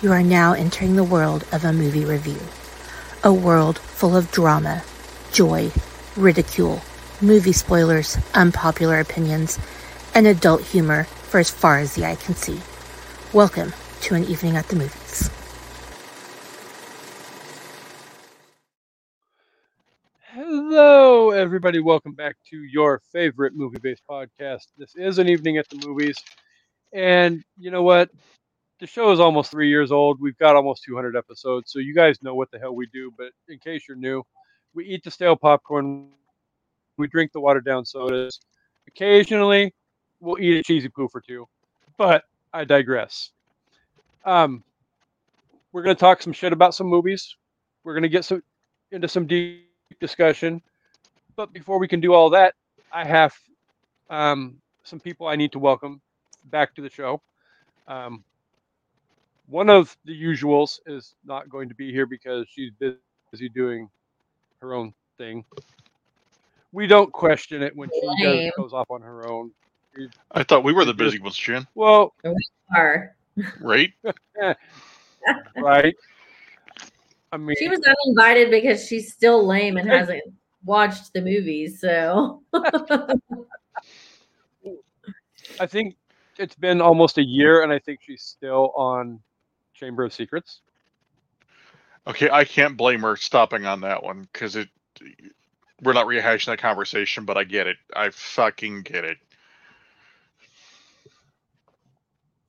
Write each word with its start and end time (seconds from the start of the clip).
You 0.00 0.12
are 0.12 0.22
now 0.22 0.52
entering 0.52 0.94
the 0.94 1.02
world 1.02 1.44
of 1.50 1.64
a 1.64 1.72
movie 1.72 2.04
review. 2.04 2.38
A 3.24 3.32
world 3.32 3.78
full 3.80 4.16
of 4.16 4.30
drama, 4.30 4.84
joy, 5.32 5.72
ridicule, 6.16 6.82
movie 7.20 7.52
spoilers, 7.52 8.16
unpopular 8.32 9.00
opinions, 9.00 9.58
and 10.14 10.24
adult 10.28 10.62
humor 10.62 11.02
for 11.04 11.40
as 11.40 11.50
far 11.50 11.78
as 11.78 11.96
the 11.96 12.04
eye 12.06 12.14
can 12.14 12.36
see. 12.36 12.60
Welcome 13.32 13.72
to 14.02 14.14
an 14.14 14.22
evening 14.24 14.56
at 14.56 14.68
the 14.68 14.76
movies. 14.76 15.30
Hello, 20.32 21.30
everybody. 21.30 21.80
Welcome 21.80 22.12
back 22.14 22.36
to 22.50 22.56
your 22.56 23.00
favorite 23.12 23.54
movie 23.56 23.78
based 23.82 24.02
podcast. 24.08 24.68
This 24.76 24.94
is 24.94 25.18
an 25.18 25.28
evening 25.28 25.58
at 25.58 25.68
the 25.68 25.84
movies. 25.84 26.16
And 26.92 27.42
you 27.58 27.70
know 27.70 27.82
what? 27.82 28.10
The 28.80 28.86
show 28.86 29.10
is 29.10 29.18
almost 29.18 29.50
three 29.50 29.68
years 29.68 29.90
old. 29.90 30.20
We've 30.20 30.38
got 30.38 30.54
almost 30.54 30.84
200 30.84 31.16
episodes. 31.16 31.72
So 31.72 31.80
you 31.80 31.94
guys 31.94 32.22
know 32.22 32.36
what 32.36 32.50
the 32.52 32.60
hell 32.60 32.76
we 32.76 32.86
do. 32.86 33.12
But 33.16 33.32
in 33.48 33.58
case 33.58 33.88
you're 33.88 33.96
new, 33.96 34.22
we 34.72 34.84
eat 34.84 35.02
the 35.02 35.10
stale 35.10 35.34
popcorn, 35.34 36.10
we 36.96 37.08
drink 37.08 37.32
the 37.32 37.40
watered 37.40 37.64
down 37.64 37.84
sodas. 37.84 38.38
Occasionally, 38.86 39.74
we'll 40.20 40.38
eat 40.40 40.58
a 40.58 40.62
cheesy 40.62 40.88
poof 40.88 41.12
or 41.12 41.20
two. 41.20 41.48
But 41.96 42.24
I 42.52 42.64
digress. 42.64 43.32
Um, 44.24 44.62
we're 45.72 45.82
going 45.82 45.96
to 45.96 46.00
talk 46.00 46.22
some 46.22 46.32
shit 46.32 46.52
about 46.52 46.72
some 46.72 46.86
movies. 46.86 47.36
We're 47.82 47.94
going 47.94 48.04
to 48.04 48.08
get 48.08 48.24
some 48.24 48.42
into 48.92 49.08
some 49.08 49.26
deep 49.26 49.66
discussion. 50.00 50.62
But 51.34 51.52
before 51.52 51.80
we 51.80 51.88
can 51.88 52.00
do 52.00 52.14
all 52.14 52.30
that, 52.30 52.54
I 52.92 53.04
have 53.04 53.34
um, 54.08 54.60
some 54.84 55.00
people 55.00 55.26
I 55.26 55.34
need 55.34 55.52
to 55.52 55.58
welcome 55.58 56.00
back 56.44 56.76
to 56.76 56.82
the 56.82 56.90
show. 56.90 57.20
Um, 57.88 58.24
one 59.48 59.70
of 59.70 59.96
the 60.04 60.12
usuals 60.12 60.78
is 60.86 61.14
not 61.24 61.48
going 61.48 61.68
to 61.68 61.74
be 61.74 61.90
here 61.90 62.06
because 62.06 62.46
she's 62.50 62.70
busy 62.78 63.48
doing 63.48 63.88
her 64.60 64.74
own 64.74 64.92
thing. 65.16 65.44
We 66.72 66.86
don't 66.86 67.10
question 67.12 67.62
it 67.62 67.74
when 67.74 67.88
she 67.88 68.22
does, 68.22 68.52
goes 68.56 68.72
off 68.74 68.90
on 68.90 69.00
her 69.00 69.26
own. 69.26 69.50
I 70.32 70.42
thought 70.42 70.64
we 70.64 70.72
were 70.72 70.84
the 70.84 70.92
busy 70.92 71.18
ones, 71.18 71.36
Jen. 71.36 71.66
Well, 71.74 72.14
we 72.22 72.36
Are. 72.76 73.16
Right? 73.60 73.92
right. 75.56 75.96
I 77.32 77.36
mean, 77.36 77.56
She 77.58 77.68
was 77.68 77.80
uninvited 77.80 78.50
because 78.50 78.86
she's 78.86 79.12
still 79.12 79.46
lame 79.46 79.76
and 79.78 79.88
hasn't 79.88 80.22
watched 80.64 81.12
the 81.14 81.22
movies. 81.22 81.80
So 81.80 82.42
I 85.58 85.66
think 85.66 85.96
it's 86.38 86.54
been 86.54 86.80
almost 86.80 87.18
a 87.18 87.24
year, 87.24 87.62
and 87.62 87.72
I 87.72 87.78
think 87.78 88.00
she's 88.02 88.22
still 88.22 88.72
on 88.76 89.20
Chamber 89.78 90.04
of 90.04 90.12
Secrets. 90.12 90.60
Okay, 92.06 92.30
I 92.30 92.44
can't 92.44 92.76
blame 92.76 93.00
her 93.00 93.16
stopping 93.16 93.66
on 93.66 93.82
that 93.82 94.02
one 94.02 94.28
because 94.32 94.56
it. 94.56 94.68
We're 95.82 95.92
not 95.92 96.06
rehashing 96.06 96.46
that 96.46 96.58
conversation, 96.58 97.24
but 97.24 97.36
I 97.36 97.44
get 97.44 97.68
it. 97.68 97.76
I 97.94 98.10
fucking 98.10 98.82
get 98.82 99.04
it. 99.04 99.18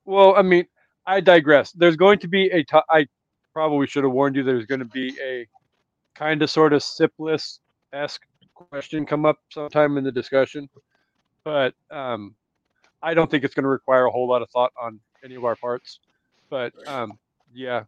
Well, 0.04 0.34
I 0.34 0.42
mean, 0.42 0.66
I 1.06 1.20
digress. 1.20 1.70
There's 1.72 1.96
going 1.96 2.18
to 2.20 2.28
be 2.28 2.48
a. 2.50 2.64
To- 2.64 2.84
I 2.90 3.06
probably 3.52 3.86
should 3.86 4.02
have 4.04 4.12
warned 4.12 4.34
you. 4.34 4.42
There's 4.42 4.66
going 4.66 4.80
to 4.80 4.84
be 4.84 5.16
a 5.22 5.46
kind 6.14 6.42
of 6.42 6.50
sort 6.50 6.72
of 6.72 6.82
sipless 6.82 7.60
esque 7.92 8.22
question 8.54 9.06
come 9.06 9.24
up 9.24 9.38
sometime 9.50 9.96
in 9.96 10.04
the 10.04 10.12
discussion, 10.12 10.68
but 11.44 11.74
um, 11.90 12.34
I 13.02 13.14
don't 13.14 13.30
think 13.30 13.44
it's 13.44 13.54
going 13.54 13.64
to 13.64 13.70
require 13.70 14.06
a 14.06 14.10
whole 14.10 14.28
lot 14.28 14.42
of 14.42 14.50
thought 14.50 14.72
on 14.80 15.00
any 15.24 15.34
of 15.34 15.44
our 15.44 15.56
parts. 15.56 16.00
But 16.50 16.72
um, 16.86 17.12
yeah, 17.54 17.84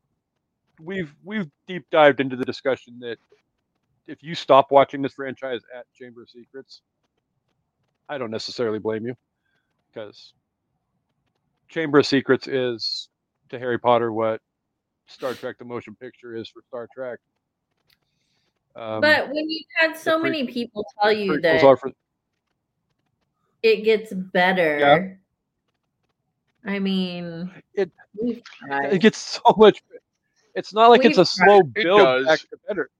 we've 0.81 1.15
we've 1.25 1.51
deep 1.67 1.85
dived 1.91 2.21
into 2.21 2.37
the 2.37 2.45
discussion 2.45 2.99
that 3.01 3.19
if 4.07 4.23
you 4.23 4.35
stop 4.35 4.71
watching 4.71 5.03
this 5.03 5.13
franchise 5.13 5.61
at 5.77 5.85
Chamber 5.95 6.23
of 6.23 6.31
Secrets, 6.31 6.83
I 8.09 8.19
don't 8.19 8.31
necessarily 8.31 8.79
blame 8.79 9.07
you 9.07 9.15
because 9.93 10.33
Chamber 11.69 11.99
of 11.99 12.07
Secrets 12.07 12.47
is 12.47 13.09
to 13.51 13.59
Harry 13.59 13.79
Potter 13.79 14.13
what 14.13 14.41
Star 15.07 15.35
Trek 15.35 15.59
the 15.59 15.65
motion 15.65 15.97
picture 16.01 16.35
is 16.35 16.49
for 16.49 16.63
Star 16.69 16.89
Trek. 16.95 17.19
Um, 18.75 19.01
but 19.01 19.29
when 19.29 19.51
you've 19.51 19.67
had 19.79 19.97
so 19.97 20.19
pre- 20.19 20.31
many 20.31 20.47
people 20.47 20.85
tell 21.01 21.13
you 21.13 21.41
that 21.41 21.61
for 21.61 21.93
it 23.63 23.85
gets 23.85 24.13
better. 24.13 25.19
I 26.65 26.79
mean 26.79 27.51
It- 27.75 27.91
it 28.21 29.01
gets 29.01 29.19
so 29.45 29.55
much. 29.57 29.83
It's 30.55 30.73
not 30.75 30.91
like 30.91 31.05
it's 31.05 31.17
a 31.19 31.23
We've 31.23 31.29
slow 31.29 31.59
It 31.61 31.73
build 31.75 32.01
does. 32.01 32.27
back 32.27 32.41
to 32.41 32.57
better. 32.69 32.91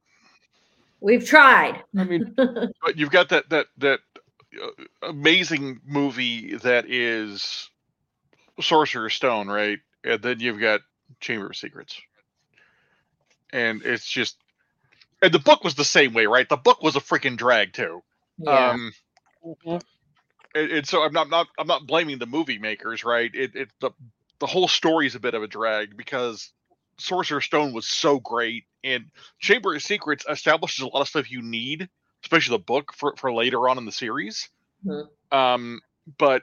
We've 1.01 1.25
tried. 1.27 1.83
I 1.99 2.05
mean, 2.05 2.35
But 2.37 2.97
you've 2.97 3.11
got 3.11 3.29
that 3.31 3.49
that 3.51 3.67
that 3.79 4.01
uh, 4.63 4.69
amazing 5.09 5.81
movie 5.85 6.57
that 6.57 6.89
is 6.91 7.69
Sorcerer's 8.61 9.15
Stone, 9.15 9.49
right? 9.49 9.79
And 10.05 10.23
then 10.23 10.41
you've 10.41 10.61
got 10.61 10.81
Chamber 11.21 11.47
of 11.47 11.57
Secrets, 11.57 12.01
and 13.53 13.83
it's 13.85 14.07
just. 14.07 14.37
And 15.23 15.33
the 15.33 15.39
book 15.39 15.63
was 15.63 15.75
the 15.77 15.85
same 15.85 16.15
way, 16.15 16.27
right? 16.27 16.49
The 16.49 16.57
book 16.57 16.83
was 16.83 16.97
a 16.97 17.01
freaking 17.01 17.37
drag 17.37 17.73
too. 17.73 18.03
yeah. 18.39 18.71
Um, 18.71 18.93
and, 19.67 19.83
and 20.55 20.87
so 20.87 21.03
I'm 21.03 21.13
not, 21.13 21.31
not 21.31 21.49
I'm 21.59 21.67
not 21.67 21.87
blaming 21.87 22.19
the 22.19 22.27
movie 22.27 22.59
makers, 22.59 23.05
right? 23.05 23.31
It, 23.35 23.55
it 23.55 23.69
the 23.81 23.91
the 24.39 24.47
whole 24.47 24.69
story 24.69 25.07
is 25.07 25.15
a 25.15 25.21
bit 25.21 25.35
of 25.35 25.43
a 25.43 25.47
drag 25.47 25.97
because 25.97 26.53
Sorcerer's 26.99 27.45
Stone 27.45 27.73
was 27.73 27.87
so 27.87 28.19
great, 28.19 28.65
and 28.85 29.07
Chamber 29.39 29.75
of 29.75 29.83
Secrets 29.83 30.25
establishes 30.29 30.85
a 30.85 30.89
lot 30.89 31.01
of 31.01 31.09
stuff 31.09 31.31
you 31.31 31.43
need, 31.43 31.89
especially 32.25 32.57
the 32.57 32.63
book 32.63 32.93
for 32.93 33.15
for 33.17 33.33
later 33.33 33.69
on 33.69 33.79
in 33.79 33.85
the 33.85 33.93
series. 33.93 34.49
Mhm. 34.85 35.09
Um, 35.31 35.81
but 36.19 36.43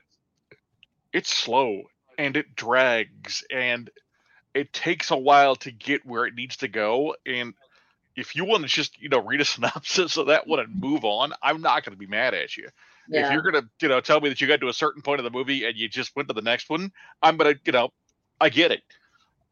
it's 1.14 1.36
slow 1.36 1.84
and 2.18 2.38
it 2.38 2.56
drags 2.56 3.44
and 3.52 3.90
it 4.54 4.74
takes 4.74 5.12
a 5.12 5.18
while 5.18 5.56
to 5.56 5.72
get 5.72 6.06
where 6.06 6.26
it 6.26 6.36
needs 6.36 6.58
to 6.58 6.68
go 6.68 7.16
and 7.26 7.54
if 8.16 8.36
you 8.36 8.46
want 8.46 8.62
to 8.62 8.70
just 8.70 9.00
you 9.02 9.10
know 9.10 9.22
read 9.22 9.42
a 9.42 9.46
synopsis 9.46 10.18
of 10.18 10.28
that 10.28 10.48
one 10.48 10.60
and 10.60 10.80
move 10.80 11.04
on 11.04 11.34
i'm 11.42 11.62
not 11.62 11.84
going 11.84 11.94
to 11.94 12.00
be 12.00 12.08
mad 12.08 12.34
at 12.34 12.56
you 12.58 12.68
if 13.12 13.32
you're 13.32 13.42
gonna, 13.42 13.68
you 13.82 13.88
know, 13.88 14.02
tell 14.02 14.22
me 14.22 14.30
that 14.30 14.40
you 14.42 14.48
got 14.48 14.62
to 14.62 14.70
a 14.70 14.74
certain 14.74 15.02
point 15.02 15.20
of 15.20 15.24
the 15.24 15.32
movie 15.32 15.66
and 15.66 15.76
you 15.78 15.90
just 15.90 16.16
went 16.16 16.28
to 16.30 16.34
the 16.34 16.42
next 16.42 16.70
one, 16.70 16.92
I'm 17.22 17.38
gonna, 17.38 17.56
you 17.66 17.72
know, 17.72 17.90
I 18.40 18.50
get 18.50 18.72
it. 18.72 18.82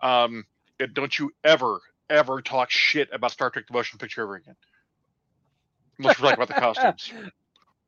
Um, 0.01 0.45
don't 0.93 1.17
you 1.17 1.31
ever, 1.43 1.79
ever 2.09 2.41
talk 2.41 2.69
shit 2.69 3.09
about 3.11 3.31
Star 3.31 3.49
Trek: 3.49 3.65
The 3.67 3.73
Motion 3.73 3.97
Picture 3.99 4.21
ever 4.23 4.35
again, 4.35 4.55
unless 5.99 6.19
we're 6.19 6.29
talking 6.29 6.43
about 6.43 6.55
the 6.55 6.61
costumes 6.61 7.11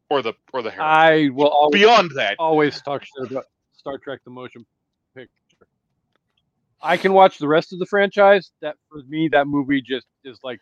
or 0.09 0.21
the 0.21 0.33
or 0.53 0.61
the 0.61 0.71
hair. 0.71 0.81
I 0.81 1.29
will 1.29 1.47
always, 1.47 1.81
Beyond 1.81 2.11
that, 2.15 2.35
always 2.39 2.81
talk 2.81 3.03
shit 3.03 3.31
about 3.31 3.45
Star 3.73 3.97
Trek 3.97 4.19
the 4.25 4.31
motion 4.31 4.65
picture. 5.15 5.31
I 6.81 6.97
can 6.97 7.13
watch 7.13 7.37
the 7.37 7.47
rest 7.47 7.73
of 7.73 7.79
the 7.79 7.85
franchise. 7.85 8.51
That 8.61 8.75
for 8.89 9.01
me, 9.07 9.29
that 9.31 9.47
movie 9.47 9.81
just 9.81 10.07
is 10.23 10.39
like 10.43 10.59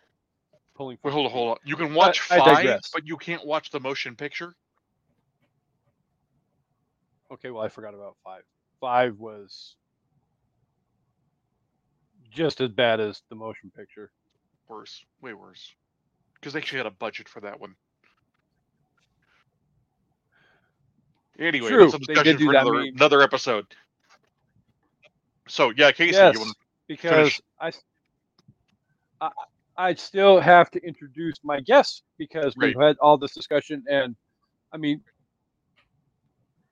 pulling. 0.76 0.98
wait, 1.02 1.12
hold 1.12 1.26
on, 1.26 1.32
hold 1.32 1.50
on. 1.50 1.56
You 1.64 1.76
can 1.76 1.94
watch 1.94 2.20
I 2.30 2.38
five, 2.38 2.56
digress. 2.56 2.90
but 2.92 3.06
you 3.06 3.16
can't 3.16 3.44
watch 3.46 3.70
the 3.70 3.80
motion 3.80 4.16
picture. 4.16 4.54
Okay, 7.32 7.50
well, 7.50 7.62
I 7.62 7.68
forgot 7.68 7.94
about 7.94 8.16
five. 8.24 8.42
Five 8.80 9.18
was 9.18 9.76
just 12.30 12.60
as 12.60 12.70
bad 12.70 13.00
as 13.00 13.22
the 13.28 13.36
motion 13.36 13.70
picture. 13.76 14.10
Worse, 14.68 15.04
way 15.22 15.32
worse, 15.32 15.74
because 16.34 16.52
they 16.52 16.58
actually 16.58 16.78
had 16.78 16.86
a 16.86 16.90
budget 16.90 17.28
for 17.28 17.40
that 17.40 17.58
one. 17.58 17.74
Anyway, 21.38 21.68
True, 21.68 21.90
they 22.06 22.14
did 22.14 22.38
do 22.38 22.46
for 22.46 22.52
that 22.52 22.66
another, 22.66 22.80
another 22.80 23.22
episode. 23.22 23.64
So 25.48 25.72
yeah, 25.76 25.92
Kasey, 25.92 26.12
yes, 26.12 26.34
you 26.34 26.40
want 26.40 26.56
because 26.88 27.10
finish? 27.10 27.40
I, 27.60 27.72
I, 29.20 29.30
I 29.76 29.94
still 29.94 30.40
have 30.40 30.70
to 30.72 30.80
introduce 30.84 31.36
my 31.42 31.60
guests 31.60 32.02
because 32.18 32.56
we've 32.56 32.78
had 32.78 32.96
all 32.98 33.16
this 33.16 33.32
discussion, 33.32 33.84
and 33.88 34.16
I 34.72 34.76
mean, 34.76 35.00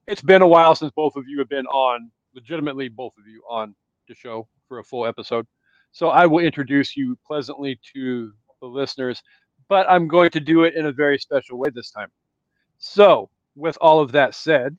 it's 0.06 0.22
been 0.22 0.42
a 0.42 0.46
while 0.46 0.74
since 0.74 0.92
both 0.92 1.16
of 1.16 1.24
you 1.26 1.38
have 1.38 1.48
been 1.48 1.66
on, 1.66 2.10
legitimately 2.34 2.88
both 2.88 3.12
of 3.18 3.26
you 3.26 3.42
on 3.48 3.74
the 4.08 4.14
show 4.14 4.46
for 4.68 4.78
a 4.78 4.84
full 4.84 5.06
episode. 5.06 5.46
So 5.92 6.08
I 6.08 6.26
will 6.26 6.44
introduce 6.44 6.96
you 6.96 7.18
pleasantly 7.26 7.80
to 7.94 8.32
the 8.60 8.66
listeners, 8.66 9.22
but 9.68 9.88
I'm 9.88 10.06
going 10.06 10.30
to 10.30 10.40
do 10.40 10.64
it 10.64 10.74
in 10.74 10.86
a 10.86 10.92
very 10.92 11.18
special 11.18 11.58
way 11.58 11.70
this 11.70 11.90
time. 11.90 12.08
So, 12.78 13.30
with 13.54 13.78
all 13.80 14.00
of 14.00 14.12
that 14.12 14.34
said, 14.34 14.76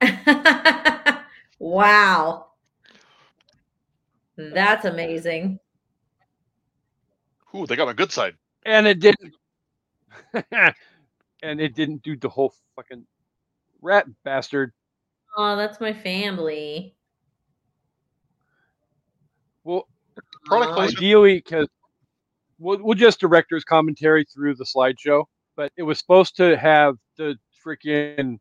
wow. 1.58 2.46
That's 4.36 4.84
amazing. 4.84 5.58
Ooh, 7.54 7.66
they 7.66 7.76
got 7.76 7.86
my 7.86 7.92
good 7.92 8.12
side. 8.12 8.34
and 8.64 8.86
it 8.86 9.00
didn't 9.00 9.34
and 11.42 11.60
it 11.60 11.74
didn't 11.74 12.02
do 12.02 12.16
the 12.16 12.28
whole 12.28 12.54
fucking 12.76 13.06
rat 13.80 14.06
bastard 14.24 14.72
Oh, 15.36 15.56
that's 15.56 15.80
my 15.80 15.92
family. 15.92 16.94
well 19.64 19.86
Product 20.44 20.70
Aw. 20.72 20.74
placement. 20.74 20.98
Ideally, 20.98 21.34
because 21.36 21.68
we'll, 22.58 22.82
we'll 22.82 22.94
just 22.94 23.20
director's 23.20 23.64
commentary 23.64 24.24
through 24.24 24.54
the 24.54 24.64
slideshow, 24.64 25.24
but 25.56 25.72
it 25.76 25.82
was 25.82 25.98
supposed 25.98 26.36
to 26.36 26.56
have 26.56 26.96
the 27.16 27.36
freaking 27.64 28.38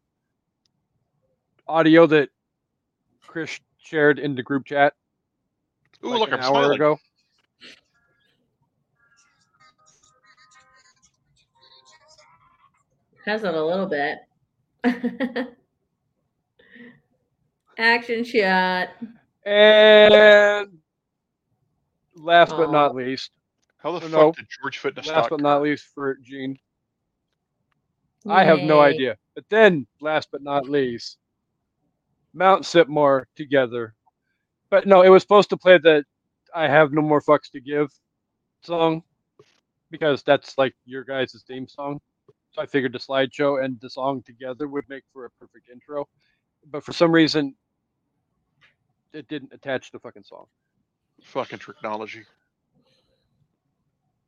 audio 1.67 2.07
that 2.07 2.29
Chris 3.27 3.59
shared 3.77 4.19
in 4.19 4.35
the 4.35 4.43
group 4.43 4.65
chat 4.65 4.93
Ooh, 6.05 6.09
like 6.11 6.19
look, 6.19 6.29
an 6.29 6.35
I'm 6.35 6.39
hour 6.41 6.51
smiling. 6.51 6.75
ago. 6.75 6.97
Has 13.25 13.43
it 13.43 13.53
a 13.53 13.65
little 13.65 13.87
bit. 13.87 14.19
Action 17.77 18.23
shot. 18.23 18.89
And 19.45 20.79
last 22.15 22.51
but 22.51 22.71
not 22.71 22.91
oh. 22.91 22.95
least, 22.95 23.31
How 23.77 23.91
the 23.91 23.97
Oh, 23.97 24.09
fuck 24.09 24.11
no. 24.11 24.31
did 24.31 24.47
George 24.61 24.77
fit 24.79 24.97
in 24.97 25.03
a 25.03 25.07
last 25.07 25.07
stock 25.07 25.29
but 25.29 25.39
not 25.41 25.61
least 25.61 25.85
for 25.93 26.15
Gene, 26.23 26.57
I 28.27 28.43
have 28.43 28.59
no 28.59 28.79
idea. 28.81 29.17
But 29.35 29.45
then, 29.49 29.87
last 30.01 30.29
but 30.31 30.41
not 30.41 30.67
least, 30.67 31.17
Mount 32.33 32.63
Sipmore 32.63 33.25
together. 33.35 33.93
But 34.69 34.85
no, 34.85 35.01
it 35.01 35.09
was 35.09 35.21
supposed 35.21 35.49
to 35.51 35.57
play 35.57 35.77
the 35.77 36.03
"I 36.53 36.67
Have 36.67 36.91
No 36.91 37.01
More 37.01 37.21
Fucks 37.21 37.51
to 37.51 37.61
Give" 37.61 37.89
song 38.63 39.03
because 39.91 40.23
that's 40.23 40.57
like 40.57 40.75
your 40.85 41.03
guys' 41.03 41.43
theme 41.47 41.67
song. 41.67 42.01
So 42.57 42.63
I 42.63 42.65
figured 42.65 42.91
the 42.91 42.97
slideshow 42.97 43.63
and 43.63 43.79
the 43.81 43.89
song 43.89 44.23
together 44.25 44.67
would 44.67 44.85
make 44.89 45.03
for 45.13 45.25
a 45.25 45.29
perfect 45.29 45.69
intro. 45.69 46.07
But 46.71 46.83
for 46.83 46.91
some 46.91 47.11
reason, 47.11 47.55
it 49.13 49.27
didn't 49.27 49.53
attach 49.53 49.91
the 49.91 49.99
fucking 49.99 50.23
song. 50.23 50.45
Fucking 51.23 51.59
technology. 51.59 52.23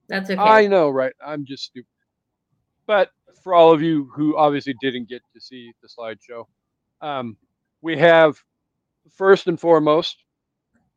That's 0.08 0.30
okay. 0.30 0.40
I 0.40 0.68
know, 0.68 0.92
right? 0.92 1.14
I'm 1.26 1.44
just 1.44 1.64
stupid. 1.64 1.88
But 2.86 3.10
for 3.42 3.56
all 3.56 3.72
of 3.74 3.82
you 3.82 4.12
who 4.16 4.38
obviously 4.38 4.76
didn't 4.80 5.10
get 5.10 5.24
to 5.34 5.42
see 5.42 5.72
the 5.82 5.88
slideshow, 5.88 6.46
um, 7.02 7.36
we 7.82 7.98
have 7.98 8.38
first 9.12 9.48
and 9.48 9.60
foremost 9.60 10.18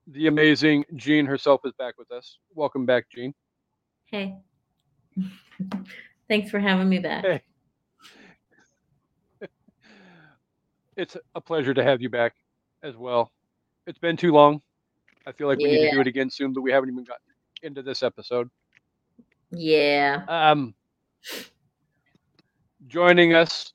the 0.07 0.27
amazing 0.27 0.85
Jean 0.97 1.25
herself 1.25 1.63
is 1.65 1.73
back 1.79 1.95
with 1.97 2.11
us. 2.13 2.39
Welcome 2.55 2.85
back, 2.85 3.07
Jean. 3.11 3.33
Hey. 4.05 4.37
Thanks 6.29 6.51
for 6.51 6.59
having 6.59 6.89
me 6.89 6.99
back. 6.99 7.25
Hey. 7.25 7.43
It's 10.95 11.17
a 11.35 11.41
pleasure 11.41 11.73
to 11.73 11.83
have 11.83 12.03
you 12.03 12.11
back 12.11 12.35
as 12.83 12.97
well. 12.97 13.33
It's 13.87 13.99
been 13.99 14.17
too 14.17 14.31
long. 14.31 14.61
I 15.27 15.33
feel 15.33 15.47
like 15.49 15.57
we 15.59 15.65
need 15.65 15.89
to 15.89 15.91
do 15.93 16.01
it 16.01 16.07
again 16.07 16.29
soon, 16.29 16.53
but 16.53 16.61
we 16.61 16.71
haven't 16.71 16.91
even 16.91 17.05
gotten 17.05 17.25
into 17.63 17.83
this 17.83 18.03
episode. 18.03 18.51
Yeah. 19.51 20.23
Um, 20.29 20.75
joining 22.89 23.35
us 23.35 23.73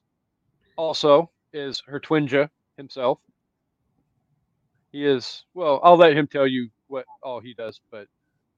also 0.75 1.31
is 1.53 1.81
her 1.87 1.99
twinja 1.99 2.49
himself. 2.77 3.19
He 4.91 5.05
is 5.05 5.43
well. 5.53 5.79
I'll 5.83 5.97
let 5.97 6.15
him 6.15 6.27
tell 6.27 6.47
you 6.47 6.69
what 6.87 7.05
all 7.21 7.39
he 7.39 7.53
does, 7.53 7.81
but 7.91 8.07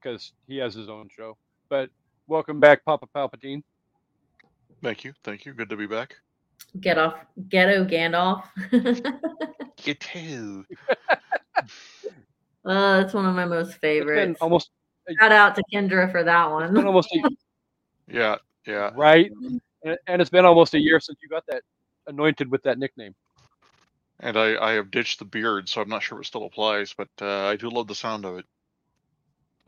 because 0.01 0.33
he 0.47 0.57
has 0.57 0.73
his 0.73 0.89
own 0.89 1.09
show. 1.15 1.37
But 1.69 1.89
welcome 2.27 2.59
back, 2.59 2.85
Papa 2.85 3.07
Palpatine. 3.15 3.63
Thank 4.81 5.03
you. 5.03 5.13
Thank 5.23 5.45
you. 5.45 5.53
Good 5.53 5.69
to 5.69 5.75
be 5.75 5.87
back. 5.87 6.15
Get 6.79 6.97
off 6.97 7.15
ghetto 7.49 7.83
Gandalf. 7.85 8.43
You 9.85 9.93
too. 9.95 10.65
oh, 12.65 13.01
that's 13.01 13.13
one 13.13 13.25
of 13.25 13.35
my 13.35 13.45
most 13.45 13.69
It's 13.69 13.77
favorites. 13.77 14.37
almost 14.41 14.69
Shout 15.19 15.31
out 15.31 15.55
to 15.55 15.63
Kendra 15.73 16.11
for 16.11 16.23
that 16.23 16.47
it's 16.51 16.67
been 16.67 16.75
one. 16.75 16.85
almost 16.85 17.09
a, 17.15 17.29
Yeah. 18.11 18.35
Yeah. 18.67 18.91
right, 18.95 19.31
and, 19.83 19.97
and 20.05 20.21
it's 20.21 20.29
been 20.29 20.45
almost 20.45 20.73
a 20.75 20.79
year 20.79 20.99
since 20.99 21.17
you 21.23 21.29
got 21.29 21.45
that 21.47 21.63
anointed 22.07 22.51
with 22.51 22.61
that 22.63 22.77
nickname. 22.77 23.15
And 24.19 24.37
I, 24.37 24.61
I 24.63 24.71
have 24.73 24.91
ditched 24.91 25.19
the 25.19 25.25
beard, 25.25 25.69
so 25.69 25.81
I'm 25.81 25.89
not 25.89 26.03
sure 26.03 26.19
if 26.19 26.25
it 26.25 26.27
still 26.27 26.45
applies, 26.45 26.93
but 26.95 27.07
uh, 27.21 27.45
I 27.47 27.55
do 27.55 27.69
love 27.69 27.87
the 27.87 27.95
sound 27.95 28.25
of 28.25 28.37
it. 28.37 28.45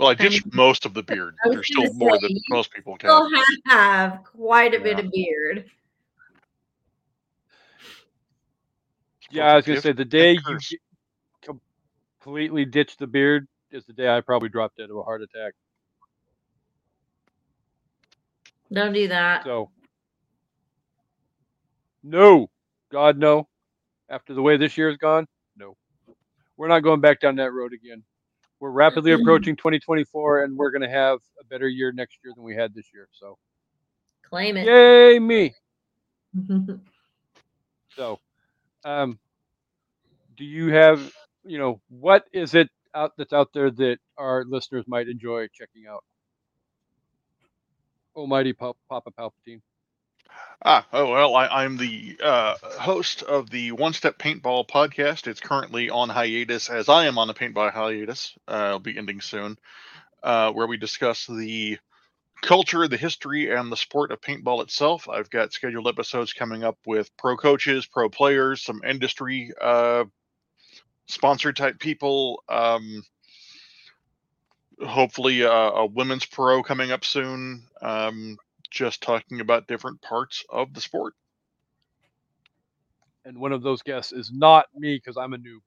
Well, 0.01 0.09
I 0.09 0.15
ditched 0.15 0.51
most 0.51 0.87
of 0.87 0.95
the 0.95 1.03
beard. 1.03 1.35
There's 1.45 1.67
still 1.67 1.83
gonna 1.83 1.93
more 1.93 2.17
than 2.19 2.31
most 2.49 2.71
people 2.73 2.97
can. 2.97 3.09
Still 3.11 3.29
have 3.67 4.23
quite 4.23 4.73
a 4.73 4.79
bit 4.79 4.99
of 4.99 5.11
beard. 5.11 5.69
Yeah, 9.29 9.51
I 9.51 9.55
was 9.57 9.65
gonna 9.65 9.75
Gift 9.75 9.83
say 9.83 9.91
the 9.91 10.03
day 10.03 10.31
you 10.33 10.57
completely 12.19 12.65
ditched 12.65 12.97
the 12.97 13.05
beard 13.05 13.47
is 13.69 13.85
the 13.85 13.93
day 13.93 14.09
I 14.09 14.21
probably 14.21 14.49
dropped 14.49 14.77
dead 14.77 14.89
of 14.89 14.97
a 14.97 15.03
heart 15.03 15.21
attack. 15.21 15.53
Don't 18.73 18.93
do 18.93 19.07
that. 19.09 19.43
So, 19.43 19.69
no, 22.01 22.49
God, 22.91 23.19
no. 23.19 23.47
After 24.09 24.33
the 24.33 24.41
way 24.41 24.57
this 24.57 24.77
year 24.77 24.89
has 24.89 24.97
gone, 24.97 25.27
no. 25.55 25.77
We're 26.57 26.67
not 26.69 26.79
going 26.79 27.01
back 27.01 27.19
down 27.19 27.35
that 27.35 27.53
road 27.53 27.73
again. 27.73 28.03
We're 28.61 28.69
rapidly 28.69 29.11
approaching 29.13 29.55
2024, 29.55 30.43
and 30.43 30.55
we're 30.55 30.69
going 30.69 30.83
to 30.83 30.89
have 30.89 31.17
a 31.41 31.45
better 31.45 31.67
year 31.67 31.91
next 31.91 32.19
year 32.23 32.31
than 32.35 32.43
we 32.43 32.55
had 32.55 32.75
this 32.75 32.93
year. 32.93 33.07
So, 33.11 33.39
Claim 34.23 34.55
it. 34.55 34.67
yay, 34.67 35.19
me. 35.19 35.53
So, 37.97 38.19
um, 38.85 39.19
do 40.37 40.45
you 40.45 40.71
have, 40.71 41.11
you 41.43 41.57
know, 41.57 41.81
what 41.89 42.23
is 42.31 42.55
it 42.55 42.69
out 42.95 43.11
that's 43.17 43.33
out 43.33 43.49
there 43.53 43.69
that 43.69 43.97
our 44.17 44.45
listeners 44.47 44.85
might 44.87 45.09
enjoy 45.09 45.49
checking 45.53 45.87
out? 45.89 46.05
Almighty 48.15 48.53
Pop- 48.53 48.77
Papa 48.89 49.11
Palpatine. 49.11 49.59
Ah, 50.63 50.85
oh 50.93 51.09
well, 51.11 51.35
I, 51.35 51.47
I'm 51.47 51.77
the 51.77 52.17
uh, 52.23 52.53
host 52.79 53.23
of 53.23 53.49
the 53.49 53.71
One 53.71 53.93
Step 53.93 54.19
Paintball 54.19 54.67
podcast. 54.67 55.25
It's 55.25 55.39
currently 55.39 55.89
on 55.89 56.09
hiatus, 56.09 56.69
as 56.69 56.87
I 56.87 57.07
am 57.07 57.17
on 57.17 57.27
the 57.27 57.33
paintball 57.33 57.71
hiatus. 57.71 58.35
Uh, 58.47 58.65
it'll 58.67 58.79
be 58.79 58.95
ending 58.95 59.21
soon, 59.21 59.57
uh, 60.21 60.51
where 60.51 60.67
we 60.67 60.77
discuss 60.77 61.25
the 61.25 61.79
culture, 62.43 62.87
the 62.87 62.97
history, 62.97 63.51
and 63.51 63.71
the 63.71 63.77
sport 63.77 64.11
of 64.11 64.21
paintball 64.21 64.61
itself. 64.61 65.09
I've 65.09 65.31
got 65.31 65.51
scheduled 65.51 65.87
episodes 65.87 66.33
coming 66.33 66.63
up 66.63 66.77
with 66.85 67.09
pro 67.17 67.37
coaches, 67.37 67.87
pro 67.87 68.09
players, 68.09 68.61
some 68.61 68.81
industry 68.87 69.51
uh, 69.59 70.03
sponsor 71.07 71.53
type 71.53 71.79
people. 71.79 72.43
Um, 72.47 73.01
hopefully, 74.79 75.43
uh, 75.43 75.49
a 75.49 75.85
women's 75.87 76.25
pro 76.25 76.61
coming 76.61 76.91
up 76.91 77.03
soon. 77.03 77.63
Um, 77.81 78.37
just 78.71 79.01
talking 79.01 79.41
about 79.41 79.67
different 79.67 80.01
parts 80.01 80.43
of 80.49 80.73
the 80.73 80.81
sport. 80.81 81.13
and 83.23 83.37
one 83.37 83.51
of 83.51 83.61
those 83.61 83.83
guests 83.83 84.11
is 84.11 84.31
not 84.33 84.65
me 84.75 84.95
because 84.95 85.17
I'm 85.17 85.33
a 85.33 85.37
noob. 85.37 85.59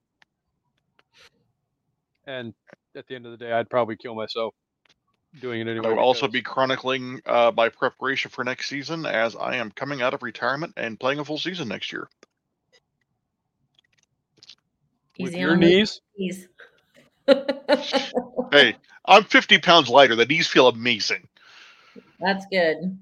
And 2.26 2.54
at 2.96 3.06
the 3.06 3.14
end 3.14 3.26
of 3.26 3.32
the 3.32 3.38
day, 3.38 3.52
I'd 3.52 3.70
probably 3.70 3.96
kill 3.96 4.14
myself 4.14 4.54
doing 5.40 5.60
it 5.60 5.68
anyway. 5.68 5.88
I 5.88 5.92
will 5.92 5.98
also 5.98 6.26
be 6.26 6.42
chronicling 6.42 7.20
uh, 7.26 7.52
my 7.54 7.68
preparation 7.68 8.30
for 8.30 8.44
next 8.44 8.68
season 8.68 9.06
as 9.06 9.36
I 9.36 9.56
am 9.56 9.70
coming 9.70 10.02
out 10.02 10.14
of 10.14 10.22
retirement 10.22 10.72
and 10.76 10.98
playing 10.98 11.18
a 11.20 11.24
full 11.24 11.38
season 11.38 11.68
next 11.68 11.92
year. 11.92 12.08
with 15.18 15.34
your 15.34 15.56
knees. 15.56 16.00
knees. 16.18 16.48
Hey, 18.50 18.76
I'm 19.04 19.24
50 19.24 19.58
pounds 19.58 19.88
lighter. 19.88 20.14
The 20.14 20.26
knees 20.26 20.46
feel 20.46 20.68
amazing. 20.68 21.26
That's 22.24 22.46
good. 22.50 22.98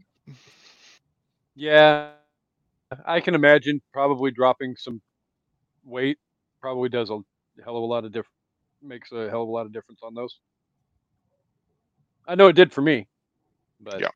Yeah, 1.55 2.11
I 3.07 3.21
can 3.21 3.35
imagine 3.35 3.81
probably 3.93 4.31
dropping 4.31 4.77
some 4.77 5.01
weight 5.85 6.19
probably 6.61 6.89
does 6.89 7.11
a 7.11 7.19
hell 7.65 7.77
of 7.77 7.83
a 7.83 7.87
lot 7.87 8.05
of 8.05 8.13
different 8.13 8.35
makes 8.83 9.13
a 9.13 9.31
hell 9.31 9.43
of 9.43 9.49
a 9.49 9.53
lot 9.53 9.67
of 9.67 9.73
difference 9.73 10.01
on 10.03 10.15
those. 10.15 10.39
I 12.27 12.35
know 12.35 12.49
it 12.49 12.55
did 12.57 12.73
for 12.73 12.83
me, 12.83 13.09
but 13.81 14.01
Yeah. 14.01 14.11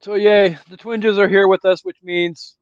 So 0.00 0.14
yay, 0.14 0.58
the 0.68 0.76
twinjas 0.76 1.18
are 1.18 1.28
here 1.28 1.46
with 1.48 1.64
us, 1.64 1.84
which 1.84 1.98
means 2.02 2.56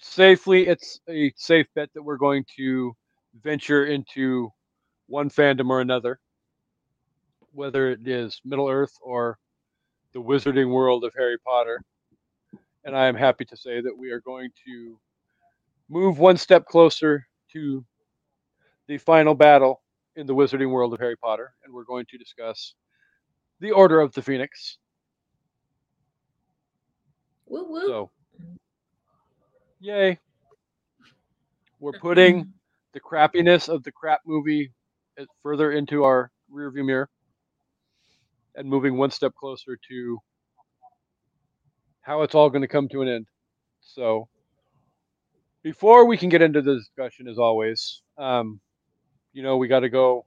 safely 0.00 0.66
it's 0.68 1.00
a 1.08 1.32
safe 1.36 1.66
bet 1.74 1.90
that 1.94 2.02
we're 2.02 2.18
going 2.18 2.44
to 2.56 2.94
venture 3.42 3.86
into 3.86 4.50
one 5.06 5.30
fandom 5.30 5.70
or 5.70 5.80
another, 5.80 6.20
whether 7.52 7.90
it 7.90 8.06
is 8.06 8.40
Middle 8.44 8.68
Earth 8.68 8.92
or 9.00 9.38
the 10.12 10.20
wizarding 10.20 10.72
world 10.72 11.04
of 11.04 11.12
Harry 11.16 11.38
Potter. 11.38 11.80
And 12.84 12.96
I 12.96 13.06
am 13.06 13.14
happy 13.14 13.44
to 13.46 13.56
say 13.56 13.80
that 13.80 13.96
we 13.96 14.10
are 14.10 14.20
going 14.20 14.50
to 14.66 14.98
move 15.88 16.18
one 16.18 16.36
step 16.36 16.66
closer 16.66 17.26
to 17.52 17.84
the 18.86 18.98
final 18.98 19.34
battle 19.34 19.82
in 20.16 20.26
the 20.26 20.34
wizarding 20.34 20.70
world 20.70 20.92
of 20.92 21.00
Harry 21.00 21.16
Potter, 21.16 21.52
and 21.64 21.72
we're 21.72 21.84
going 21.84 22.06
to 22.10 22.18
discuss 22.18 22.74
the 23.60 23.70
Order 23.70 24.00
of 24.00 24.12
the 24.12 24.22
Phoenix. 24.22 24.78
Woo 27.46 27.66
woo. 27.68 27.86
So, 27.86 28.10
yay. 29.80 30.18
We're 31.80 31.98
putting 31.98 32.52
the 32.92 33.00
crappiness 33.00 33.68
of 33.68 33.84
the 33.84 33.92
crap 33.92 34.20
movie 34.26 34.72
uh, 35.20 35.24
further 35.42 35.72
into 35.72 36.04
our 36.04 36.30
rearview 36.52 36.84
mirror 36.84 37.08
and 38.58 38.68
moving 38.68 38.98
one 38.98 39.10
step 39.10 39.32
closer 39.36 39.78
to 39.88 40.18
how 42.00 42.22
it's 42.22 42.34
all 42.34 42.50
going 42.50 42.62
to 42.62 42.68
come 42.68 42.88
to 42.88 43.02
an 43.02 43.08
end. 43.08 43.26
So, 43.80 44.28
before 45.62 46.06
we 46.06 46.16
can 46.16 46.28
get 46.28 46.42
into 46.42 46.60
the 46.60 46.74
discussion, 46.74 47.28
as 47.28 47.38
always, 47.38 48.02
um, 48.18 48.60
you 49.32 49.42
know, 49.44 49.56
we 49.56 49.68
got 49.68 49.80
to 49.80 49.88
go 49.88 50.26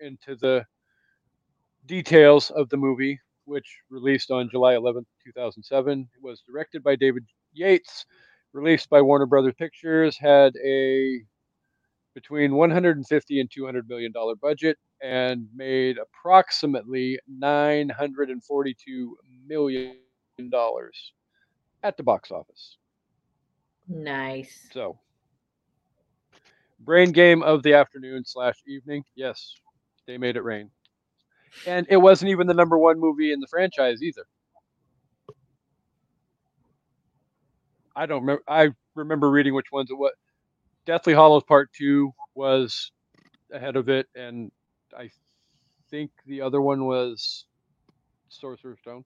into 0.00 0.36
the 0.36 0.64
details 1.86 2.50
of 2.50 2.70
the 2.70 2.78
movie, 2.78 3.20
which 3.44 3.66
released 3.90 4.30
on 4.30 4.48
July 4.50 4.74
11th, 4.74 5.06
2007. 5.24 6.08
It 6.14 6.22
was 6.22 6.42
directed 6.50 6.82
by 6.82 6.96
David 6.96 7.24
Yates, 7.52 8.06
released 8.54 8.88
by 8.88 9.02
Warner 9.02 9.26
Brothers 9.26 9.54
Pictures, 9.58 10.16
had 10.16 10.54
a 10.64 11.20
between 12.14 12.54
150 12.54 13.40
and 13.40 13.50
200 13.52 13.88
million 13.88 14.12
dollar 14.12 14.34
budget 14.34 14.78
and 15.02 15.46
made 15.54 15.98
approximately 15.98 17.18
942 17.28 19.16
million 19.46 19.96
dollars 20.50 21.12
at 21.82 21.96
the 21.96 22.02
box 22.02 22.30
office. 22.30 22.76
Nice. 23.88 24.68
So, 24.72 24.98
brain 26.80 27.12
game 27.12 27.42
of 27.42 27.62
the 27.62 27.74
afternoon 27.74 28.24
slash 28.24 28.56
evening. 28.66 29.04
Yes, 29.14 29.54
they 30.06 30.18
made 30.18 30.36
it 30.36 30.44
rain, 30.44 30.70
and 31.66 31.86
it 31.90 31.96
wasn't 31.96 32.30
even 32.30 32.46
the 32.46 32.54
number 32.54 32.78
one 32.78 32.98
movie 33.00 33.32
in 33.32 33.40
the 33.40 33.46
franchise 33.48 34.02
either. 34.02 34.24
I 37.96 38.06
don't 38.06 38.20
remember. 38.20 38.42
I 38.48 38.70
remember 38.94 39.30
reading 39.30 39.54
which 39.54 39.72
ones 39.72 39.90
it 39.90 39.98
was. 39.98 40.12
Deathly 40.86 41.14
Hallows 41.14 41.44
Part 41.44 41.70
Two 41.72 42.12
was 42.34 42.92
ahead 43.52 43.76
of 43.76 43.88
it, 43.88 44.06
and 44.14 44.50
I 44.96 45.10
think 45.90 46.10
the 46.26 46.40
other 46.40 46.60
one 46.60 46.86
was 46.86 47.46
Sorcerer's 48.28 48.78
Stone, 48.80 49.04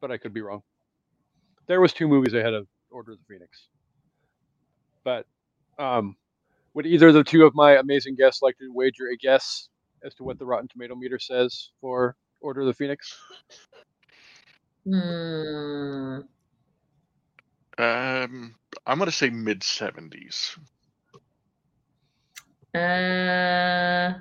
but 0.00 0.10
I 0.10 0.16
could 0.18 0.34
be 0.34 0.42
wrong. 0.42 0.62
There 1.66 1.80
was 1.80 1.92
two 1.92 2.08
movies 2.08 2.34
ahead 2.34 2.54
of 2.54 2.66
Order 2.90 3.12
of 3.12 3.18
the 3.18 3.24
Phoenix, 3.24 3.68
but 5.02 5.26
um, 5.78 6.16
would 6.74 6.86
either 6.86 7.08
of 7.08 7.14
the 7.14 7.24
two 7.24 7.44
of 7.44 7.54
my 7.54 7.76
amazing 7.76 8.16
guests 8.16 8.42
like 8.42 8.58
to 8.58 8.72
wager 8.72 9.08
a 9.08 9.16
guess 9.16 9.68
as 10.04 10.14
to 10.14 10.24
what 10.24 10.38
the 10.38 10.46
Rotten 10.46 10.68
Tomato 10.68 10.94
meter 10.94 11.18
says 11.18 11.70
for 11.80 12.16
Order 12.40 12.62
of 12.62 12.66
the 12.66 12.74
Phoenix? 12.74 13.16
Hmm. 14.84 16.20
Um, 17.78 18.54
I'm 18.86 18.98
gonna 18.98 19.10
say 19.10 19.30
mid 19.30 19.62
seventies. 19.62 20.56
Uh, 22.74 24.14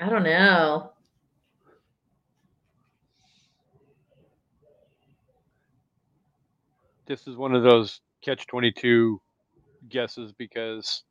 I 0.00 0.08
don't 0.08 0.24
know. 0.24 0.92
This 7.06 7.26
is 7.28 7.36
one 7.36 7.54
of 7.54 7.62
those 7.62 8.00
catch 8.22 8.46
22 8.48 9.20
guesses 9.88 10.32
because 10.32 11.04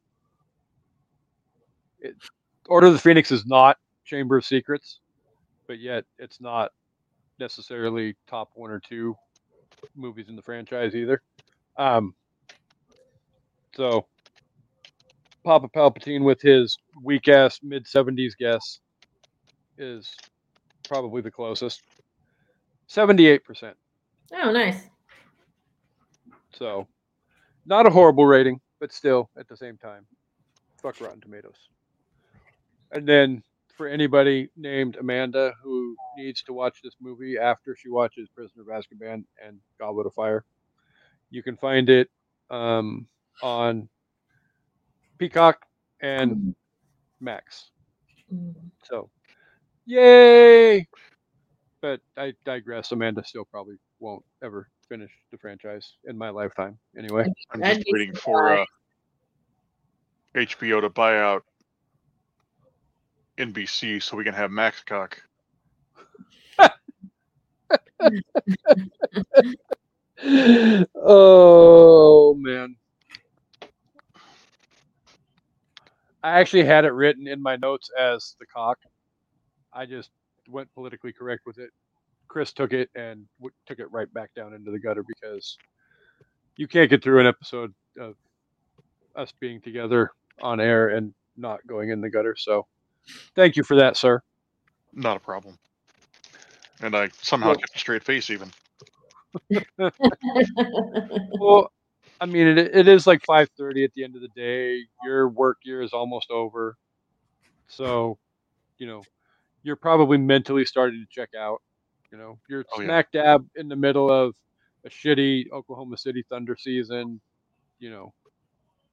it, 1.99 2.15
Order 2.67 2.87
of 2.87 2.93
the 2.93 2.99
Phoenix 2.99 3.31
is 3.31 3.45
not 3.45 3.77
Chamber 4.03 4.37
of 4.37 4.45
Secrets, 4.45 4.99
but 5.65 5.79
yet 5.79 6.03
it's 6.19 6.41
not 6.41 6.71
necessarily 7.39 8.15
top 8.27 8.49
one 8.55 8.69
or 8.69 8.79
two 8.79 9.15
movies 9.95 10.27
in 10.27 10.35
the 10.35 10.41
franchise 10.41 10.93
either. 10.93 11.21
Um, 11.77 12.13
so 13.75 14.07
Papa 15.47 15.69
Palpatine 15.69 16.25
with 16.25 16.41
his 16.41 16.77
weak 17.01 17.29
ass 17.29 17.61
mid 17.63 17.85
70s 17.85 18.33
guess 18.37 18.81
is 19.77 20.13
probably 20.89 21.21
the 21.21 21.31
closest. 21.31 21.83
78%. 22.89 23.71
Oh, 24.33 24.51
nice. 24.51 24.89
So, 26.51 26.85
not 27.65 27.87
a 27.87 27.89
horrible 27.89 28.25
rating, 28.25 28.59
but 28.81 28.91
still 28.91 29.29
at 29.39 29.47
the 29.47 29.55
same 29.55 29.77
time, 29.77 30.05
fuck 30.81 30.99
Rotten 30.99 31.21
Tomatoes. 31.21 31.69
And 32.91 33.07
then 33.07 33.41
for 33.77 33.87
anybody 33.87 34.49
named 34.57 34.97
Amanda 34.97 35.53
who 35.63 35.95
needs 36.17 36.43
to 36.43 36.51
watch 36.51 36.81
this 36.83 36.95
movie 36.99 37.37
after 37.37 37.73
she 37.73 37.87
watches 37.87 38.27
Prisoner 38.35 38.63
of 38.63 38.67
Azkaban 38.67 39.23
and 39.41 39.61
Goblet 39.79 40.07
of 40.07 40.13
Fire, 40.13 40.43
you 41.29 41.41
can 41.41 41.55
find 41.55 41.87
it 41.87 42.09
um, 42.49 43.07
on 43.41 43.87
Peacock 45.17 45.65
and 46.01 46.55
Max. 47.19 47.71
Mm. 48.33 48.53
So, 48.83 49.09
yay! 49.85 50.87
But 51.81 52.01
I 52.17 52.33
digress. 52.45 52.91
Amanda 52.91 53.23
still 53.25 53.45
probably 53.45 53.75
won't 53.99 54.23
ever 54.43 54.69
finish 54.89 55.11
the 55.31 55.37
franchise 55.37 55.93
in 56.05 56.17
my 56.17 56.29
lifetime. 56.29 56.77
Anyway, 56.97 57.27
I'm 57.51 57.61
just 57.61 57.85
waiting 57.91 58.13
for 58.13 58.59
uh, 58.59 58.65
HBO 60.35 60.81
to 60.81 60.89
buy 60.89 61.19
out 61.19 61.43
NBC 63.37 64.01
so 64.01 64.17
we 64.17 64.23
can 64.23 64.33
have 64.33 64.51
Max 64.51 64.83
Cock. 64.83 65.21
oh 70.95 72.35
man. 72.39 72.75
I 76.27 76.39
actually 76.41 76.65
had 76.65 76.83
it 76.83 76.91
written 76.91 77.25
in 77.27 77.41
my 77.41 77.55
notes 77.55 77.89
as 77.97 78.35
the 78.39 78.45
cock. 78.45 78.77
I 79.73 79.85
just 79.85 80.09
went 80.49 80.73
politically 80.73 81.13
correct 81.13 81.43
with 81.45 81.57
it. 81.57 81.69
Chris 82.27 82.51
took 82.51 82.73
it 82.73 82.89
and 82.95 83.25
w- 83.39 83.53
took 83.65 83.79
it 83.79 83.89
right 83.91 84.11
back 84.13 84.33
down 84.35 84.53
into 84.53 84.69
the 84.71 84.79
gutter 84.79 85.03
because 85.07 85.57
you 86.57 86.67
can't 86.67 86.89
get 86.89 87.01
through 87.01 87.21
an 87.21 87.27
episode 87.27 87.73
of 87.97 88.15
us 89.15 89.31
being 89.39 89.61
together 89.61 90.11
on 90.41 90.59
air 90.59 90.89
and 90.89 91.13
not 91.37 91.65
going 91.65 91.91
in 91.91 92.01
the 92.01 92.09
gutter. 92.09 92.35
So, 92.37 92.67
thank 93.35 93.55
you 93.55 93.63
for 93.63 93.77
that, 93.77 93.95
sir. 93.95 94.21
Not 94.93 95.15
a 95.17 95.21
problem. 95.21 95.57
And 96.81 96.93
I 96.95 97.09
somehow 97.21 97.47
Well- 97.49 97.55
kept 97.57 97.75
a 97.75 97.79
straight 97.79 98.03
face 98.03 98.29
even. 98.29 98.51
Well, 101.39 101.71
I 102.19 102.25
mean, 102.25 102.47
it, 102.47 102.57
it 102.57 102.87
is 102.87 103.05
like 103.07 103.23
five 103.25 103.49
thirty 103.57 103.83
at 103.83 103.93
the 103.93 104.03
end 104.03 104.15
of 104.15 104.21
the 104.21 104.27
day. 104.29 104.81
Your 105.03 105.29
work 105.29 105.57
year 105.63 105.81
is 105.81 105.93
almost 105.93 106.31
over, 106.31 106.75
so 107.67 108.17
you 108.77 108.87
know 108.87 109.03
you're 109.63 109.75
probably 109.75 110.17
mentally 110.17 110.65
starting 110.65 111.05
to 111.05 111.15
check 111.21 111.29
out. 111.37 111.61
You 112.11 112.17
know, 112.17 112.39
you're 112.49 112.65
Oh, 112.73 112.81
yeah. 112.81 112.87
smack 112.87 113.11
dab 113.11 113.47
in 113.55 113.67
the 113.67 113.75
middle 113.75 114.09
of 114.09 114.33
a 114.85 114.89
shitty 114.89 115.51
Oklahoma 115.51 115.97
City 115.97 116.23
Thunder 116.29 116.55
season. 116.57 117.19
You 117.79 117.91
know, 117.91 118.13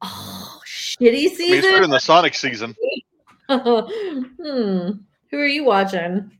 oh, 0.02 0.61
shitty 0.66 1.09
I 1.09 1.12
mean, 1.12 1.26
it's 1.31 1.38
better 1.38 1.62
season. 1.62 1.81
than 1.83 1.90
the 1.90 2.00
Sonic 2.00 2.35
season. 2.35 2.75
hmm. 3.49 4.90
Who 5.31 5.38
are 5.38 5.47
you 5.47 5.64
watching? 5.64 6.31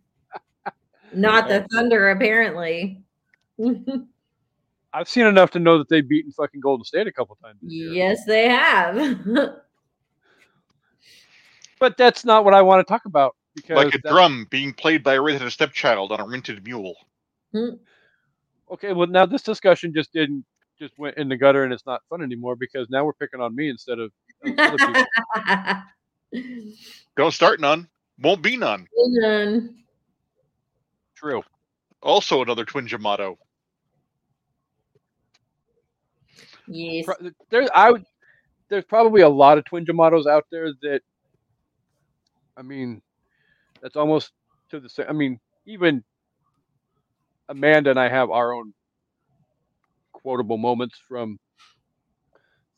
Not 1.15 1.49
the 1.49 1.67
Thunder, 1.73 2.11
apparently. 2.11 3.03
I've 4.95 5.09
seen 5.09 5.27
enough 5.27 5.51
to 5.51 5.59
know 5.59 5.79
that 5.79 5.89
they've 5.89 6.09
beaten 6.09 6.31
fucking 6.31 6.61
Golden 6.61 6.85
State 6.85 7.09
a 7.09 7.13
couple 7.13 7.37
times. 7.43 7.59
This 7.61 7.73
year. 7.73 7.93
yes, 7.93 8.25
they 8.25 8.49
have. 8.49 9.27
but 11.81 11.97
that's 11.97 12.25
not 12.25 12.45
what 12.45 12.55
I 12.55 12.63
want 12.63 12.87
to 12.87 12.91
talk 12.91 13.05
about 13.05 13.35
because 13.57 13.77
Like 13.77 13.95
a 13.95 13.99
drum 13.99 14.47
being 14.51 14.73
played 14.73 15.03
by 15.03 15.15
a 15.15 15.21
redheaded 15.21 15.53
stepchild 15.53 16.13
on 16.13 16.21
a 16.21 16.27
rented 16.27 16.65
mule. 16.65 16.95
Hmm. 17.53 17.75
okay, 18.71 18.93
well 18.93 19.07
now 19.07 19.27
this 19.27 19.43
discussion 19.43 19.93
just 19.95 20.13
didn't 20.13 20.45
just 20.77 20.99
went 20.99 21.17
in 21.17 21.29
the 21.29 21.37
gutter 21.37 21.63
and 21.63 21.73
it's 21.73 21.87
not 21.87 22.01
fun 22.11 22.21
anymore 22.21 22.57
because 22.57 22.89
now 22.91 23.05
we're 23.05 23.13
picking 23.13 23.41
on 23.41 23.55
me 23.55 23.69
instead 23.69 23.99
of 23.99 24.11
other 24.59 24.77
people. 24.79 26.43
Don't 27.17 27.33
start 27.33 27.61
none. 27.61 27.89
Won't 28.19 28.43
be 28.43 28.57
none. 28.57 28.89
None. 28.97 29.77
True. 31.17 31.43
Also 32.03 32.43
another 32.43 32.65
Twin 32.65 32.89
Jamato. 32.89 33.37
Yes. 36.69 37.07
There's 37.51 37.71
I 37.75 37.93
would 37.93 38.05
there's 38.71 38.85
probably 38.85 39.23
a 39.23 39.29
lot 39.29 39.59
of 39.59 39.65
twin 39.65 39.85
Jamatos 39.87 40.27
out 40.27 40.47
there 40.51 40.73
that 40.83 41.01
I 42.57 42.63
mean 42.63 43.03
that's 43.83 43.97
almost 43.97 44.33
to 44.71 44.81
the 44.81 44.89
same 44.89 45.07
I 45.09 45.13
mean 45.13 45.41
even 45.67 46.05
Amanda 47.49 47.91
and 47.91 48.01
I 48.01 48.09
have 48.09 48.31
our 48.31 48.53
own 48.53 48.73
quotable 50.13 50.57
moments 50.59 50.99
from 51.09 51.39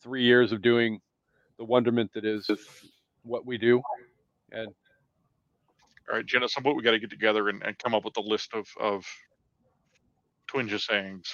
three 0.02 0.24
years 0.24 0.52
of 0.52 0.62
doing 0.62 1.00
the 1.58 1.64
wonderment 1.64 2.12
that 2.14 2.24
is 2.24 2.50
what 3.22 3.46
we 3.46 3.58
do. 3.58 3.82
And 4.52 4.68
All 6.10 6.16
right, 6.16 6.26
Jenna, 6.26 6.48
some 6.48 6.62
point 6.62 6.76
we 6.76 6.82
got 6.82 6.92
to 6.92 7.00
get 7.00 7.10
together 7.10 7.48
and, 7.48 7.62
and 7.64 7.78
come 7.78 7.94
up 7.94 8.04
with 8.04 8.16
a 8.18 8.20
list 8.20 8.54
of, 8.54 8.68
of 8.80 9.04
Twinja 10.52 10.80
sayings. 10.80 11.26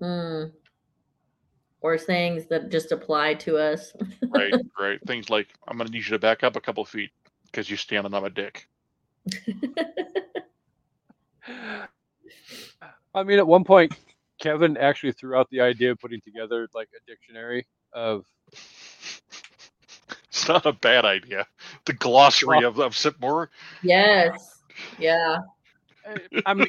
Mm. 0.00 0.52
Or 1.82 1.96
sayings 1.98 2.46
that 2.46 2.70
just 2.70 2.92
apply 2.92 3.34
to 3.34 3.56
us. 3.56 3.92
right, 4.28 4.54
right. 4.78 5.00
Things 5.06 5.30
like 5.30 5.48
I'm 5.66 5.78
gonna 5.78 5.90
need 5.90 6.04
you 6.04 6.10
to 6.10 6.18
back 6.18 6.42
up 6.44 6.56
a 6.56 6.60
couple 6.60 6.84
feet 6.84 7.10
because 7.46 7.70
you're 7.70 7.78
standing 7.78 8.12
on 8.14 8.22
my 8.22 8.28
dick. 8.28 8.68
I 13.12 13.24
mean, 13.24 13.38
at 13.38 13.46
one 13.46 13.64
point, 13.64 13.94
Kevin 14.40 14.76
actually 14.76 15.12
threw 15.12 15.36
out 15.36 15.48
the 15.50 15.60
idea 15.60 15.92
of 15.92 15.98
putting 15.98 16.20
together 16.20 16.68
like 16.74 16.88
a 16.96 17.00
dictionary 17.10 17.66
of. 17.92 18.24
It's 20.28 20.46
not 20.46 20.64
a 20.64 20.72
bad 20.72 21.04
idea. 21.04 21.44
The 21.86 21.92
glossary 21.92 22.62
of, 22.64 22.78
of 22.78 22.92
Sipmore. 22.92 23.48
yes. 23.82 24.62
Yeah. 24.96 25.38
I 26.46 26.54
mean, 26.54 26.68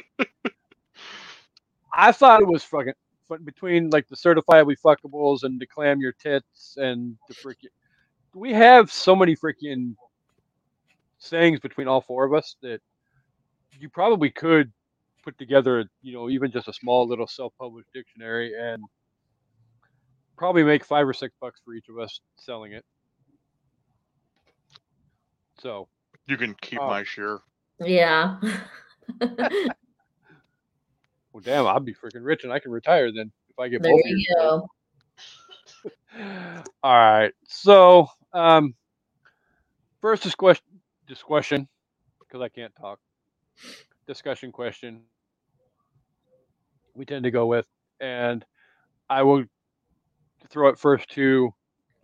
I 1.94 2.10
thought 2.12 2.42
it 2.42 2.48
was 2.48 2.64
fucking 2.64 2.94
fun 3.32 3.44
between 3.44 3.90
like 3.90 4.08
the 4.08 4.16
certifiably 4.16 4.76
fuckables 4.84 5.42
and 5.42 5.60
the 5.60 5.66
clam 5.66 6.00
your 6.00 6.12
tits 6.12 6.76
and 6.76 7.16
the 7.28 7.34
freaking. 7.34 7.70
We 8.34 8.52
have 8.52 8.90
so 8.90 9.14
many 9.14 9.36
freaking 9.36 9.94
sayings 11.18 11.60
between 11.60 11.88
all 11.88 12.00
four 12.00 12.24
of 12.24 12.32
us 12.32 12.56
that 12.62 12.80
you 13.78 13.88
probably 13.88 14.30
could 14.30 14.72
put 15.22 15.38
together, 15.38 15.84
you 16.02 16.12
know, 16.12 16.28
even 16.30 16.50
just 16.50 16.68
a 16.68 16.72
small 16.72 17.06
little 17.06 17.26
self-published 17.26 17.88
dictionary 17.94 18.52
and 18.58 18.82
probably 20.36 20.64
make 20.64 20.84
five 20.84 21.06
or 21.06 21.12
six 21.12 21.34
bucks 21.40 21.60
for 21.64 21.74
each 21.74 21.88
of 21.88 21.98
us 21.98 22.20
selling 22.38 22.72
it. 22.72 22.84
So 25.60 25.88
You 26.26 26.36
can 26.36 26.54
keep 26.54 26.80
Oh. 26.80 26.86
my 26.86 27.04
share. 27.04 27.40
Yeah. 27.80 28.40
Well, 31.32 31.42
damn, 31.42 31.66
I'll 31.66 31.80
be 31.80 31.94
freaking 31.94 32.24
rich 32.24 32.44
and 32.44 32.52
I 32.52 32.58
can 32.58 32.70
retire 32.72 33.10
then 33.12 33.32
if 33.48 33.58
I 33.58 33.68
get 33.68 33.82
there 33.82 33.92
both 33.92 34.02
you 34.04 34.24
go. 34.36 34.66
All 36.82 36.96
right. 36.96 37.32
So, 37.44 38.06
um, 38.32 38.74
first 40.00 40.22
discussion, 40.22 40.64
discussion, 41.06 41.68
because 42.20 42.42
I 42.42 42.48
can't 42.48 42.74
talk. 42.76 42.98
Discussion 44.06 44.52
question. 44.52 45.02
We 46.94 47.04
tend 47.06 47.24
to 47.24 47.30
go 47.30 47.46
with, 47.46 47.66
and 48.00 48.44
I 49.08 49.22
will 49.22 49.44
throw 50.50 50.68
it 50.68 50.78
first 50.78 51.08
to 51.10 51.50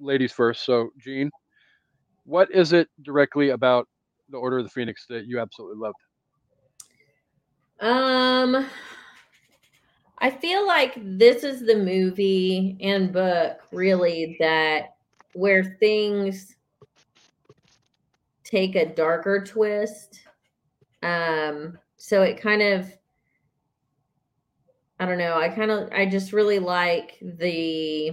ladies 0.01 0.33
first. 0.33 0.65
So, 0.65 0.91
Jean, 0.99 1.31
what 2.25 2.51
is 2.51 2.73
it 2.73 2.89
directly 3.03 3.51
about 3.51 3.87
the 4.31 4.39
Order 4.39 4.59
of 4.59 4.65
the 4.65 4.71
Phoenix 4.71 5.07
that 5.09 5.27
you 5.27 5.41
absolutely 5.41 5.79
loved? 5.79 5.99
Um, 7.81 8.67
I 10.21 10.31
feel 10.31 10.67
like 10.67 10.95
this 10.97 11.45
is 11.45 11.61
the 11.65 11.77
movie 11.77 12.77
and 12.81 13.13
book 13.13 13.61
really 13.73 14.37
that 14.41 14.97
where 15.35 15.77
things 15.79 16.57
take 18.45 18.75
a 18.75 18.87
darker 18.87 19.45
twist. 19.45 20.21
Um, 21.03 21.79
so 21.97 22.23
it 22.23 22.41
kind 22.41 22.63
of 22.63 22.93
I 25.01 25.07
don't 25.07 25.19
know, 25.19 25.37
I 25.37 25.49
kind 25.49 25.71
of 25.71 25.91
I 25.93 26.07
just 26.07 26.33
really 26.33 26.59
like 26.59 27.19
the 27.21 28.11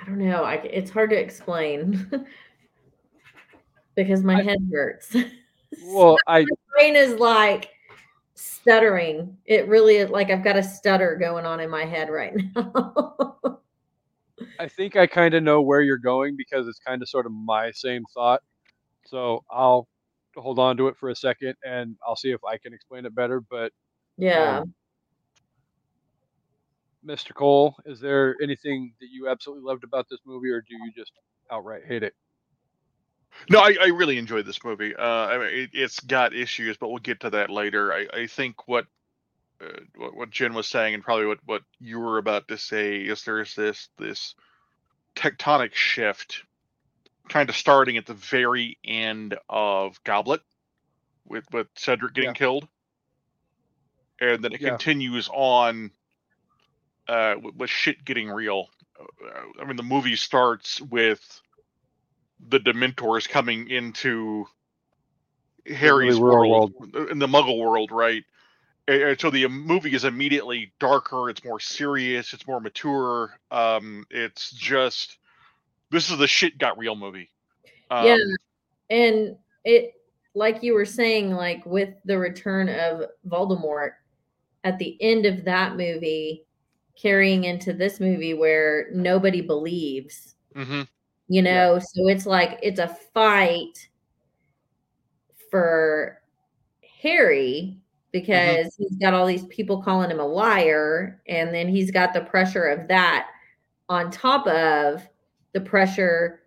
I 0.00 0.04
don't 0.06 0.18
know, 0.18 0.42
I 0.44 0.54
it's 0.54 0.90
hard 0.90 1.10
to 1.10 1.16
explain 1.20 2.10
because 3.94 4.22
my 4.22 4.40
I- 4.40 4.42
head 4.42 4.58
hurts. 4.72 5.14
Well, 5.84 6.16
I 6.26 6.46
brain 6.78 6.96
is 6.96 7.14
like 7.14 7.70
stuttering. 8.34 9.36
It 9.46 9.68
really 9.68 9.96
is 9.96 10.10
like 10.10 10.30
I've 10.30 10.44
got 10.44 10.56
a 10.56 10.62
stutter 10.62 11.16
going 11.16 11.44
on 11.44 11.60
in 11.60 11.70
my 11.70 11.84
head 11.84 12.08
right 12.10 12.34
now. 12.56 13.60
I 14.60 14.68
think 14.68 14.96
I 14.96 15.06
kind 15.06 15.34
of 15.34 15.42
know 15.42 15.60
where 15.62 15.80
you're 15.80 15.98
going 15.98 16.36
because 16.36 16.66
it's 16.68 16.78
kind 16.78 17.02
of 17.02 17.08
sort 17.08 17.26
of 17.26 17.32
my 17.32 17.70
same 17.72 18.02
thought. 18.14 18.42
So 19.06 19.44
I'll 19.50 19.88
hold 20.36 20.58
on 20.58 20.76
to 20.76 20.88
it 20.88 20.96
for 20.96 21.10
a 21.10 21.16
second 21.16 21.54
and 21.64 21.96
I'll 22.06 22.16
see 22.16 22.30
if 22.30 22.44
I 22.44 22.58
can 22.58 22.72
explain 22.72 23.06
it 23.06 23.14
better. 23.14 23.40
But 23.40 23.72
yeah. 24.16 24.60
Um, 24.60 24.74
Mr. 27.06 27.32
Cole, 27.32 27.74
is 27.86 28.00
there 28.00 28.34
anything 28.42 28.92
that 29.00 29.06
you 29.10 29.28
absolutely 29.28 29.64
loved 29.64 29.84
about 29.84 30.06
this 30.10 30.18
movie, 30.26 30.50
or 30.50 30.60
do 30.60 30.74
you 30.74 30.92
just 30.94 31.12
outright 31.50 31.82
hate 31.86 32.02
it? 32.02 32.12
No, 33.50 33.60
I, 33.60 33.76
I 33.80 33.86
really 33.88 34.18
enjoyed 34.18 34.46
this 34.46 34.62
movie. 34.64 34.94
Uh, 34.94 35.02
I 35.02 35.38
mean, 35.38 35.48
it, 35.48 35.70
it's 35.72 36.00
got 36.00 36.34
issues, 36.34 36.76
but 36.76 36.88
we'll 36.88 36.98
get 36.98 37.20
to 37.20 37.30
that 37.30 37.50
later. 37.50 37.92
I, 37.92 38.06
I 38.12 38.26
think 38.26 38.68
what, 38.68 38.86
uh, 39.60 39.80
what 39.96 40.16
what 40.16 40.30
Jen 40.30 40.54
was 40.54 40.66
saying, 40.66 40.94
and 40.94 41.02
probably 41.02 41.26
what, 41.26 41.38
what 41.46 41.62
you 41.80 41.98
were 41.98 42.18
about 42.18 42.48
to 42.48 42.58
say, 42.58 42.98
is 42.98 43.24
there's 43.24 43.54
this 43.54 43.88
this 43.98 44.34
tectonic 45.16 45.74
shift, 45.74 46.42
kind 47.28 47.48
of 47.48 47.56
starting 47.56 47.96
at 47.96 48.06
the 48.06 48.14
very 48.14 48.78
end 48.84 49.36
of 49.48 50.02
Goblet, 50.04 50.42
with 51.26 51.44
with 51.52 51.68
Cedric 51.76 52.14
getting 52.14 52.30
Yeah. 52.30 52.34
killed, 52.34 52.68
and 54.20 54.42
then 54.44 54.52
it 54.52 54.60
Yeah. 54.60 54.70
continues 54.70 55.28
on 55.32 55.90
uh, 57.08 57.34
with, 57.42 57.54
with 57.56 57.70
shit 57.70 58.04
getting 58.04 58.28
real. 58.28 58.68
Uh, 59.00 59.60
I 59.60 59.64
mean, 59.64 59.76
the 59.76 59.82
movie 59.82 60.16
starts 60.16 60.80
with 60.80 61.40
the 62.48 62.58
Dementors 62.58 63.28
coming 63.28 63.68
into 63.70 64.46
Harry's 65.66 66.18
really 66.18 66.48
real 66.48 66.50
world, 66.50 66.72
in 67.10 67.18
the 67.18 67.26
Muggle 67.26 67.58
world, 67.58 67.90
right? 67.90 68.24
And, 68.86 69.02
and 69.02 69.20
so 69.20 69.30
the 69.30 69.46
movie 69.48 69.94
is 69.94 70.04
immediately 70.04 70.72
darker. 70.78 71.30
It's 71.30 71.44
more 71.44 71.60
serious. 71.60 72.32
It's 72.32 72.46
more 72.46 72.60
mature. 72.60 73.38
Um, 73.50 74.06
it's 74.10 74.50
just 74.52 75.18
this 75.90 76.10
is 76.10 76.18
the 76.18 76.26
shit 76.26 76.58
got 76.58 76.78
real 76.78 76.96
movie. 76.96 77.30
Um, 77.90 78.06
yeah. 78.06 78.16
And 78.90 79.36
it 79.64 79.94
like 80.34 80.62
you 80.62 80.74
were 80.74 80.84
saying 80.84 81.32
like 81.32 81.64
with 81.66 81.94
the 82.04 82.18
return 82.18 82.68
of 82.68 83.04
Voldemort 83.28 83.92
at 84.64 84.78
the 84.78 84.96
end 85.00 85.26
of 85.26 85.44
that 85.44 85.76
movie 85.76 86.44
carrying 87.00 87.44
into 87.44 87.72
this 87.72 88.00
movie 88.00 88.34
where 88.34 88.88
nobody 88.92 89.40
believes 89.40 90.34
mhm. 90.54 90.86
You 91.28 91.42
know 91.42 91.78
so 91.78 92.08
it's 92.08 92.26
like 92.26 92.58
it's 92.62 92.80
a 92.80 92.88
fight 93.12 93.88
for 95.50 96.20
harry 97.00 97.70
mm-hmm. 97.70 97.78
because 98.12 98.74
he's 98.76 98.96
got 98.96 99.14
all 99.14 99.26
these 99.26 99.46
people 99.46 99.82
calling 99.82 100.10
him 100.10 100.20
a 100.20 100.26
liar 100.26 101.20
and 101.28 101.54
then 101.54 101.68
he's 101.68 101.90
got 101.90 102.12
the 102.12 102.20
pressure 102.20 102.64
of 102.64 102.88
that 102.88 103.28
on 103.88 104.10
top 104.10 104.46
of 104.46 105.06
the 105.52 105.60
pressure 105.60 106.40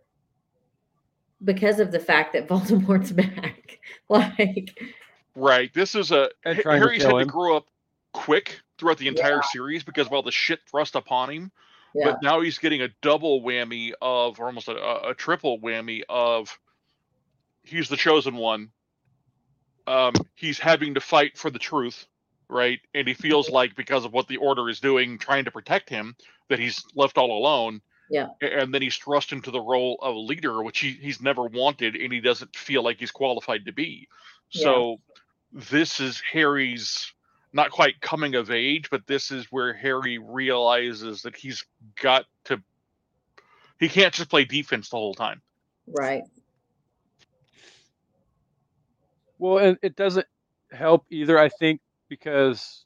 because 1.44 1.80
of 1.80 1.92
the 1.92 2.00
fact 2.00 2.34
that 2.34 2.48
voldemort's 2.50 3.12
back 3.12 3.80
like 4.10 4.78
Right. 5.36 5.74
This 5.74 5.96
is 5.96 6.12
a 6.12 6.30
And 6.46 6.56
Ha- 6.58 6.62
trying 6.62 6.82
to 6.82 6.88
Harry's 6.88 7.04
had 7.04 7.10
kill 7.10 7.20
to 7.20 7.26
grow 7.26 7.58
up 7.58 7.68
quick 8.14 8.60
throughout 8.78 8.98
the 8.98 9.08
entire 9.08 9.42
series 9.52 9.84
because 9.84 10.08
of 10.08 10.14
all 10.14 10.24
the 10.24 10.32
shit 10.32 10.60
thrust 10.70 10.96
upon 10.96 11.30
him. 11.30 11.52
Yeah 11.94 12.12
But 12.12 12.24
now 12.24 12.42
he's 12.42 12.58
getting 12.58 12.82
a 12.82 12.90
double 13.02 13.42
whammy 13.42 13.92
of, 14.02 14.40
or 14.40 14.48
almost 14.48 14.68
a, 14.68 15.10
a, 15.10 15.14
triple 15.14 15.60
whammy 15.60 16.02
of, 16.10 16.58
he's 17.64 17.90
the 17.90 17.98
chosen 17.98 18.36
one. 18.36 18.72
Um, 19.88 20.14
he's 20.36 20.60
having 20.60 20.94
to 20.94 21.02
fight 21.02 21.38
for 21.38 21.50
the 21.50 21.60
truth, 21.60 22.06
right? 22.50 22.80
And 22.94 23.08
he 23.08 23.14
feels 23.14 23.50
like 23.50 23.76
because 23.76 24.06
of 24.06 24.14
what 24.14 24.28
the 24.28 24.38
order 24.38 24.70
is 24.70 24.80
doing, 24.80 25.18
trying 25.18 25.46
to 25.46 25.52
protect 25.52 25.90
him, 25.90 26.16
that 26.50 26.60
he's 26.60 26.84
left 26.96 27.18
all 27.18 27.38
alone. 27.38 27.82
Yeah. 28.10 28.28
And 28.42 28.74
then 28.74 28.82
he's 28.82 28.98
thrust 28.98 29.32
into 29.32 29.52
the 29.52 29.62
role 29.62 29.98
of 30.02 30.16
a 30.16 30.20
leader, 30.20 30.62
which 30.62 30.80
he, 30.80 30.92
he's 30.92 31.22
never 31.22 31.44
wanted, 31.46 31.96
and 31.96 32.12
he 32.12 32.20
doesn't 32.20 32.56
feel 32.56 32.84
like 32.84 33.00
he's 33.00 33.12
qualified 33.12 33.66
to 33.66 33.72
be. 33.72 34.08
Yeah. 34.52 34.64
So 34.64 34.98
this 35.52 36.00
is 36.00 36.22
Harry's 36.32 37.14
not 37.54 37.72
quite 37.72 38.00
coming 38.02 38.36
of 38.36 38.50
age, 38.52 38.90
but 38.90 39.06
this 39.08 39.32
is 39.32 39.46
where 39.52 39.74
Harry 39.74 40.18
realizes 40.18 41.22
that 41.24 41.36
he's 41.36 41.66
got 42.02 42.26
to 42.46 42.62
he 43.80 43.90
can't 43.90 44.14
just 44.14 44.30
play 44.30 44.46
defense 44.46 44.90
the 44.90 44.98
whole 44.98 45.14
time. 45.14 45.42
right 45.88 46.24
Well, 49.40 49.58
and 49.58 49.78
it 49.82 49.96
doesn't 49.96 50.28
help 50.72 51.06
either, 51.10 51.40
I 51.40 51.50
think, 51.50 51.82
because 52.10 52.86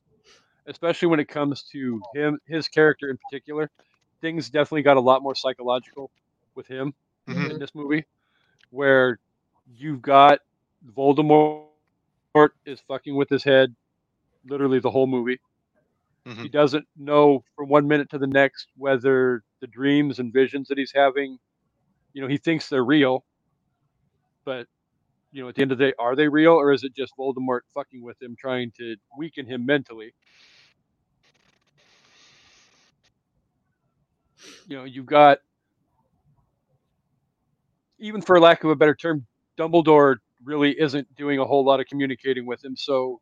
especially 0.68 1.10
when 1.10 1.20
it 1.20 1.28
comes 1.28 1.64
to 1.74 2.02
him, 2.14 2.40
his 2.48 2.70
character 2.70 3.10
in 3.10 3.18
particular, 3.18 3.70
things 4.22 4.50
definitely 4.50 4.84
got 4.84 4.96
a 4.96 5.02
lot 5.02 5.22
more 5.22 5.36
psychological 5.36 6.10
with 6.56 6.66
him 6.66 6.94
Mhm. 7.28 7.52
in 7.52 7.60
this 7.60 7.76
movie, 7.76 8.06
where 8.70 9.20
you've 9.68 10.02
got 10.02 10.40
Voldemort 10.96 11.66
is 12.66 12.80
fucking 12.88 13.16
with 13.16 13.30
his 13.30 13.44
head 13.44 13.76
literally 14.46 14.80
the 14.80 14.92
whole 14.92 15.08
movie. 15.08 15.40
Mm-hmm. 16.28 16.44
He 16.44 16.50
doesn't 16.50 16.86
know 16.98 17.44
from 17.56 17.70
one 17.70 17.88
minute 17.88 18.10
to 18.12 18.18
the 18.18 18.28
next 18.28 18.68
whether 18.78 19.44
the 19.62 19.68
dreams 19.68 20.20
and 20.20 20.34
visions 20.34 20.68
that 20.70 20.78
he's 20.78 20.92
having, 20.94 21.38
you 22.14 22.22
know, 22.22 22.28
he 22.28 22.38
thinks 22.38 22.68
they're 22.70 22.84
real, 22.84 23.26
but 24.44 24.68
you 25.32 25.44
know, 25.44 25.50
at 25.50 25.56
the 25.56 25.62
end 25.62 25.72
of 25.72 25.78
the 25.78 25.86
day, 25.88 25.94
are 26.00 26.16
they 26.16 26.28
real 26.28 26.54
or 26.54 26.72
is 26.72 26.84
it 26.84 26.96
just 26.96 27.14
Voldemort 27.20 27.62
fucking 27.74 28.02
with 28.02 28.20
him, 28.22 28.36
trying 28.40 28.72
to 28.78 28.96
weaken 29.18 29.46
him 29.46 29.66
mentally? 29.66 30.14
You 34.68 34.78
know, 34.78 34.84
you've 34.86 35.06
got 35.06 35.40
even 38.00 38.22
for 38.22 38.40
lack 38.40 38.64
of 38.64 38.70
a 38.70 38.76
better 38.76 38.96
term, 38.96 39.26
Dumbledore 39.58 40.18
really 40.44 40.80
isn't 40.80 41.14
doing 41.16 41.40
a 41.40 41.46
whole 41.46 41.66
lot 41.66 41.80
of 41.80 41.88
communicating 41.88 42.46
with 42.46 42.64
him. 42.64 42.76
So 42.76 43.20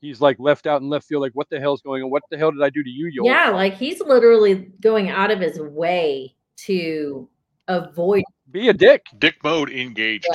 he's 0.00 0.20
like 0.20 0.38
left 0.38 0.66
out 0.66 0.80
and 0.80 0.90
left 0.90 1.06
field, 1.06 1.22
like, 1.22 1.32
what 1.34 1.48
the 1.50 1.60
hell's 1.60 1.82
going 1.82 2.02
on? 2.02 2.10
What 2.10 2.22
the 2.30 2.38
hell 2.38 2.50
did 2.50 2.62
I 2.62 2.70
do 2.70 2.82
to 2.82 2.90
you, 2.90 3.06
you 3.06 3.22
Yeah, 3.24 3.50
like 3.50 3.74
he's 3.74 4.00
literally 4.00 4.72
going 4.80 5.10
out 5.10 5.30
of 5.30 5.40
his 5.40 5.60
way 5.60 6.34
to 6.56 7.28
avoid. 7.68 8.24
Be 8.50 8.68
a 8.68 8.72
dick. 8.72 9.06
Dick 9.18 9.36
mode 9.44 9.70
engaged. 9.70 10.26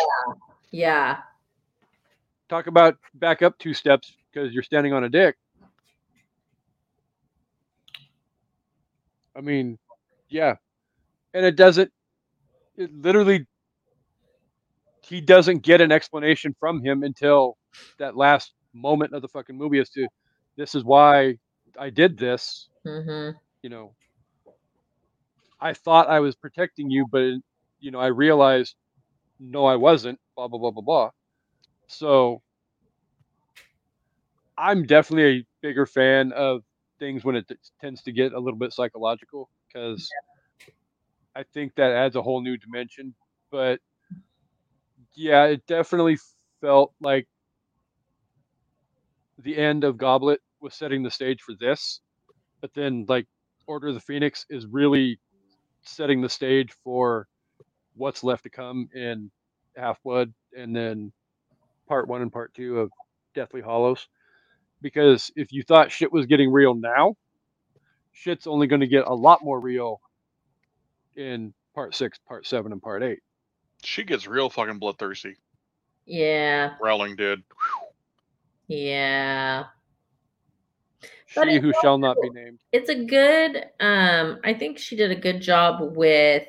Yeah. 0.72 1.18
Talk 2.48 2.68
about 2.68 2.98
back 3.16 3.42
up 3.42 3.58
two 3.58 3.74
steps 3.74 4.14
because 4.32 4.54
you're 4.54 4.64
standing 4.64 4.94
on 4.94 5.04
a 5.04 5.10
dick. 5.10 5.36
I 9.36 9.42
mean, 9.42 9.78
yeah. 10.30 10.56
And 11.34 11.46
it 11.46 11.58
doesn't, 11.58 11.92
it 12.78 12.94
literally, 12.94 13.46
he 15.02 15.22
doesn't 15.22 15.60
get 15.60 15.82
an 15.82 15.92
explanation 15.92 16.56
from 16.60 16.84
him 16.84 17.04
until 17.04 17.58
that 18.00 18.16
last 18.16 18.54
moment 18.76 19.14
of 19.14 19.22
the 19.24 19.30
fucking 19.30 19.58
movie 19.58 19.80
as 19.80 19.90
to 19.92 20.08
this 20.58 20.76
is 20.76 20.84
why 20.86 21.38
I 21.80 21.90
did 21.90 22.18
this. 22.18 22.70
hmm 22.86 23.36
You 23.64 23.70
know, 23.70 23.96
I 25.62 25.74
thought 25.74 26.10
I 26.10 26.20
was 26.20 26.36
protecting 26.36 26.90
you, 26.92 27.08
but, 27.12 27.36
you 27.80 27.92
know, 27.92 28.00
I 28.00 28.08
realized 28.08 28.76
no, 29.40 29.66
I 29.66 29.76
wasn't, 29.76 30.20
blah, 30.36 30.48
blah, 30.48 30.60
blah, 30.60 30.72
blah, 30.72 30.84
blah. 30.84 31.12
So 31.88 32.42
I'm 34.58 34.84
definitely 34.86 35.40
a 35.42 35.46
bigger 35.62 35.86
fan 35.86 36.32
of 36.34 36.64
things 37.00 37.24
when 37.24 37.36
it 37.36 37.48
t- 37.48 37.56
tends 37.82 38.02
to 38.04 38.12
get 38.12 38.34
a 38.34 38.40
little 38.40 38.60
bit 38.60 38.74
psychological 38.74 39.50
because 39.68 40.16
I 41.36 41.44
think 41.44 41.76
that 41.76 41.92
adds 41.92 42.16
a 42.16 42.22
whole 42.24 42.42
new 42.42 42.58
dimension. 42.58 43.16
But 43.52 43.80
yeah, 45.16 45.46
it 45.46 45.66
definitely 45.68 46.18
felt 46.62 46.94
like 47.02 47.28
the 49.38 49.58
end 49.58 49.84
of 49.84 49.98
Goblet 49.98 50.42
was 50.62 50.74
setting 50.74 51.04
the 51.04 51.12
stage 51.12 51.42
for 51.42 51.54
this. 51.60 52.02
But 52.62 52.74
then, 52.74 53.06
like, 53.08 53.28
Order 53.68 53.90
of 53.90 53.96
the 53.96 54.00
Phoenix 54.00 54.46
is 54.50 54.66
really 54.68 55.20
setting 55.82 56.22
the 56.22 56.30
stage 56.30 56.72
for 56.84 57.28
what's 57.96 58.24
left 58.24 58.44
to 58.44 58.50
come 58.50 58.90
in 58.94 59.32
Half 59.76 60.02
Blood 60.04 60.34
and 60.58 60.76
then 60.76 61.12
part 61.88 62.08
one 62.08 62.22
and 62.22 62.32
part 62.32 62.54
two 62.54 62.80
of 62.80 62.92
Deathly 63.34 63.62
Hallows. 63.62 64.08
Because 64.82 65.32
if 65.36 65.52
you 65.52 65.64
thought 65.64 65.92
shit 65.92 66.12
was 66.12 66.26
getting 66.26 66.52
real 66.52 66.76
now, 66.76 67.16
shit's 68.12 68.48
only 68.48 68.68
going 68.68 68.82
to 68.82 68.88
get 68.88 69.06
a 69.08 69.14
lot 69.14 69.44
more 69.44 69.60
real 69.60 70.00
in 71.16 71.54
part 71.74 71.96
six, 71.96 72.18
part 72.28 72.46
seven, 72.46 72.72
and 72.72 72.82
part 72.82 73.04
eight. 73.04 73.20
She 73.84 74.04
gets 74.04 74.28
real 74.28 74.50
fucking 74.50 74.80
bloodthirsty. 74.80 75.36
Yeah. 76.06 76.76
Rowling 76.82 77.16
did. 77.16 77.42
Yeah. 78.68 79.66
But 81.36 81.50
She 81.50 81.60
who 81.60 81.72
shall 81.82 81.98
not 81.98 82.18
be 82.22 82.30
named. 82.30 82.60
It's 82.72 82.90
a 82.90 83.06
good 83.06 83.66
um 83.80 84.40
I 84.44 84.54
think 84.54 84.78
she 84.78 84.96
did 84.96 85.12
a 85.12 85.16
good 85.16 85.42
job 85.42 85.96
with 85.96 86.48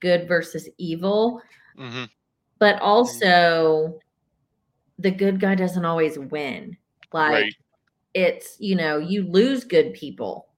good 0.00 0.28
versus 0.28 0.68
evil, 0.78 1.40
Mm-hmm. 1.78 2.04
but 2.58 2.80
also 2.80 3.98
the 4.98 5.10
good 5.10 5.40
guy 5.40 5.54
doesn't 5.54 5.84
always 5.84 6.18
win. 6.18 6.76
Like 7.12 7.32
Right. 7.32 7.54
it's, 8.14 8.56
you 8.60 8.76
know, 8.76 8.98
you 8.98 9.24
lose 9.24 9.64
good 9.64 9.94
people. 9.94 10.48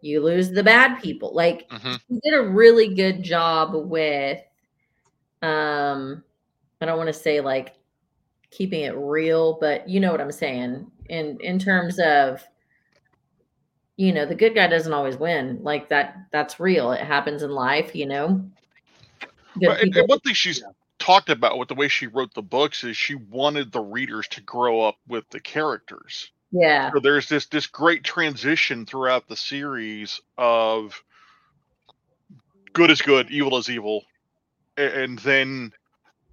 You 0.00 0.20
lose 0.22 0.50
the 0.50 0.62
bad 0.62 1.00
people. 1.02 1.34
Like 1.34 1.66
hmm 1.70 1.94
he 2.08 2.20
did 2.22 2.34
a 2.34 2.42
really 2.48 2.94
good 2.94 3.22
job 3.22 3.72
with 3.74 4.40
um 5.42 6.22
I 6.80 6.86
don't 6.86 6.96
want 6.98 7.08
to 7.08 7.12
say 7.12 7.40
like 7.40 7.74
keeping 8.50 8.82
it 8.82 8.94
real, 8.96 9.58
but 9.60 9.88
you 9.88 10.00
know 10.00 10.10
what 10.10 10.20
I'm 10.20 10.32
saying. 10.32 10.90
In 11.08 11.38
in 11.40 11.58
terms 11.58 11.98
of 11.98 12.42
you 13.96 14.12
know, 14.12 14.24
the 14.24 14.34
good 14.34 14.54
guy 14.54 14.68
doesn't 14.68 14.92
always 14.92 15.16
win. 15.16 15.58
Like 15.62 15.88
that 15.88 16.16
that's 16.30 16.60
real. 16.60 16.92
It 16.92 17.00
happens 17.00 17.42
in 17.42 17.50
life, 17.50 17.94
you 17.94 18.06
know. 18.06 18.48
But, 19.60 19.82
and, 19.82 19.94
and 19.96 20.08
one 20.08 20.20
thing 20.20 20.34
she's 20.34 20.62
talked 21.00 21.30
about 21.30 21.58
with 21.58 21.68
the 21.68 21.74
way 21.74 21.88
she 21.88 22.06
wrote 22.06 22.32
the 22.32 22.42
books 22.42 22.84
is 22.84 22.96
she 22.96 23.16
wanted 23.16 23.72
the 23.72 23.80
readers 23.80 24.28
to 24.28 24.40
grow 24.40 24.80
up 24.80 24.96
with 25.08 25.28
the 25.30 25.40
characters. 25.40 26.30
yeah. 26.52 26.92
So 26.92 27.00
there's 27.00 27.28
this 27.28 27.46
this 27.46 27.66
great 27.66 28.04
transition 28.04 28.86
throughout 28.86 29.28
the 29.28 29.36
series 29.36 30.20
of 30.36 31.02
good 32.72 32.90
is 32.90 33.02
good, 33.02 33.30
evil 33.30 33.58
is 33.58 33.68
evil, 33.68 34.04
a- 34.76 35.02
and 35.02 35.18
then 35.20 35.72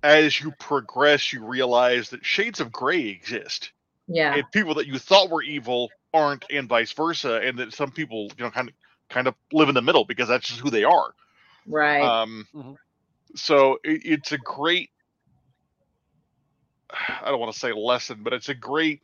as 0.05 0.39
you 0.39 0.51
progress, 0.59 1.33
you 1.33 1.43
realize 1.45 2.09
that 2.11 2.25
shades 2.25 2.59
of 2.59 2.71
gray 2.71 3.07
exist, 3.07 3.71
Yeah. 4.07 4.35
and 4.35 4.45
people 4.51 4.75
that 4.75 4.87
you 4.87 4.99
thought 4.99 5.29
were 5.31 5.41
evil 5.43 5.89
aren't, 6.13 6.45
and 6.51 6.69
vice 6.69 6.91
versa, 6.93 7.41
and 7.43 7.57
that 7.59 7.73
some 7.73 7.91
people, 7.91 8.31
you 8.37 8.43
know, 8.43 8.51
kind 8.51 8.69
of 8.69 8.75
kind 9.09 9.27
of 9.27 9.35
live 9.51 9.69
in 9.69 9.75
the 9.75 9.81
middle 9.81 10.05
because 10.05 10.27
that's 10.27 10.47
just 10.47 10.59
who 10.59 10.69
they 10.69 10.83
are. 10.83 11.13
Right. 11.67 12.01
Um, 12.01 12.47
Mhm. 12.53 12.77
so 13.35 13.79
it, 13.83 14.01
it's 14.05 14.31
a 14.31 14.37
great. 14.37 14.91
I 16.91 17.29
don't 17.29 17.39
want 17.39 17.51
to 17.53 17.59
say 17.59 17.73
lesson, 17.73 18.19
but 18.23 18.33
it's 18.33 18.49
a 18.49 18.53
great 18.55 19.01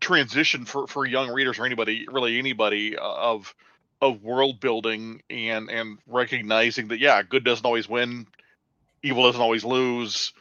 transition 0.00 0.64
for 0.64 0.86
for 0.86 1.06
young 1.06 1.30
readers 1.30 1.58
or 1.58 1.66
anybody, 1.66 2.06
really 2.10 2.38
anybody, 2.38 2.96
uh, 2.96 3.02
of 3.02 3.54
of 4.00 4.22
world 4.22 4.60
building 4.60 5.22
and 5.30 5.70
and 5.70 5.98
recognizing 6.06 6.88
that 6.88 7.00
yeah, 7.00 7.22
good 7.22 7.44
doesn't 7.44 7.66
always 7.66 7.88
win, 7.88 8.26
evil 9.04 9.24
doesn't 9.24 9.40
always 9.40 9.64
lose, 9.64 10.32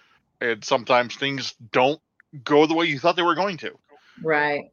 and 0.42 0.64
sometimes 0.64 1.16
things 1.16 1.54
don't 1.72 2.02
go 2.44 2.66
the 2.66 2.74
way 2.74 2.86
you 2.86 2.98
thought 2.98 3.16
they 3.16 3.22
were 3.22 3.36
going 3.36 3.58
to. 3.58 3.78
right. 4.24 4.64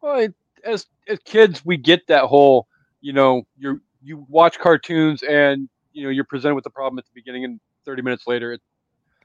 Well, 0.00 0.20
it, 0.20 0.34
as 0.64 0.86
as 1.08 1.18
kids, 1.24 1.64
we 1.64 1.76
get 1.76 2.06
that 2.08 2.24
whole, 2.24 2.66
you 3.00 3.12
know, 3.12 3.42
you 3.58 3.80
you 4.02 4.24
watch 4.28 4.58
cartoons 4.58 5.22
and 5.22 5.68
you 5.92 6.04
know 6.04 6.10
you're 6.10 6.24
presented 6.24 6.54
with 6.54 6.64
the 6.64 6.70
problem 6.70 6.98
at 6.98 7.04
the 7.04 7.10
beginning, 7.14 7.44
and 7.44 7.60
30 7.84 8.02
minutes 8.02 8.26
later, 8.26 8.52
it, 8.52 8.60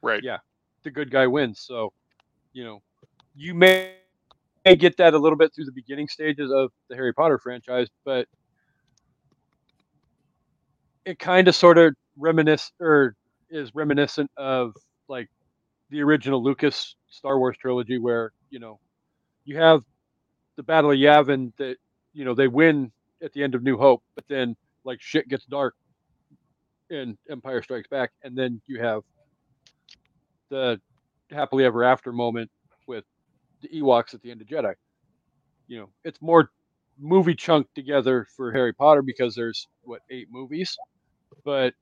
Right. 0.01 0.23
Yeah. 0.23 0.37
the 0.83 0.91
good 0.91 1.11
guy 1.11 1.27
wins. 1.27 1.61
So, 1.61 1.93
you 2.53 2.63
know, 2.63 2.81
you 3.35 3.53
may, 3.53 3.93
may 4.65 4.75
get 4.75 4.97
that 4.97 5.13
a 5.13 5.19
little 5.19 5.37
bit 5.37 5.53
through 5.53 5.65
the 5.65 5.71
beginning 5.71 6.07
stages 6.07 6.51
of 6.51 6.71
the 6.89 6.95
Harry 6.95 7.13
Potter 7.13 7.39
franchise, 7.39 7.87
but 8.05 8.27
it 11.05 11.19
kind 11.19 11.47
of 11.47 11.55
sort 11.55 11.77
of 11.77 11.95
reminisce 12.17 12.71
or 12.79 13.15
is 13.49 13.73
reminiscent 13.75 14.29
of 14.37 14.73
like 15.07 15.29
the 15.89 16.01
original 16.01 16.43
Lucas 16.43 16.95
Star 17.09 17.37
Wars 17.39 17.57
trilogy, 17.57 17.97
where 17.97 18.31
you 18.49 18.59
know 18.59 18.79
you 19.45 19.57
have 19.57 19.81
the 20.55 20.63
Battle 20.63 20.91
of 20.91 20.97
Yavin 20.97 21.51
that 21.57 21.77
you 22.13 22.25
know 22.25 22.33
they 22.33 22.47
win 22.47 22.91
at 23.23 23.33
the 23.33 23.43
end 23.43 23.55
of 23.55 23.63
New 23.63 23.77
Hope, 23.77 24.03
but 24.15 24.25
then 24.27 24.55
like 24.83 25.01
shit 25.01 25.27
gets 25.27 25.45
dark 25.45 25.75
and 26.89 27.17
Empire 27.29 27.61
Strikes 27.61 27.87
Back, 27.87 28.11
and 28.23 28.37
then 28.37 28.61
you 28.67 28.81
have 28.81 29.03
the 30.49 30.79
happily 31.29 31.63
ever 31.63 31.83
after 31.83 32.11
moment 32.11 32.51
with 32.87 33.05
the 33.61 33.69
Ewoks 33.69 34.13
at 34.13 34.21
the 34.21 34.31
end 34.31 34.41
of 34.41 34.47
Jedi. 34.47 34.73
You 35.67 35.79
know, 35.79 35.89
it's 36.03 36.21
more 36.21 36.51
movie 37.01 37.35
chunk 37.35 37.67
together 37.73 38.27
for 38.37 38.51
Harry 38.51 38.73
Potter 38.73 39.01
because 39.01 39.35
there's 39.35 39.67
what 39.83 40.01
eight 40.11 40.27
movies, 40.31 40.77
but 41.43 41.73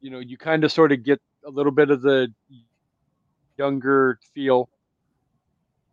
you 0.00 0.10
know, 0.10 0.18
you 0.18 0.36
kind 0.36 0.64
of 0.64 0.72
sort 0.72 0.92
of 0.92 1.04
get 1.04 1.20
a 1.46 1.50
little 1.50 1.72
bit 1.72 1.90
of 1.90 2.02
the 2.02 2.28
younger 3.56 4.18
feel 4.34 4.68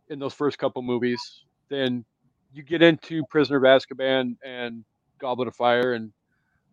in 0.08 0.18
those 0.18 0.34
first 0.34 0.58
couple 0.58 0.82
movies. 0.82 1.20
Then 1.68 2.04
you 2.52 2.62
get 2.62 2.82
into 2.82 3.24
Prisoner 3.30 3.58
of 3.58 3.62
Azkaban 3.64 4.36
and 4.44 4.84
Goblet 5.18 5.48
of 5.48 5.56
Fire 5.56 5.94
and 5.94 6.12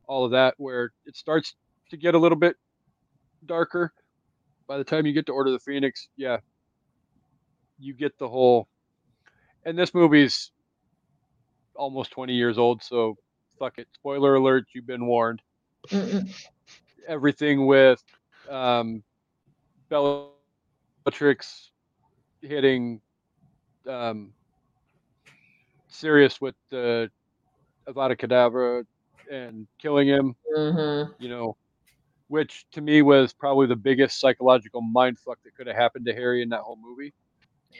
all 0.08 0.25
of 0.25 0.32
that, 0.32 0.56
where 0.58 0.91
it 1.06 1.15
starts 1.15 1.56
to 1.89 1.97
get 1.97 2.15
a 2.15 2.19
little 2.19 2.38
bit 2.38 2.56
darker. 3.45 3.93
By 4.67 4.77
the 4.77 4.84
time 4.84 5.06
you 5.06 5.13
get 5.13 5.25
to 5.27 5.34
Order 5.34 5.49
of 5.49 5.53
the 5.53 5.71
Phoenix, 5.71 6.08
yeah, 6.15 6.38
you 7.79 7.93
get 7.93 8.17
the 8.17 8.27
whole. 8.27 8.67
And 9.65 9.77
this 9.77 9.93
movie's 9.93 10.51
almost 11.75 12.12
20 12.12 12.33
years 12.33 12.57
old, 12.57 12.83
so 12.83 13.15
fuck 13.59 13.77
it. 13.77 13.88
Spoiler 13.93 14.36
alert, 14.36 14.65
you've 14.73 14.88
been 14.88 15.05
warned. 15.07 15.41
Everything 17.07 17.65
with 17.67 18.01
um, 18.49 19.03
Bellatrix 19.89 21.71
hitting 22.41 23.01
um, 23.88 24.33
Sirius 25.88 26.39
with 26.41 26.55
the 26.69 27.09
Avada 27.88 28.17
Kedavra 28.17 28.86
and 29.31 29.67
killing 29.79 30.07
him, 30.07 30.36
Mhm. 30.57 31.13
you 31.19 31.29
know, 31.29 31.57
which 32.27 32.65
to 32.71 32.81
me 32.81 33.01
was 33.01 33.33
probably 33.33 33.67
the 33.67 33.75
biggest 33.75 34.19
psychological 34.19 34.81
mindfuck 34.81 35.36
that 35.43 35.55
could 35.55 35.67
have 35.67 35.75
happened 35.75 36.05
to 36.05 36.13
Harry 36.13 36.41
in 36.41 36.49
that 36.49 36.62
whole 36.62 36.77
movie. 36.77 37.13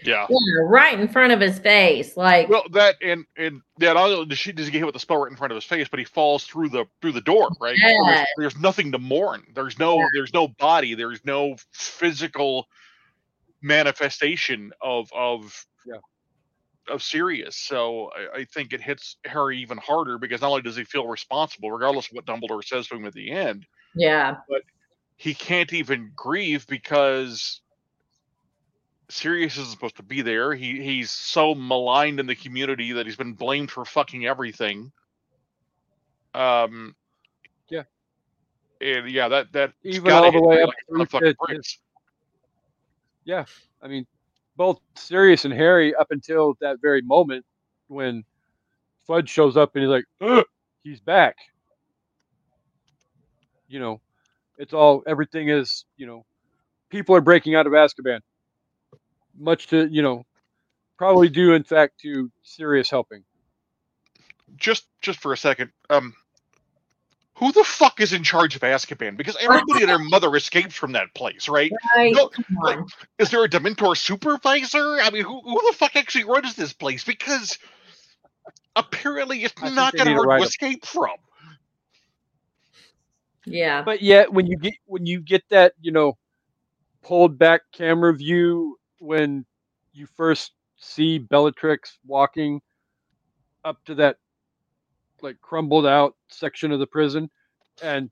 Yeah. 0.04 0.26
Yeah, 0.30 0.38
right 0.66 1.00
in 1.00 1.08
front 1.08 1.32
of 1.34 1.40
his 1.40 1.60
face. 1.60 2.18
Like 2.18 2.50
Well, 2.50 2.64
that 2.72 2.96
and 3.02 3.26
and 3.38 3.62
yeah, 3.80 3.94
not 3.94 4.28
does 4.28 4.38
she 4.38 4.52
does 4.52 4.66
he 4.66 4.72
get 4.72 4.80
hit 4.80 4.86
with 4.86 4.94
the 4.94 5.00
spell 5.00 5.18
right 5.18 5.32
in 5.32 5.38
front 5.38 5.52
of 5.52 5.56
his 5.56 5.64
face, 5.66 5.88
but 5.90 6.00
he 6.00 6.06
falls 6.06 6.46
through 6.46 6.70
the 6.70 6.86
through 7.02 7.12
the 7.14 7.22
door, 7.22 7.50
right? 7.62 7.76
Yeah. 7.78 7.94
There's, 8.06 8.28
there's 8.54 8.62
nothing 8.62 8.92
to 8.92 9.00
mourn. 9.00 9.44
There's 9.54 9.78
no 9.80 10.00
Yeah. 10.00 10.08
there's 10.14 10.34
no 10.34 10.48
body. 10.48 10.96
There's 10.96 11.24
no 11.26 11.56
physical 11.72 12.68
manifestation 13.62 14.72
of 14.82 15.10
of 15.14 15.66
Yeah. 15.86 15.98
of 16.90 17.02
Sirius. 17.02 17.56
So 17.56 18.12
I, 18.16 18.40
I 18.40 18.46
think 18.46 18.74
it 18.74 18.82
hits 18.82 19.18
Harry 19.26 19.60
even 19.60 19.78
harder 19.78 20.18
because 20.18 20.42
not 20.42 20.50
only 20.50 20.62
does 20.62 20.76
he 20.76 20.84
feel 20.84 21.08
responsible, 21.08 21.72
regardless 21.72 22.08
of 22.08 22.14
what 22.14 22.26
Dumbledore 22.26 22.64
says 22.64 22.88
to 22.88 22.96
him 22.96 23.06
at 23.06 23.14
the 23.14 23.32
end, 23.32 23.66
yeah. 23.96 24.38
But 24.50 24.64
he 25.16 25.34
can't 25.34 25.72
even 25.72 26.12
grieve 26.16 26.66
because 26.68 27.62
Sirius 29.10 29.58
isn't 29.58 29.72
supposed 29.72 29.98
to 29.98 30.04
be 30.04 30.22
there. 30.22 30.54
He 30.54 30.82
he's 30.82 31.12
so 31.12 31.54
maligned 31.56 32.20
in 32.20 32.26
the 32.26 32.36
community 32.36 32.94
that 32.94 33.06
he's 33.06 33.16
been 33.16 33.34
blamed 33.34 33.72
for 33.72 33.86
fucking 33.86 34.26
everything. 34.26 34.92
Um. 36.34 36.96
Yeah. 37.70 37.84
And 38.82 39.10
yeah, 39.10 39.28
that 39.28 39.52
that 39.54 39.74
Even 39.84 40.12
all 40.12 40.32
the 40.32 40.42
way 40.42 40.64
up 40.64 40.70
like 40.90 41.10
to-. 41.10 41.78
Yeah, 43.26 43.46
I 43.82 43.88
mean, 43.88 44.06
both 44.58 44.80
Sirius 44.96 45.46
and 45.46 45.54
Harry 45.54 45.96
up 45.96 46.08
until 46.12 46.58
that 46.60 46.82
very 46.82 47.02
moment 47.02 47.46
when 47.88 48.24
Fudge 49.08 49.30
shows 49.30 49.56
up 49.58 49.76
and 49.76 49.84
he's 49.84 49.90
like, 49.90 50.06
"Ugh, 50.22 50.46
he's 50.84 51.00
back. 51.00 51.36
You 53.68 53.80
know, 53.80 54.02
it's 54.58 54.74
all 54.74 55.04
everything 55.08 55.50
is. 55.50 55.86
You 55.98 56.08
know, 56.08 56.26
people 56.90 57.16
are 57.16 57.22
breaking 57.22 57.56
out 57.56 57.68
of 57.68 57.74
Azkaban, 57.74 58.20
much 59.38 59.68
to 59.68 59.88
you 59.88 60.02
know, 60.02 60.26
probably 60.98 61.30
due 61.30 61.54
in 61.54 61.64
fact 61.64 62.00
to 62.02 62.32
Sirius 62.44 62.90
helping. 62.90 63.24
Just 64.56 64.88
just 65.02 65.20
for 65.20 65.34
a 65.34 65.38
second. 65.38 65.72
Um. 65.90 66.14
Who 67.38 67.52
the 67.52 67.64
fuck 67.64 68.00
is 68.00 68.14
in 68.14 68.24
charge 68.24 68.56
of 68.56 68.62
Azkaban? 68.62 69.18
Because 69.18 69.36
everybody 69.38 69.82
and 69.82 69.90
their 69.90 69.98
mother 70.10 70.34
escapes 70.36 70.76
from 70.76 70.92
that 70.92 71.14
place, 71.16 71.50
right? 71.50 71.72
Right. 71.96 72.14
No, 72.14 72.30
like. 72.62 72.78
Is 73.18 73.32
there 73.32 73.44
a 73.44 73.50
Dementor 73.50 73.98
supervisor? 73.98 75.00
I 75.02 75.10
mean, 75.10 75.24
who, 75.24 75.42
who 75.42 75.72
the 75.72 75.76
fuck 75.76 75.96
actually 75.96 76.26
runs 76.26 76.56
this 76.56 76.74
place? 76.74 77.04
Because 77.04 77.58
apparently 78.76 79.44
it's 79.44 79.54
I 79.62 79.70
not 79.70 79.94
they 79.94 80.04
going 80.04 80.16
to 80.16 80.24
hard 80.24 80.42
to 80.42 80.48
escape 80.48 80.86
from. 80.86 81.16
Yeah. 83.46 83.82
But 83.82 84.02
yet, 84.02 84.32
when 84.32 84.48
you 84.48 84.58
get 84.58 84.74
when 84.86 85.06
you 85.06 85.20
get 85.20 85.44
that 85.50 85.74
you 85.82 85.92
know 85.92 86.18
pulled 87.02 87.38
back 87.38 87.62
camera 87.72 88.16
view 88.16 88.78
when 89.04 89.46
you 89.92 90.08
first 90.08 90.54
see 90.78 91.20
Bellatrix 91.20 91.98
walking 92.06 92.62
up 93.66 93.84
to 93.86 93.96
that 93.96 94.18
like 95.22 95.40
crumbled 95.42 95.86
out 95.86 96.16
section 96.30 96.72
of 96.72 96.80
the 96.80 96.88
prison, 96.88 97.30
and 97.82 98.10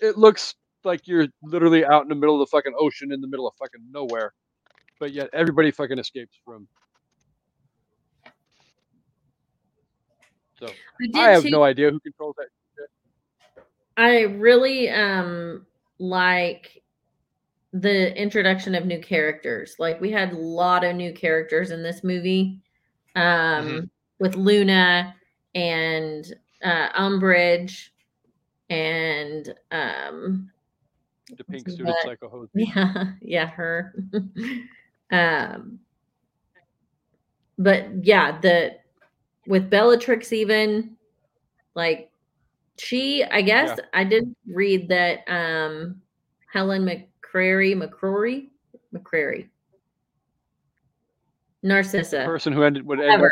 it 0.00 0.16
looks 0.16 0.54
like 0.84 1.06
you're 1.06 1.26
literally 1.42 1.84
out 1.84 2.02
in 2.02 2.08
the 2.08 2.14
middle 2.14 2.40
of 2.40 2.48
the 2.48 2.50
fucking 2.50 2.72
ocean 2.78 3.12
in 3.12 3.20
the 3.20 3.28
middle 3.28 3.46
of 3.46 3.54
fucking 3.56 3.80
nowhere, 3.92 4.32
but 4.98 5.12
yet 5.12 5.28
everybody 5.32 5.70
fucking 5.70 5.98
escapes 5.98 6.36
from. 6.44 6.66
So 10.58 10.68
I 11.14 11.30
have 11.30 11.44
no 11.44 11.62
idea 11.62 11.90
who 11.90 12.00
controls 12.00 12.34
that. 12.38 12.48
Shit. 12.76 13.64
I 13.96 14.22
really 14.22 14.88
um 14.88 15.66
like 15.98 16.82
the 17.72 18.16
introduction 18.20 18.74
of 18.74 18.86
new 18.86 19.00
characters. 19.00 19.76
Like 19.78 20.00
we 20.00 20.10
had 20.10 20.32
a 20.32 20.38
lot 20.38 20.84
of 20.84 20.96
new 20.96 21.12
characters 21.12 21.70
in 21.70 21.82
this 21.82 22.02
movie. 22.02 22.60
Um 23.14 23.90
with 24.18 24.34
Luna 24.36 25.14
and 25.54 26.34
uh 26.62 26.88
Umbridge 26.98 27.90
and 28.70 29.54
um 29.70 30.50
The 31.36 31.44
pink 31.44 31.68
suited 31.68 31.94
psycho 32.02 32.28
hose. 32.28 32.48
yeah, 32.54 33.12
yeah, 33.20 33.46
her. 33.46 33.94
um 35.10 35.80
but 37.58 37.88
yeah, 38.04 38.40
the 38.40 38.76
with 39.46 39.68
Bellatrix 39.70 40.32
even 40.32 40.96
like 41.74 42.10
she 42.78 43.24
I 43.24 43.42
guess 43.42 43.78
I 43.92 44.04
did 44.04 44.34
read 44.46 44.88
that 44.88 45.20
um 45.28 46.00
Helen 46.52 46.84
McCrary 47.34 47.74
McCrory 47.74 48.48
McCrary. 48.94 49.48
Narcissa. 51.62 52.24
Person 52.24 52.52
who 52.52 52.62
ended 52.62 52.86
would 52.86 53.00
end 53.00 53.22
up 53.22 53.30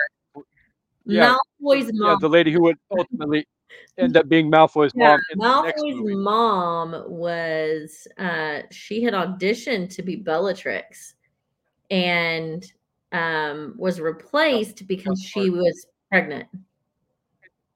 Yeah. 1.05 1.37
Malfoy's 1.63 1.91
yeah, 1.93 1.93
mom. 1.93 2.19
the 2.21 2.29
lady 2.29 2.53
who 2.53 2.63
would 2.63 2.77
ultimately 2.91 3.47
end 3.99 4.17
up 4.17 4.29
being 4.29 4.51
Malfoy's 4.51 4.93
Yeah, 4.95 5.17
mom 5.37 5.65
the 5.65 5.73
Malfoy's 5.73 6.17
mom 6.17 7.05
was 7.09 8.09
uh 8.19 8.63
she 8.71 9.03
had 9.03 9.15
auditioned 9.15 9.95
to 9.95 10.03
be 10.03 10.17
Bellatrix 10.17 11.15
and 11.91 12.65
um 13.13 13.75
was 13.79 14.01
replaced 14.01 14.87
because 14.87 15.21
she 15.23 15.51
was 15.51 15.87
pregnant. 16.11 16.49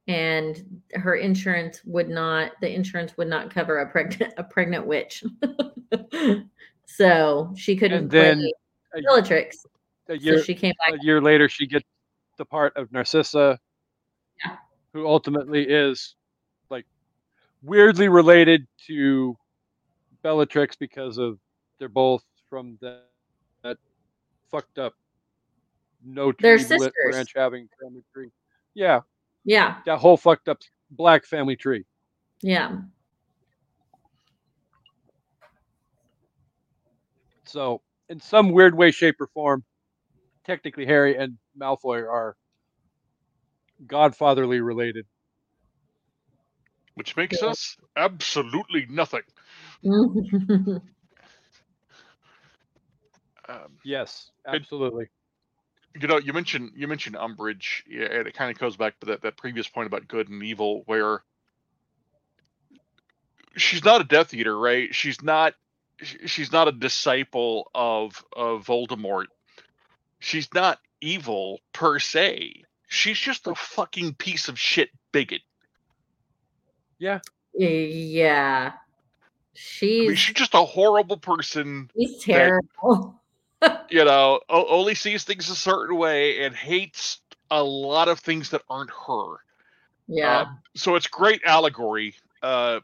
And 0.08 0.80
her 0.94 1.16
insurance 1.16 1.82
would 1.84 2.08
not 2.08 2.52
the 2.60 2.72
insurance 2.74 3.16
would 3.16 3.28
not 3.28 3.50
cover 3.52 3.78
a 3.78 3.86
pregnant 3.90 4.34
a 4.38 4.44
pregnant 4.44 4.86
witch. 4.86 5.22
so 6.86 7.52
she 7.56 7.76
couldn't 7.76 8.04
And 8.04 8.10
then 8.10 8.38
play 8.38 9.00
a, 9.00 9.02
Bellatrix. 9.02 9.64
a 10.08 10.12
So 10.18 10.24
year 10.24 10.42
she 10.42 10.54
came 10.54 10.74
back. 10.86 10.98
a 11.00 11.04
year 11.04 11.20
later, 11.20 11.48
she 11.48 11.66
gets 11.66 11.84
the 12.38 12.44
part 12.44 12.76
of 12.76 12.90
Narcissa, 12.90 13.58
Yeah. 14.44 14.56
who 14.92 15.06
ultimately 15.06 15.62
is 15.68 16.16
like 16.70 16.86
weirdly 17.62 18.08
related 18.08 18.66
to 18.86 19.36
Bellatrix 20.22 20.76
because 20.76 21.18
of 21.18 21.38
they're 21.78 21.88
both 21.88 22.24
from 22.48 22.78
that, 22.80 23.04
that 23.62 23.76
fucked 24.50 24.78
up 24.78 24.94
no 26.04 26.32
tree 26.32 26.64
branch 27.04 27.32
having 27.36 27.68
family 27.80 28.02
tree. 28.12 28.30
Yeah, 28.74 29.00
Yeah, 29.44 29.76
that 29.87 29.98
whole 29.98 30.16
fucked 30.16 30.48
up 30.48 30.59
black 30.90 31.24
family 31.24 31.57
tree. 31.57 31.85
yeah. 32.42 32.79
So, 37.46 37.83
in 38.09 38.20
some 38.20 38.53
weird 38.53 38.74
way, 38.76 38.90
shape, 38.90 39.20
or 39.20 39.26
form, 39.29 39.64
technically 40.44 40.87
Harry 40.87 41.16
and 41.16 41.38
Malfoy 41.61 42.03
are 42.09 42.37
godfatherly 43.87 44.64
related. 44.64 45.07
Which 46.94 47.16
makes 47.16 47.42
Yeah. 47.42 47.50
us 47.50 47.76
absolutely 47.96 48.87
nothing. 48.88 49.22
Um, 53.48 53.79
Yes, 53.85 54.31
It- 54.53 54.62
absolutely. 54.62 55.07
You 55.98 56.07
know, 56.07 56.18
you 56.18 56.33
mentioned 56.33 56.72
you 56.76 56.87
mentioned 56.87 57.16
Umbridge, 57.16 57.83
yeah, 57.88 58.07
and 58.07 58.26
it 58.26 58.35
kind 58.35 58.50
of 58.50 58.59
goes 58.59 58.76
back 58.76 58.98
to 59.00 59.07
that, 59.07 59.22
that 59.22 59.37
previous 59.37 59.68
point 59.68 59.87
about 59.87 60.09
good 60.09 60.29
and 60.29 60.42
evil, 60.42 60.83
where 60.87 61.22
she's 63.57 63.85
not 63.85 64.00
a 64.00 64.05
Death 64.05 64.33
Eater, 64.33 64.59
right? 64.59 64.94
She's 64.94 65.22
not 65.22 65.55
she's 66.26 66.53
not 66.53 66.68
a 66.68 66.72
disciple 66.72 67.70
of 67.74 68.24
of 68.35 68.66
Voldemort. 68.66 69.26
She's 70.20 70.53
not 70.55 70.79
evil 71.00 71.61
per 71.72 71.98
se. 71.98 72.64
She's 72.88 73.18
just 73.18 73.46
a 73.46 73.55
fucking 73.55 74.14
piece 74.14 74.48
of 74.48 74.59
shit 74.59 74.90
bigot. 75.12 75.42
yeah. 76.98 77.20
Yeah. 77.55 78.72
She's 79.55 80.09
mean, 80.09 80.16
she's 80.16 80.35
just 80.35 80.55
a 80.55 80.64
horrible 80.64 81.16
person. 81.16 81.90
She's 81.96 82.22
terrible. 82.22 83.19
You 83.90 84.05
know, 84.05 84.40
o- 84.49 84.66
only 84.68 84.94
sees 84.94 85.25
things 85.25 85.51
a 85.51 85.57
certain 85.57 85.96
way 85.96 86.44
and 86.44 86.55
hates 86.55 87.20
a 87.51 87.62
lot 87.62 88.09
of 88.09 88.20
things 88.20 88.51
that 88.51 88.62
aren't 88.70 88.90
her. 89.09 89.37
yeah. 90.09 90.42
Uh, 90.42 90.44
so 90.77 90.94
it's 90.96 91.09
great 91.09 91.42
allegory. 91.44 92.14
Uh, 92.42 92.81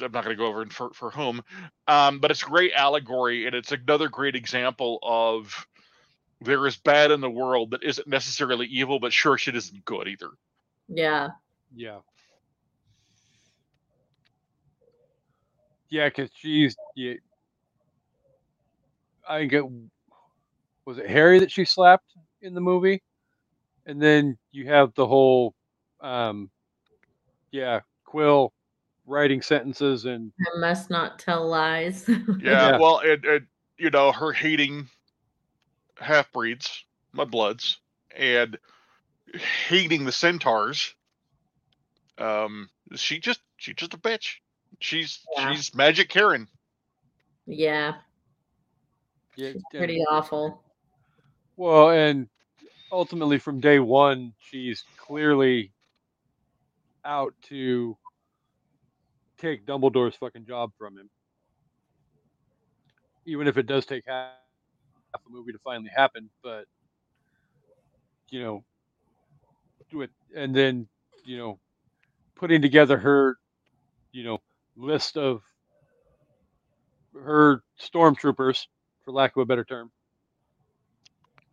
I'm 0.00 0.12
not 0.12 0.24
going 0.24 0.36
to 0.36 0.40
go 0.40 0.46
over 0.46 0.62
it 0.62 0.72
for 0.72 0.90
for 0.94 1.10
whom, 1.10 1.42
um, 1.86 2.20
but 2.20 2.30
it's 2.30 2.42
great 2.42 2.72
allegory, 2.72 3.46
and 3.46 3.54
it's 3.54 3.70
another 3.72 4.08
great 4.08 4.34
example 4.34 4.98
of 5.02 5.66
there 6.40 6.66
is 6.66 6.76
bad 6.76 7.10
in 7.10 7.20
the 7.20 7.30
world 7.30 7.72
that 7.72 7.82
isn't 7.84 8.08
necessarily 8.08 8.66
evil, 8.66 8.98
but 8.98 9.12
sure 9.12 9.36
shit 9.38 9.56
isn't 9.56 9.84
good 9.84 10.08
either. 10.08 10.30
yeah. 10.88 11.28
Yeah. 11.74 11.98
Yeah, 15.90 16.08
because 16.08 16.30
she's. 16.34 16.76
Yeah, 16.94 17.14
I 19.28 19.40
think 19.40 19.52
it 19.52 19.64
was 20.90 20.98
it 20.98 21.08
Harry 21.08 21.38
that 21.38 21.52
she 21.52 21.64
slapped 21.64 22.12
in 22.42 22.52
the 22.52 22.60
movie, 22.60 23.00
and 23.86 24.02
then 24.02 24.36
you 24.50 24.66
have 24.66 24.92
the 24.94 25.06
whole, 25.06 25.54
um, 26.00 26.50
yeah, 27.52 27.80
Quill 28.04 28.52
writing 29.06 29.40
sentences 29.40 30.04
and 30.04 30.32
I 30.54 30.58
must 30.58 30.90
not 30.90 31.18
tell 31.20 31.48
lies. 31.48 32.04
Yeah, 32.08 32.24
Yeah. 32.72 32.78
well, 32.78 32.98
and, 32.98 33.24
and 33.24 33.46
you 33.78 33.90
know 33.90 34.10
her 34.10 34.32
hating 34.32 34.88
half 35.96 36.30
breeds, 36.32 36.84
mudbloods, 37.16 37.76
and 38.16 38.58
hating 39.68 40.04
the 40.04 40.12
centaurs. 40.12 40.94
Um, 42.18 42.68
she 42.96 43.20
just 43.20 43.40
she's 43.58 43.76
just 43.76 43.94
a 43.94 43.98
bitch. 43.98 44.38
She's 44.80 45.20
Yeah. 45.36 45.52
she's 45.52 45.72
Magic 45.72 46.08
Karen. 46.08 46.48
Yeah, 47.46 47.94
Yeah, 49.36 49.50
and- 49.50 49.62
pretty 49.72 50.00
awful. 50.10 50.64
Well, 51.60 51.90
and 51.90 52.26
ultimately 52.90 53.38
from 53.38 53.60
day 53.60 53.80
one, 53.80 54.32
she's 54.38 54.82
clearly 54.96 55.74
out 57.04 57.34
to 57.48 57.98
take 59.38 59.66
Dumbledore's 59.66 60.16
fucking 60.16 60.46
job 60.46 60.72
from 60.78 60.96
him. 60.96 61.10
Even 63.26 63.46
if 63.46 63.58
it 63.58 63.66
does 63.66 63.84
take 63.84 64.04
half 64.06 64.32
half 65.14 65.22
a 65.26 65.30
movie 65.30 65.52
to 65.52 65.58
finally 65.58 65.90
happen, 65.94 66.30
but 66.42 66.64
you 68.30 68.42
know, 68.42 68.64
do 69.90 70.02
it, 70.02 70.10
and 70.34 70.54
then 70.54 70.88
you 71.26 71.36
know, 71.36 71.58
putting 72.36 72.62
together 72.62 72.96
her, 72.98 73.36
you 74.12 74.24
know, 74.24 74.38
list 74.76 75.16
of 75.18 75.42
her 77.14 77.62
stormtroopers, 77.80 78.66
for 79.04 79.12
lack 79.12 79.36
of 79.36 79.42
a 79.42 79.46
better 79.46 79.64
term. 79.64 79.90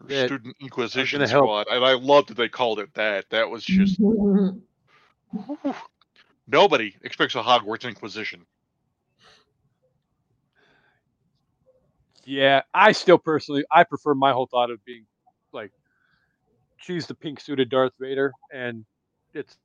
Her 0.02 0.08
That 0.08 0.28
Student 0.28 0.56
Inquisition 0.60 1.20
gonna 1.20 1.30
help. 1.30 1.46
Squad, 1.46 1.68
and 1.70 1.84
I 1.84 1.94
loved 1.94 2.30
that 2.30 2.38
they 2.38 2.50
called 2.50 2.80
it 2.80 2.94
that. 2.94 3.30
That 3.30 3.50
was 3.50 3.64
just 3.64 4.00
nobody 6.48 6.96
expects 7.02 7.36
a 7.36 7.42
Hogwarts 7.42 7.88
Inquisition. 7.88 8.46
Yeah, 12.26 12.62
I 12.74 12.92
still 12.92 13.18
personally 13.18 13.64
I 13.72 13.84
prefer 13.84 14.14
my 14.14 14.34
whole 14.34 14.48
thought 14.48 14.70
of 14.70 14.84
being 14.86 15.06
like 15.54 15.72
she's 16.78 17.08
the 17.08 17.16
pink 17.16 17.40
suited 17.40 17.70
Darth 17.70 17.94
Vader 18.00 18.34
and 18.54 18.86
it's 19.34 19.58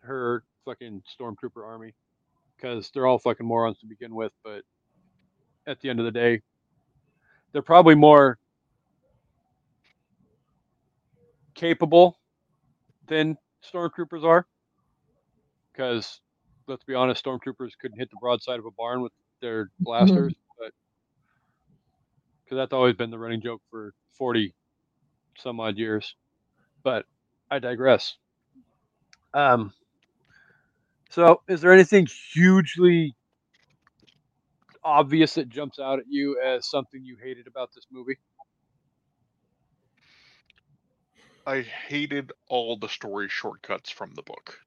her 0.00 0.44
fucking 0.64 1.02
stormtrooper 1.18 1.64
army 1.64 1.94
because 2.56 2.90
they're 2.92 3.06
all 3.06 3.18
fucking 3.18 3.46
morons 3.46 3.78
to 3.78 3.86
begin 3.86 4.14
with, 4.14 4.32
but 4.44 4.62
at 5.66 5.80
the 5.80 5.90
end 5.90 6.00
of 6.00 6.04
the 6.04 6.12
day, 6.12 6.40
they're 7.52 7.62
probably 7.62 7.94
more 7.94 8.38
capable 11.58 12.18
than 13.08 13.36
stormtroopers 13.64 14.24
are. 14.24 14.46
Because 15.72 16.20
let's 16.68 16.84
be 16.84 16.94
honest, 16.94 17.24
stormtroopers 17.24 17.72
couldn't 17.80 17.98
hit 17.98 18.10
the 18.10 18.16
broadside 18.20 18.58
of 18.58 18.66
a 18.66 18.70
barn 18.70 19.02
with 19.02 19.12
their 19.40 19.70
blasters, 19.84 20.34
but 20.58 20.72
because 22.44 22.56
that's 22.56 22.72
always 22.72 22.96
been 22.96 23.10
the 23.10 23.18
running 23.18 23.42
joke 23.42 23.60
for 23.70 23.92
40 24.16 24.54
some 25.36 25.60
odd 25.60 25.76
years. 25.76 26.14
But 26.82 27.06
I 27.50 27.58
digress. 27.58 28.16
Um, 29.34 29.72
so, 31.10 31.42
is 31.48 31.60
there 31.60 31.72
anything 31.72 32.06
hugely 32.32 33.14
obvious 34.84 35.34
that 35.34 35.48
jumps 35.48 35.78
out 35.78 35.98
at 35.98 36.06
you 36.08 36.40
as 36.40 36.68
something 36.70 37.04
you 37.04 37.16
hated 37.22 37.46
about 37.46 37.70
this 37.74 37.86
movie? 37.90 38.16
I 41.48 41.62
hated 41.62 42.30
all 42.48 42.76
the 42.76 42.90
story 42.90 43.30
shortcuts 43.30 43.88
from 43.88 44.12
the 44.12 44.20
book. 44.20 44.60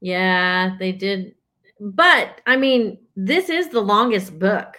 Yeah, 0.00 0.76
they 0.78 0.92
did. 0.92 1.34
But 1.80 2.40
I 2.46 2.56
mean, 2.56 2.98
this 3.16 3.48
is 3.48 3.68
the 3.68 3.80
longest 3.80 4.38
book. 4.38 4.76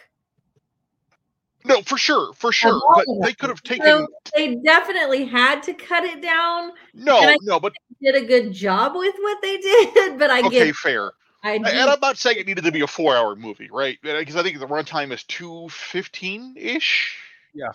No, 1.65 1.81
for 1.81 1.97
sure, 1.97 2.31
for 2.31 2.53
sure. 2.53 2.81
But 2.95 3.05
of 3.09 3.21
they 3.21 3.33
could 3.33 3.49
have 3.49 3.61
taken 3.61 3.85
So 3.85 4.07
they 4.33 4.55
definitely 4.55 5.25
had 5.25 5.61
to 5.63 5.73
cut 5.73 6.05
it 6.05 6.21
down. 6.21 6.71
no, 6.93 7.35
no. 7.41 7.59
But 7.59 7.73
Did 8.01 8.15
a 8.15 8.25
good 8.25 8.53
job 8.53 8.95
with 8.95 9.15
what 9.19 9.41
they 9.41 9.57
did, 9.57 10.17
but 10.17 10.31
I 10.31 10.39
okay, 10.43 10.67
get 10.67 10.75
fair. 10.75 11.11
I 11.43 11.55
And 11.55 11.67
I'm 11.67 11.99
not 11.99 12.17
saying 12.17 12.37
it 12.37 12.47
needed 12.47 12.63
to 12.63 12.71
be 12.71 12.81
a 12.81 12.87
four-hour 12.87 13.35
movie, 13.35 13.69
right? 13.69 13.97
Because 14.01 14.37
I 14.37 14.43
think 14.43 14.57
the 14.57 14.67
runtime 14.67 15.11
is 15.11 15.25
two 15.25 15.67
fifteen 15.67 16.55
ish. 16.57 17.17
Yeah. 17.53 17.71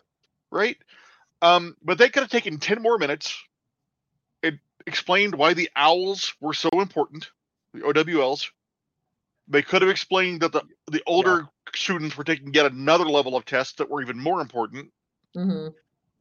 Right. 0.50 0.78
Um, 1.44 1.76
but 1.82 1.98
they 1.98 2.08
could 2.08 2.22
have 2.22 2.30
taken 2.30 2.58
ten 2.58 2.80
more 2.80 2.96
minutes. 2.96 3.38
It 4.42 4.54
explained 4.86 5.34
why 5.34 5.52
the 5.52 5.70
owls 5.76 6.34
were 6.40 6.54
so 6.54 6.70
important, 6.72 7.30
the 7.74 7.80
OWLs. 7.80 8.50
They 9.48 9.60
could 9.60 9.82
have 9.82 9.90
explained 9.90 10.40
that 10.40 10.52
the 10.52 10.62
the 10.90 11.02
older 11.06 11.46
students 11.74 12.16
were 12.16 12.24
taking 12.24 12.54
yet 12.54 12.64
another 12.64 13.04
level 13.04 13.36
of 13.36 13.44
tests 13.44 13.74
that 13.74 13.90
were 13.90 14.00
even 14.00 14.18
more 14.18 14.40
important. 14.40 14.90
Mhm. 15.36 15.74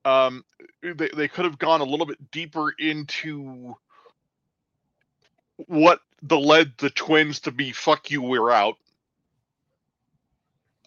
um 0.05 0.43
they, 0.81 1.09
they 1.15 1.27
could 1.27 1.45
have 1.45 1.57
gone 1.57 1.79
a 1.79 1.85
little 1.85 2.07
bit 2.07 2.31
deeper 2.31 2.73
into 2.77 3.75
what 5.67 6.01
the 6.23 6.37
led 6.37 6.73
the 6.79 6.89
twins 6.89 7.39
to 7.41 7.51
be 7.51 7.71
fuck 7.71 8.09
you 8.09 8.21
we're 8.21 8.49
out 8.49 8.75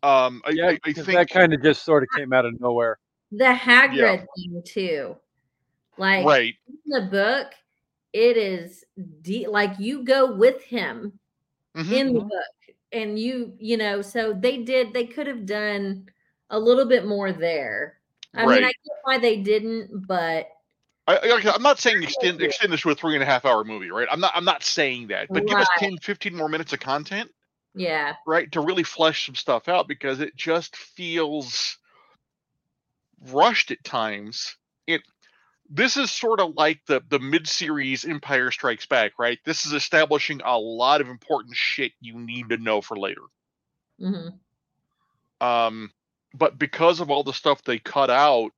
um 0.03 0.43
i, 0.45 0.51
Yeah, 0.51 0.67
I, 0.71 0.79
I 0.85 0.93
think 0.93 1.07
that 1.07 1.31
kind 1.31 1.55
of 1.55 1.63
just 1.63 1.85
sort 1.85 2.03
of 2.03 2.09
came 2.17 2.33
out 2.33 2.45
of 2.45 2.61
nowhere. 2.61 2.99
The 3.33 3.45
Hagrid 3.45 4.27
thing 4.37 4.63
too. 4.65 5.17
Like 5.99 6.27
right 6.27 6.55
in 6.69 6.79
the 6.87 7.09
book, 7.11 7.53
it 8.13 8.37
is 8.37 8.85
de- 9.23 9.47
like 9.47 9.79
you 9.79 10.05
go 10.05 10.33
with 10.33 10.63
him 10.63 11.19
Mhm. 11.77 11.93
in 11.93 12.13
the 12.15 12.21
book, 12.21 12.77
and 12.93 13.19
you 13.19 13.55
you 13.59 13.77
know, 13.77 14.03
so 14.03 14.33
they 14.33 14.63
did. 14.63 14.93
They 14.93 15.07
could 15.07 15.27
have 15.27 15.47
done 15.47 16.07
a 16.51 16.59
little 16.59 16.87
bit 16.87 17.07
more 17.07 17.33
there. 17.33 17.99
I 18.35 18.45
mean, 18.45 18.49
I 18.49 18.61
Right. 18.61 18.77
get 18.85 18.97
why 19.03 19.19
they 19.19 19.39
didn't, 19.39 20.07
but 20.07 20.49
I, 21.09 21.53
i'm 21.55 21.63
not 21.63 21.79
saying 21.79 22.03
extend 22.03 22.43
extend 22.43 22.73
this 22.73 22.81
to 22.81 22.91
a 22.91 22.95
three 22.95 23.15
and 23.15 23.23
a 23.23 23.27
half 23.27 23.45
hour 23.45 23.63
movie 23.63 23.91
right 23.93 24.09
i'm 24.11 24.19
not 24.19 24.33
i'm 24.35 24.45
not 24.45 24.65
saying 24.65 25.07
that 25.09 25.29
but 25.33 25.47
give 25.47 25.57
us 25.57 25.69
Right. 25.81 25.91
10 25.91 25.99
15 25.99 26.35
more 26.35 26.49
minutes 26.49 26.73
of 26.73 26.81
content 26.81 27.31
yeah, 27.79 28.15
right 28.27 28.51
to 28.53 28.61
really 28.61 28.83
flesh 28.83 29.27
some 29.27 29.35
stuff 29.35 29.69
out 29.69 29.87
because 29.87 30.21
it 30.21 30.35
just 30.35 30.75
feels 30.77 31.77
rushed 33.31 33.71
at 33.71 33.83
times 33.83 34.57
it 34.87 35.03
this 35.69 35.97
is 35.97 36.11
sort 36.11 36.41
of 36.41 36.55
like 36.57 36.81
the 36.87 37.03
the 37.09 37.19
mid-series 37.19 38.05
empire 38.05 38.51
strikes 38.51 38.87
back 38.87 39.13
right? 39.19 39.39
This 39.45 39.67
is 39.67 39.73
establishing 39.73 40.41
a 40.45 40.59
lot 40.59 41.01
of 41.01 41.09
important 41.09 41.57
shit 41.57 41.93
you 42.01 42.19
need 42.19 42.51
to 42.51 42.57
know 42.59 42.81
for 42.81 42.97
later. 42.97 43.23
Hmm 43.99 44.29
um 45.41 45.91
but 46.35 46.59
because 46.59 47.01
of 47.01 47.11
all 47.11 47.23
the 47.23 47.33
stuff 47.33 47.63
they 47.63 47.79
cut 47.79 48.11
out 48.11 48.51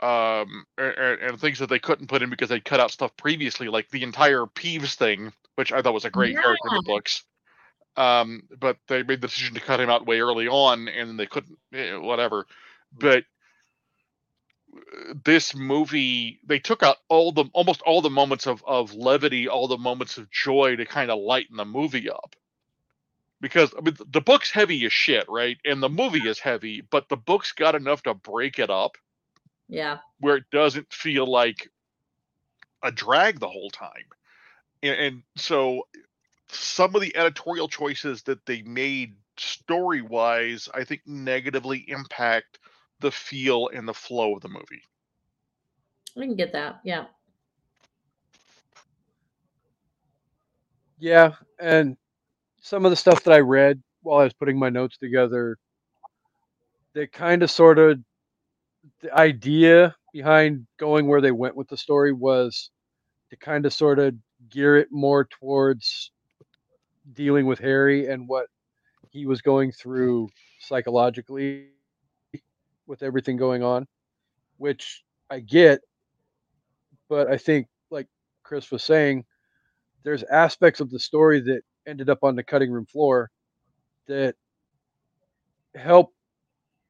um 0.00 0.64
and, 0.76 1.20
and 1.20 1.40
things 1.40 1.58
that 1.58 1.68
they 1.68 1.78
couldn't 1.78 2.08
put 2.08 2.22
in 2.22 2.30
because 2.30 2.48
they 2.48 2.60
cut 2.60 2.80
out 2.80 2.90
stuff 2.90 3.16
previously 3.16 3.68
like 3.68 3.88
the 3.90 4.02
entire 4.02 4.44
peeves 4.44 4.94
thing 4.94 5.32
which 5.54 5.72
i 5.72 5.80
thought 5.80 5.94
was 5.94 6.04
a 6.04 6.10
great 6.10 6.34
character 6.36 6.68
in 6.70 6.76
the 6.76 6.82
books 6.82 7.24
um 7.96 8.42
but 8.58 8.76
they 8.88 9.02
made 9.02 9.20
the 9.20 9.28
decision 9.28 9.54
to 9.54 9.60
cut 9.60 9.80
him 9.80 9.88
out 9.88 10.06
way 10.06 10.20
early 10.20 10.48
on 10.48 10.88
and 10.88 11.08
then 11.08 11.16
they 11.16 11.26
couldn't 11.26 11.58
eh, 11.72 11.96
whatever 11.96 12.46
but 12.98 13.24
this 15.24 15.54
movie 15.54 16.40
they 16.44 16.58
took 16.58 16.82
out 16.82 16.96
all 17.08 17.32
the 17.32 17.44
almost 17.52 17.80
all 17.82 18.02
the 18.02 18.10
moments 18.10 18.46
of 18.46 18.62
of 18.66 18.92
levity 18.94 19.48
all 19.48 19.68
the 19.68 19.78
moments 19.78 20.18
of 20.18 20.30
joy 20.30 20.74
to 20.74 20.84
kind 20.84 21.10
of 21.10 21.18
lighten 21.20 21.56
the 21.56 21.64
movie 21.64 22.10
up. 22.10 22.34
Because 23.40 23.72
I 23.76 23.82
mean, 23.82 23.96
the 24.10 24.20
book's 24.20 24.50
heavy 24.50 24.84
as 24.84 24.92
shit 24.92 25.26
right? 25.28 25.58
And 25.64 25.82
the 25.82 25.88
movie 25.88 26.26
is 26.28 26.38
heavy 26.38 26.80
but 26.80 27.08
the 27.08 27.16
book's 27.16 27.52
got 27.52 27.74
enough 27.74 28.02
to 28.04 28.14
break 28.14 28.58
it 28.58 28.70
up 28.70 28.96
yeah, 29.68 29.98
where 30.20 30.36
it 30.36 30.44
doesn't 30.50 30.92
feel 30.92 31.26
like 31.26 31.70
a 32.82 32.92
drag 32.92 33.40
the 33.40 33.48
whole 33.48 33.70
time. 33.70 34.04
And, 34.82 34.94
and 34.94 35.22
so 35.36 35.86
some 36.48 36.94
of 36.94 37.00
the 37.00 37.16
editorial 37.16 37.68
choices 37.68 38.22
that 38.24 38.44
they 38.46 38.62
made 38.62 39.14
story 39.36 40.02
wise, 40.02 40.68
I 40.72 40.84
think 40.84 41.02
negatively 41.06 41.84
impact 41.88 42.58
the 43.00 43.10
feel 43.10 43.68
and 43.74 43.88
the 43.88 43.94
flow 43.94 44.34
of 44.34 44.42
the 44.42 44.48
movie. 44.48 44.82
I 46.16 46.20
can 46.20 46.36
get 46.36 46.52
that. 46.52 46.80
Yeah, 46.84 47.06
Yeah, 51.04 51.32
and 51.60 51.98
some 52.62 52.86
of 52.86 52.90
the 52.90 52.96
stuff 52.96 53.24
that 53.24 53.34
I 53.34 53.40
read 53.40 53.82
while 54.02 54.20
I 54.20 54.24
was 54.24 54.32
putting 54.32 54.58
my 54.58 54.70
notes 54.70 54.96
together, 54.96 55.58
they 56.94 57.06
kind 57.06 57.42
of 57.42 57.50
sort 57.50 57.78
of 57.78 57.98
the 59.00 59.12
idea 59.14 59.94
behind 60.14 60.66
going 60.78 61.06
where 61.06 61.20
they 61.20 61.32
went 61.32 61.56
with 61.56 61.68
the 61.68 61.76
story 61.76 62.12
was 62.12 62.70
to 63.28 63.36
kind 63.36 63.66
of 63.66 63.74
sort 63.74 63.98
of 63.98 64.14
gear 64.48 64.76
it 64.78 64.88
more 64.90 65.26
towards 65.26 66.10
dealing 67.12 67.46
with 67.46 67.58
Harry 67.58 68.06
and 68.08 68.26
what 68.28 68.46
he 69.10 69.26
was 69.26 69.42
going 69.42 69.72
through 69.72 70.28
psychologically 70.60 71.66
with 72.86 73.02
everything 73.02 73.36
going 73.36 73.62
on, 73.62 73.86
which 74.58 75.02
I 75.30 75.40
get, 75.40 75.80
but 77.08 77.28
I 77.28 77.36
think 77.36 77.66
like 77.90 78.06
Chris 78.42 78.70
was 78.70 78.84
saying, 78.84 79.24
there's 80.02 80.22
aspects 80.24 80.80
of 80.80 80.90
the 80.90 80.98
story 80.98 81.40
that 81.40 81.62
ended 81.86 82.10
up 82.10 82.18
on 82.22 82.36
the 82.36 82.42
cutting 82.42 82.70
room 82.70 82.86
floor 82.86 83.30
that 84.06 84.34
help 85.74 86.12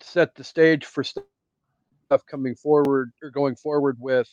set 0.01 0.35
the 0.35 0.45
stage 0.45 0.85
for 0.85 1.05
stuff 1.05 1.25
coming 2.29 2.55
forward 2.55 3.13
or 3.23 3.31
going 3.31 3.57
forward 3.57 3.97
with 4.01 4.29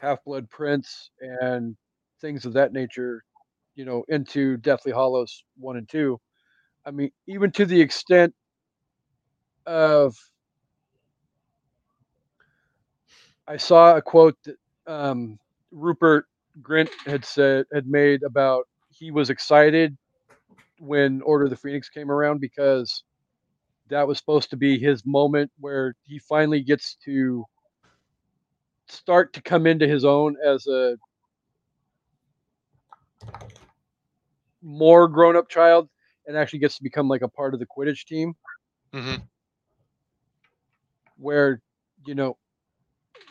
Half 0.00 0.24
Blood 0.24 0.50
Prince 0.50 1.10
and 1.20 1.76
things 2.20 2.44
of 2.44 2.52
that 2.54 2.72
nature, 2.72 3.24
you 3.74 3.84
know, 3.84 4.04
into 4.08 4.56
Deathly 4.58 4.92
Hallows 4.92 5.44
1 5.58 5.76
and 5.76 5.88
2. 5.88 6.20
I 6.84 6.90
mean, 6.90 7.10
even 7.26 7.50
to 7.52 7.66
the 7.66 7.80
extent 7.80 8.34
of 9.66 10.16
I 13.48 13.56
saw 13.56 13.96
a 13.96 14.02
quote 14.02 14.36
that 14.44 14.56
um, 14.86 15.38
Rupert 15.72 16.26
Grint 16.62 16.90
had 17.06 17.24
said 17.24 17.66
had 17.72 17.86
made 17.86 18.22
about 18.22 18.66
he 18.90 19.10
was 19.10 19.30
excited 19.30 19.96
when 20.78 21.22
Order 21.22 21.44
of 21.44 21.50
the 21.50 21.56
Phoenix 21.56 21.88
came 21.88 22.10
around 22.10 22.40
because 22.40 23.04
that 23.88 24.06
was 24.06 24.18
supposed 24.18 24.50
to 24.50 24.56
be 24.56 24.78
his 24.78 25.04
moment 25.06 25.50
where 25.60 25.94
he 26.04 26.18
finally 26.18 26.62
gets 26.62 26.96
to 27.04 27.44
start 28.88 29.32
to 29.34 29.42
come 29.42 29.66
into 29.66 29.86
his 29.86 30.04
own 30.04 30.36
as 30.44 30.66
a 30.66 30.96
more 34.62 35.08
grown 35.08 35.36
up 35.36 35.48
child 35.48 35.88
and 36.26 36.36
actually 36.36 36.58
gets 36.58 36.76
to 36.76 36.82
become 36.82 37.08
like 37.08 37.22
a 37.22 37.28
part 37.28 37.54
of 37.54 37.60
the 37.60 37.66
Quidditch 37.66 38.04
team. 38.06 38.34
Mhm. 38.92 39.28
Where, 41.18 41.60
you 42.06 42.14
know, 42.14 42.36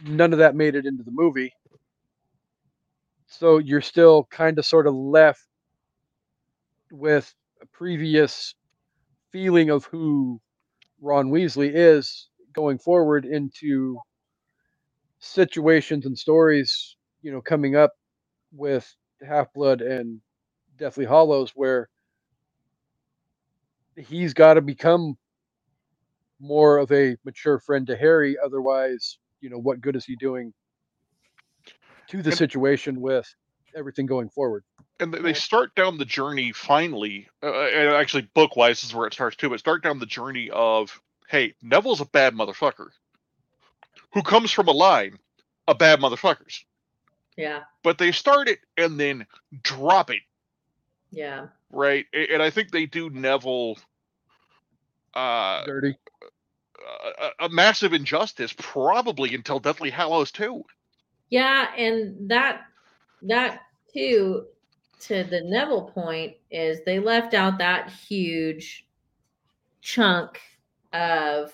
none 0.03 0.33
of 0.33 0.39
that 0.39 0.55
made 0.55 0.75
it 0.75 0.85
into 0.85 1.03
the 1.03 1.11
movie. 1.11 1.53
So 3.27 3.57
you're 3.57 3.81
still 3.81 4.25
kind 4.31 4.57
of 4.59 4.65
sort 4.65 4.87
of 4.87 4.93
left 4.95 5.45
with 6.91 7.33
a 7.61 7.65
previous 7.67 8.55
feeling 9.31 9.69
of 9.69 9.85
who 9.85 10.39
Ron 11.01 11.29
Weasley 11.31 11.71
is 11.73 12.29
going 12.53 12.77
forward 12.79 13.25
into 13.25 13.99
situations 15.19 16.05
and 16.05 16.17
stories, 16.17 16.95
you 17.21 17.31
know, 17.31 17.41
coming 17.41 17.75
up 17.75 17.93
with 18.53 18.95
Half 19.25 19.53
Blood 19.53 19.81
and 19.81 20.21
Deathly 20.77 21.05
Hallows 21.05 21.51
where 21.55 21.89
he's 23.95 24.33
got 24.33 24.55
to 24.55 24.61
become 24.61 25.17
more 26.45 26.77
of 26.77 26.91
a 26.91 27.17
mature 27.25 27.59
friend 27.59 27.87
to 27.87 27.95
Harry. 27.97 28.37
Otherwise, 28.43 29.17
you 29.41 29.49
know, 29.49 29.57
what 29.57 29.81
good 29.81 29.95
is 29.95 30.05
he 30.05 30.15
doing 30.15 30.53
to 32.07 32.21
the 32.21 32.29
And- 32.29 32.37
situation 32.37 33.01
with 33.01 33.33
everything 33.75 34.05
going 34.05 34.29
forward? 34.29 34.63
and 35.01 35.13
they- 35.13 35.19
they 35.19 35.33
start 35.33 35.75
down 35.75 35.97
the 35.97 36.05
journey 36.05 36.53
finally 36.53 37.27
uh, 37.43 37.51
and 37.51 37.89
actually 37.95 38.21
book 38.21 38.55
wise 38.55 38.81
is 38.85 38.95
where 38.95 39.05
it 39.07 39.13
starts 39.13 39.35
too 39.35 39.49
but 39.49 39.59
start 39.59 39.83
down 39.83 39.99
the 39.99 40.05
journey 40.05 40.49
of 40.51 41.01
hey 41.27 41.53
neville's 41.61 41.99
a 41.99 42.05
bad 42.05 42.33
motherfucker 42.33 42.87
who 44.13 44.21
comes 44.23 44.51
from 44.51 44.69
a 44.69 44.71
line 44.71 45.19
of 45.67 45.77
bad 45.77 45.99
motherfuckers 45.99 46.63
Yeah. 47.35 47.65
but 47.83 47.97
they 47.97 48.13
start 48.13 48.47
it 48.47 48.59
and 48.77 48.97
then 48.97 49.27
drop 49.61 50.09
it 50.11 50.21
Yeah. 51.11 51.47
right 51.71 52.05
and 52.13 52.41
i 52.41 52.49
think 52.49 52.71
they 52.71 52.85
do 52.85 53.09
neville 53.09 53.77
uh, 55.13 55.65
Dirty. 55.65 55.97
A, 57.21 57.45
a 57.45 57.49
massive 57.49 57.93
injustice 57.93 58.53
probably 58.57 59.33
until 59.35 59.59
deathly 59.59 59.89
hallows 59.89 60.31
2 60.31 60.63
Yeah, 61.29 61.73
and 61.75 62.29
that 62.29 62.61
that 63.23 63.61
too 63.93 64.45
to 65.01 65.23
the 65.23 65.41
Neville 65.41 65.91
point 65.91 66.35
is 66.49 66.79
they 66.85 66.99
left 66.99 67.33
out 67.33 67.57
that 67.57 67.91
huge 67.91 68.87
chunk 69.81 70.39
of 70.93 71.51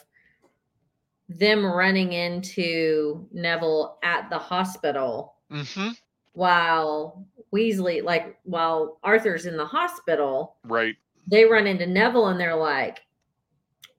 them 1.28 1.66
running 1.66 2.14
into 2.14 3.28
Neville 3.32 3.98
at 4.04 4.30
the 4.30 4.38
hospital 4.38 5.36
mm-hmm. 5.52 5.90
while 6.34 7.26
Weasley 7.54 8.04
like 8.04 8.38
while 8.44 9.00
Arthur's 9.04 9.46
in 9.46 9.58
the 9.58 9.66
hospital, 9.66 10.56
right. 10.64 10.96
They 11.28 11.46
run 11.46 11.68
into 11.68 11.86
Neville 11.86 12.28
and 12.28 12.40
they're 12.40 12.56
like, 12.56 13.02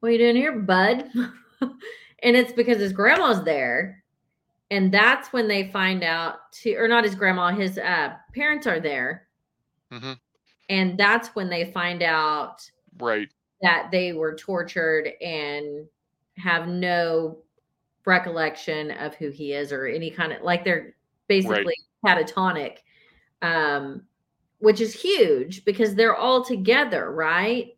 What 0.03 0.09
are 0.09 0.13
you 0.15 0.19
doing 0.19 0.35
here, 0.35 0.59
bud? 0.59 1.09
and 1.61 2.37
it's 2.37 2.53
because 2.53 2.81
his 2.81 2.93
grandma's 2.93 3.45
there. 3.45 4.03
And 4.69 4.91
that's 4.91 5.33
when 5.33 5.47
they 5.47 5.71
find 5.71 6.03
out 6.03 6.51
to 6.63 6.75
or 6.75 6.89
not 6.89 7.05
his 7.05 7.15
grandma, 7.15 7.53
his 7.53 7.79
uh 7.79 8.15
parents 8.35 8.67
are 8.67 8.81
there. 8.81 9.29
Mhm. 9.93 10.19
And 10.69 10.99
that's 10.99 11.29
when 11.37 11.49
they 11.49 11.71
find 11.71 12.03
out 12.03 12.69
right 12.99 13.29
that 13.61 13.93
they 13.93 14.13
were 14.13 14.35
tortured 14.35 15.13
and 15.21 15.87
have 16.37 16.67
no 16.67 17.39
recollection 18.05 18.91
of 18.91 19.15
who 19.15 19.31
he 19.31 19.53
is 19.53 19.71
or 19.71 19.87
any 19.87 20.11
kind 20.11 20.33
of 20.33 20.43
like 20.43 20.65
they're 20.65 20.97
basically 21.29 21.77
catatonic 22.05 22.79
um 23.43 24.03
which 24.59 24.81
is 24.81 25.01
huge 25.01 25.65
because 25.65 25.95
they're 25.95 26.17
all 26.17 26.45
together 26.45 27.13
right 27.13 27.77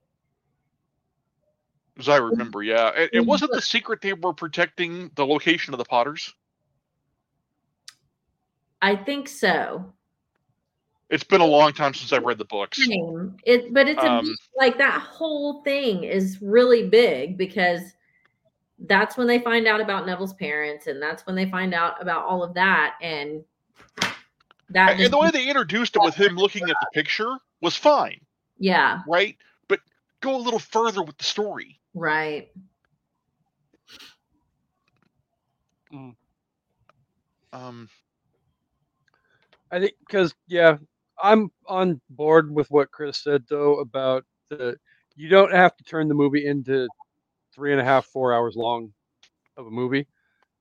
as 1.98 2.08
i 2.08 2.16
remember 2.16 2.62
yeah. 2.62 2.90
And, 2.96 3.10
and 3.12 3.26
wasn't 3.26 3.52
the 3.52 3.62
secret 3.74 4.00
they 4.00 4.12
were 4.12 4.32
protecting 4.32 5.10
the 5.14 5.26
location 5.26 5.74
of 5.74 5.78
the 5.78 5.84
potters? 5.84 6.34
I 8.82 8.96
think 8.96 9.28
so. 9.28 9.92
It's 11.08 11.24
been 11.24 11.40
a 11.40 11.46
long 11.46 11.72
time 11.72 11.94
since 11.94 12.12
i've 12.12 12.24
read 12.24 12.38
the 12.38 12.44
books. 12.44 12.78
It 12.80 13.72
but 13.72 13.88
it's 13.88 14.02
a 14.02 14.10
Um, 14.10 14.36
like 14.56 14.78
that 14.78 15.00
whole 15.00 15.62
thing 15.62 16.04
is 16.04 16.40
really 16.42 16.88
big 16.88 17.38
because 17.38 17.80
that's 18.80 19.16
when 19.16 19.26
they 19.26 19.38
find 19.38 19.66
out 19.66 19.80
about 19.80 20.06
neville's 20.06 20.34
parents 20.34 20.88
and 20.88 21.00
that's 21.00 21.26
when 21.26 21.36
they 21.36 21.48
find 21.48 21.72
out 21.74 22.00
about 22.02 22.24
all 22.24 22.42
of 22.42 22.54
that 22.54 22.96
and 23.00 23.44
that 24.70 24.98
and 24.98 25.12
the 25.12 25.18
way 25.18 25.30
they 25.30 25.48
introduced 25.48 25.94
it 25.94 26.02
with 26.02 26.14
him 26.14 26.36
looking 26.36 26.62
at 26.64 26.76
the 26.80 26.86
picture 26.92 27.38
was 27.60 27.76
fine, 27.76 28.20
yeah. 28.58 29.00
Right? 29.06 29.36
But 29.68 29.80
go 30.20 30.36
a 30.36 30.38
little 30.38 30.58
further 30.58 31.02
with 31.02 31.16
the 31.18 31.24
story. 31.24 31.78
Right 31.94 32.50
Um, 37.52 37.88
I 39.70 39.80
think 39.80 39.94
because 40.06 40.34
yeah, 40.48 40.76
I'm 41.22 41.50
on 41.66 42.00
board 42.10 42.52
with 42.54 42.70
what 42.70 42.90
Chris 42.90 43.22
said 43.22 43.44
though 43.48 43.80
about 43.80 44.24
the 44.50 44.76
you 45.16 45.28
don't 45.28 45.52
have 45.52 45.76
to 45.76 45.84
turn 45.84 46.08
the 46.08 46.14
movie 46.14 46.46
into 46.46 46.88
three 47.54 47.72
and 47.72 47.80
a 47.80 47.84
half, 47.84 48.06
four 48.06 48.32
hours 48.34 48.56
long 48.56 48.92
of 49.56 49.66
a 49.66 49.70
movie, 49.70 50.06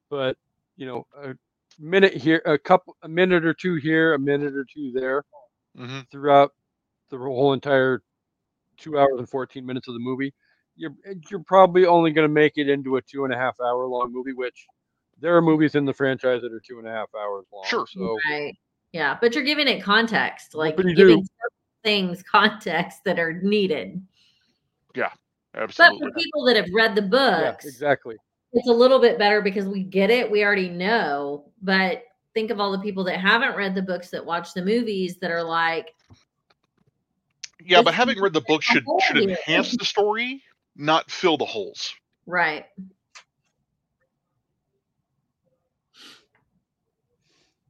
but 0.10 0.38
you 0.78 0.86
know, 0.86 1.06
a 1.22 1.36
minute 1.80 2.14
here, 2.14 2.42
a 2.46 2.58
couple, 2.58 2.96
a 3.04 3.08
minute 3.10 3.46
or 3.46 3.54
two 3.54 3.76
here, 3.76 4.14
a 4.14 4.20
minute 4.20 4.56
or 4.56 4.66
two 4.74 4.92
there 4.94 5.24
mhm. 5.76 6.06
throughout 6.12 6.52
the 7.10 7.18
whole 7.18 7.54
entire 7.54 8.02
two 8.78 8.98
hours 8.98 9.20
and 9.20 9.30
14 9.30 9.66
minutes 9.66 9.88
of 9.88 9.94
the 9.94 10.00
movie. 10.00 10.34
You're 10.76 10.94
you're 11.30 11.44
probably 11.44 11.86
only 11.86 12.12
going 12.12 12.28
to 12.28 12.34
make 12.34 12.54
it 12.58 12.68
into 12.70 12.98
a 12.98 13.02
two 13.02 13.26
and 13.26 13.34
a 13.34 13.38
half 13.38 13.60
hour 13.60 13.86
long 13.86 14.12
movie, 14.12 14.34
which 14.34 14.66
there 15.20 15.36
are 15.38 15.42
movies 15.42 15.76
in 15.76 15.86
the 15.86 15.94
franchise 15.94 16.42
that 16.42 16.52
are 16.52 16.60
two 16.60 16.80
and 16.80 16.88
a 16.88 16.92
half 16.92 17.10
hours 17.16 17.46
long. 17.54 17.64
Sure. 17.66 17.86
So 17.88 18.18
right 18.30 18.56
yeah 18.94 19.18
but 19.20 19.34
you're 19.34 19.44
giving 19.44 19.68
it 19.68 19.82
context 19.82 20.54
like 20.56 20.78
Whoopity-doo. 20.78 20.96
giving 20.96 21.24
certain 21.26 21.58
things 21.84 22.24
context 22.32 23.00
that 23.04 23.20
are 23.20 23.34
needed 23.42 24.02
Yeah, 24.96 25.10
Absolutely. 25.56 26.00
But 26.00 26.14
for 26.14 26.16
people 26.20 26.46
that 26.46 26.56
have 26.56 26.68
read 26.74 26.96
the 26.96 27.02
yeah, 27.02 27.08
books 27.52 27.66
exactly. 27.66 28.16
it's 28.54 28.68
a 28.70 28.72
little 28.72 29.00
bit 29.00 29.18
better 29.18 29.42
because 29.42 29.66
we 29.66 29.84
get 29.84 30.10
it 30.10 30.30
we 30.30 30.44
already 30.44 30.70
know 30.70 31.46
but 31.62 32.04
think 32.34 32.52
of 32.52 32.60
all 32.60 32.72
the 32.72 32.80
people 32.80 33.04
that 33.06 33.20
haven't 33.20 33.56
read 33.56 33.74
the 33.76 33.82
books 33.82 34.10
that 34.12 34.24
watch 34.24 34.54
the 34.54 34.64
movies 34.64 35.18
that 35.18 35.32
are 35.32 35.44
like 35.44 35.94
Yeah, 37.66 37.82
but 37.82 37.94
having 37.96 38.20
read 38.22 38.34
the 38.34 38.42
book 38.42 38.62
should 38.62 38.86
should 39.08 39.18
enhance 39.18 39.76
the 39.76 39.86
story, 39.86 40.44
not 40.76 41.10
fill 41.12 41.38
the 41.38 41.46
holes. 41.46 41.94
right 42.26 42.66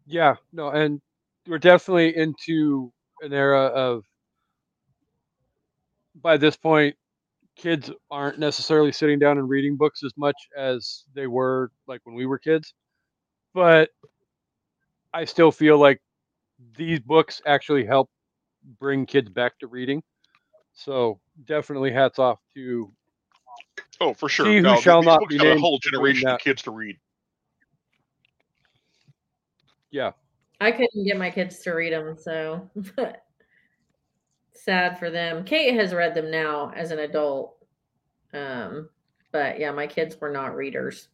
Yeah, 0.06 0.36
no, 0.52 0.70
and 0.70 1.02
we're 1.48 1.60
definitely 1.60 2.16
into 2.16 2.92
an 3.22 3.34
era 3.34 3.66
of 3.68 4.04
by 6.16 6.38
this 6.38 6.56
point 6.56 6.96
kids 7.56 7.92
aren't 8.12 8.40
necessarily 8.40 8.92
sitting 8.92 9.20
down 9.20 9.38
and 9.38 9.50
reading 9.50 9.78
books 9.78 10.04
as 10.04 10.14
much 10.18 10.36
as 10.58 11.04
they 11.16 11.28
were 11.28 11.72
like 11.88 12.02
when 12.06 12.16
we 12.16 12.26
were 12.26 12.40
kids. 12.40 12.74
But 13.54 13.90
I 15.14 15.26
still 15.26 15.52
feel 15.52 15.78
like 15.78 16.02
these 16.78 17.00
books 17.00 17.42
actually 17.46 17.86
help 17.86 18.10
bring 18.80 19.06
kids 19.06 19.30
back 19.30 19.60
to 19.60 19.68
reading. 19.68 20.04
So 20.74 21.20
definitely 21.46 21.92
hats 21.92 22.20
off 22.20 22.40
to 22.56 22.92
Oh, 24.02 24.14
for 24.14 24.28
sure. 24.28 24.48
He 24.48 24.58
who 24.58 24.62
No, 24.62 24.74
th- 24.74 24.84
shall 24.84 25.02
these 25.02 25.08
not 25.08 25.20
books 25.20 25.34
be 25.34 25.38
got 25.38 25.56
a 25.58 25.60
whole 25.60 25.80
generation 25.80 26.28
of 26.28 26.40
kids 26.40 26.62
to 26.64 26.72
read. 26.72 26.98
yeah. 29.92 30.12
i 30.60 30.72
couldn't 30.72 31.06
get 31.06 31.18
my 31.18 31.30
kids 31.30 31.60
to 31.60 31.72
read 31.72 31.94
them 31.94 32.18
so 32.18 32.70
sad 34.54 34.98
for 34.98 35.10
them 35.12 35.44
kate 35.44 35.76
has 35.76 35.94
read 35.94 36.16
them 36.16 36.32
now 36.32 36.72
as 36.76 36.90
an 36.92 37.00
adult 37.00 37.56
Um, 38.34 38.90
but 39.32 39.60
yeah, 39.60 39.72
my 39.72 39.86
kids 39.88 40.20
were 40.20 40.32
not 40.32 40.56
readers. 40.56 41.10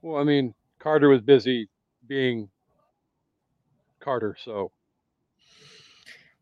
Well, 0.00 0.16
I 0.20 0.24
mean, 0.24 0.54
Carter 0.78 1.08
was 1.10 1.20
busy 1.20 1.68
being 2.06 2.48
Carter, 4.00 4.36
so 4.42 4.70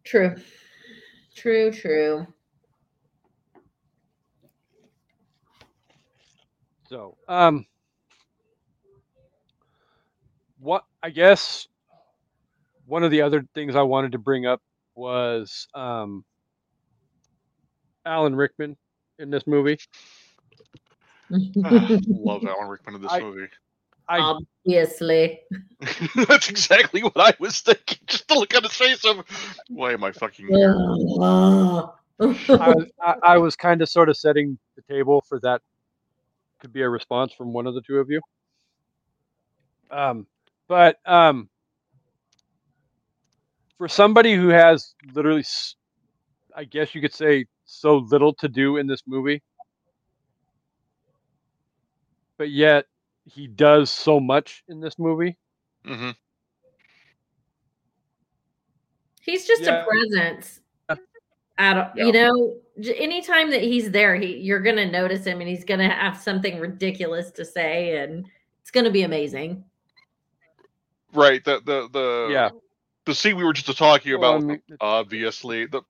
True. 0.04 0.36
True, 1.34 1.70
true. 1.72 2.26
so 6.92 7.16
um 7.26 7.64
what 10.58 10.84
I 11.02 11.08
guess 11.08 11.66
one 12.84 13.02
of 13.02 13.10
the 13.10 13.22
other 13.22 13.46
things 13.54 13.74
I 13.74 13.82
wanted 13.82 14.12
to 14.12 14.18
bring 14.18 14.44
up 14.44 14.60
was 14.94 15.66
um 15.74 16.22
Alan 18.04 18.36
Rickman 18.36 18.76
in 19.18 19.30
this 19.30 19.46
movie. 19.46 19.78
Love 21.30 22.44
Alan 22.44 22.68
Rickman 22.68 22.96
in 22.96 23.00
this 23.00 23.12
I- 23.12 23.20
movie. 23.20 23.48
I 24.12 24.36
Obviously. 24.66 25.40
That's 26.28 26.50
exactly 26.50 27.02
what 27.02 27.16
I 27.16 27.34
was 27.38 27.60
thinking. 27.60 27.98
Just 28.06 28.28
to 28.28 28.34
look 28.34 28.54
at 28.54 28.62
his 28.62 28.74
face 28.74 29.04
of, 29.06 29.24
why 29.68 29.92
am 29.92 30.04
I 30.04 30.12
fucking 30.12 30.48
here? 30.48 30.76
I 30.76 31.88
was, 32.20 32.86
I, 33.02 33.14
I 33.22 33.38
was 33.38 33.56
kind 33.56 33.80
of 33.80 33.88
sort 33.88 34.10
of 34.10 34.16
setting 34.18 34.58
the 34.76 34.82
table 34.82 35.24
for 35.26 35.40
that 35.40 35.62
to 36.60 36.68
be 36.68 36.82
a 36.82 36.88
response 36.88 37.32
from 37.32 37.54
one 37.54 37.66
of 37.66 37.74
the 37.74 37.80
two 37.80 37.96
of 37.96 38.10
you. 38.10 38.20
Um, 39.90 40.26
but 40.68 40.98
um, 41.06 41.48
for 43.78 43.88
somebody 43.88 44.34
who 44.34 44.48
has 44.48 44.94
literally, 45.14 45.44
I 46.54 46.64
guess 46.64 46.94
you 46.94 47.00
could 47.00 47.14
say, 47.14 47.46
so 47.64 47.96
little 47.96 48.34
to 48.34 48.48
do 48.48 48.76
in 48.76 48.86
this 48.86 49.02
movie, 49.06 49.42
but 52.36 52.50
yet 52.50 52.84
he 53.24 53.46
does 53.46 53.90
so 53.90 54.18
much 54.20 54.64
in 54.68 54.80
this 54.80 54.98
movie. 54.98 55.36
hmm 55.84 56.10
He's 59.20 59.46
just 59.46 59.62
Yeah. 59.62 59.82
a 59.82 59.86
presence. 59.86 60.60
At 61.58 61.76
a- 61.76 61.92
Yeah. 61.94 62.04
you 62.06 62.12
know, 62.12 62.56
anytime 62.96 63.50
that 63.50 63.62
he's 63.62 63.90
there, 63.90 64.16
he 64.16 64.36
you're 64.38 64.58
gonna 64.60 64.90
notice 64.90 65.24
him, 65.24 65.40
and 65.40 65.48
he's 65.48 65.64
gonna 65.64 65.88
have 65.88 66.16
something 66.16 66.58
ridiculous 66.58 67.30
to 67.32 67.44
say, 67.44 67.98
and 67.98 68.26
it's 68.60 68.70
gonna 68.72 68.90
be 68.90 69.02
amazing. 69.02 69.64
Right. 71.12 71.44
The 71.44 71.60
the 71.60 71.88
the 71.92 72.28
Yeah. 72.32 72.50
The 73.04 73.14
scene 73.14 73.36
we 73.36 73.44
were 73.44 73.52
just 73.52 73.76
talking 73.76 74.18
Well, 74.18 74.34
I 74.34 74.36
about. 74.36 74.46
mean, 74.46 74.62
obviously, 74.80 75.66
the 75.66 75.82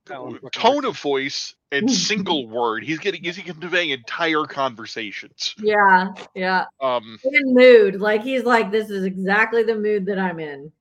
tone 0.52 0.84
of 0.84 0.98
voice 0.98 1.54
and 1.70 1.90
single 1.90 2.46
word. 2.48 2.84
He's 2.84 2.98
getting 2.98 3.24
is 3.24 3.36
he 3.36 3.42
conveying 3.42 3.90
entire 3.90 4.44
conversations. 4.44 5.54
Yeah, 5.58 6.08
yeah. 6.34 6.64
Um. 6.80 7.18
In 7.24 7.54
mood, 7.54 8.00
like 8.00 8.22
he's 8.22 8.44
like, 8.44 8.70
this 8.70 8.90
is 8.90 9.04
exactly 9.04 9.62
the 9.62 9.74
mood 9.76 10.06
that 10.06 10.18
I'm 10.18 10.40
in. 10.40 10.72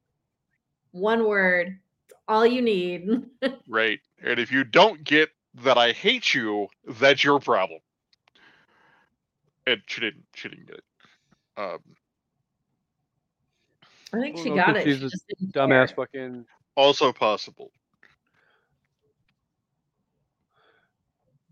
One 0.92 1.28
word, 1.28 1.80
all 2.28 2.46
you 2.46 2.62
need. 2.62 3.10
Right. 3.68 4.00
And 4.24 4.40
if 4.40 4.52
you 4.52 4.64
don't 4.64 5.04
get 5.04 5.30
that 5.64 5.78
I 5.78 5.92
hate 5.94 6.34
you, 6.34 6.68
that's 6.86 7.24
your 7.24 7.40
problem. 7.40 7.80
And 9.66 9.82
she 9.88 10.02
didn't. 10.02 10.26
She 10.36 10.50
didn't 10.50 10.68
get 10.68 10.78
it. 10.78 10.84
Um. 11.58 11.80
I 14.14 14.20
think 14.20 14.38
she 14.38 14.50
got 14.52 14.78
it. 14.78 14.84
she's 14.84 15.02
She 15.02 15.04
a 15.04 15.12
Dumbass 15.54 15.88
care. 15.90 15.96
fucking 15.96 16.46
Also 16.76 17.12
possible. 17.14 17.72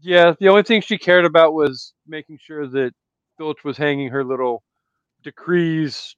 Yeah, 0.02 0.34
the 0.40 0.50
only 0.50 0.64
thing 0.64 0.82
she 0.82 0.98
cared 0.98 1.26
about 1.26 1.54
was 1.54 1.94
making 2.08 2.40
sure 2.42 2.68
that 2.68 2.94
Filch 3.38 3.64
was 3.64 3.78
hanging 3.78 4.10
her 4.10 4.24
little 4.24 4.64
decrees 5.24 6.16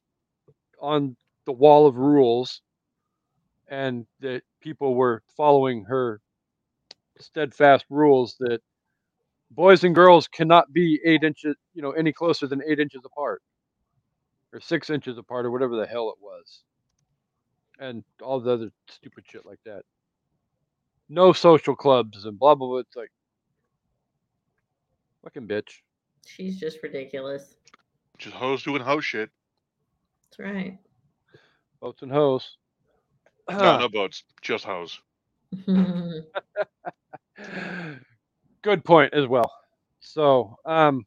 on 0.80 1.16
the 1.46 1.52
wall 1.52 1.86
of 1.86 1.96
rules 1.96 2.62
and 3.68 4.06
that 4.20 4.42
people 4.60 4.94
were 4.94 5.22
following 5.36 5.84
her 5.84 6.20
steadfast 7.18 7.84
rules 7.90 8.36
that 8.40 8.60
boys 9.50 9.84
and 9.84 9.94
girls 9.94 10.28
cannot 10.28 10.72
be 10.72 11.00
eight 11.04 11.22
inches, 11.24 11.56
you 11.74 11.82
know, 11.82 11.92
any 11.92 12.12
closer 12.12 12.46
than 12.46 12.62
eight 12.66 12.80
inches 12.80 13.02
apart 13.04 13.42
or 14.52 14.60
six 14.60 14.90
inches 14.90 15.18
apart 15.18 15.46
or 15.46 15.50
whatever 15.50 15.76
the 15.76 15.86
hell 15.86 16.10
it 16.10 16.22
was. 16.22 16.62
And 17.78 18.04
all 18.22 18.40
the 18.40 18.52
other 18.52 18.70
stupid 18.88 19.24
shit 19.26 19.46
like 19.46 19.60
that. 19.64 19.82
No 21.08 21.32
social 21.32 21.74
clubs 21.74 22.24
and 22.24 22.38
blah, 22.38 22.54
blah, 22.54 22.68
blah. 22.68 22.78
It's 22.78 22.96
like, 22.96 23.10
Fucking 25.22 25.46
bitch. 25.46 25.80
She's 26.26 26.58
just 26.58 26.82
ridiculous. 26.82 27.54
Just 28.18 28.34
hoes 28.34 28.62
doing 28.62 28.82
hoe 28.82 29.00
shit. 29.00 29.30
That's 30.30 30.38
right. 30.40 30.78
Boats 31.80 32.02
and 32.02 32.10
hoes. 32.10 32.56
No, 33.50 33.78
no 33.78 33.88
boats. 33.88 34.24
Just 34.40 34.64
hoes. 34.64 35.00
Good 38.62 38.84
point 38.84 39.14
as 39.14 39.26
well. 39.26 39.50
So, 40.00 40.56
um, 40.64 41.06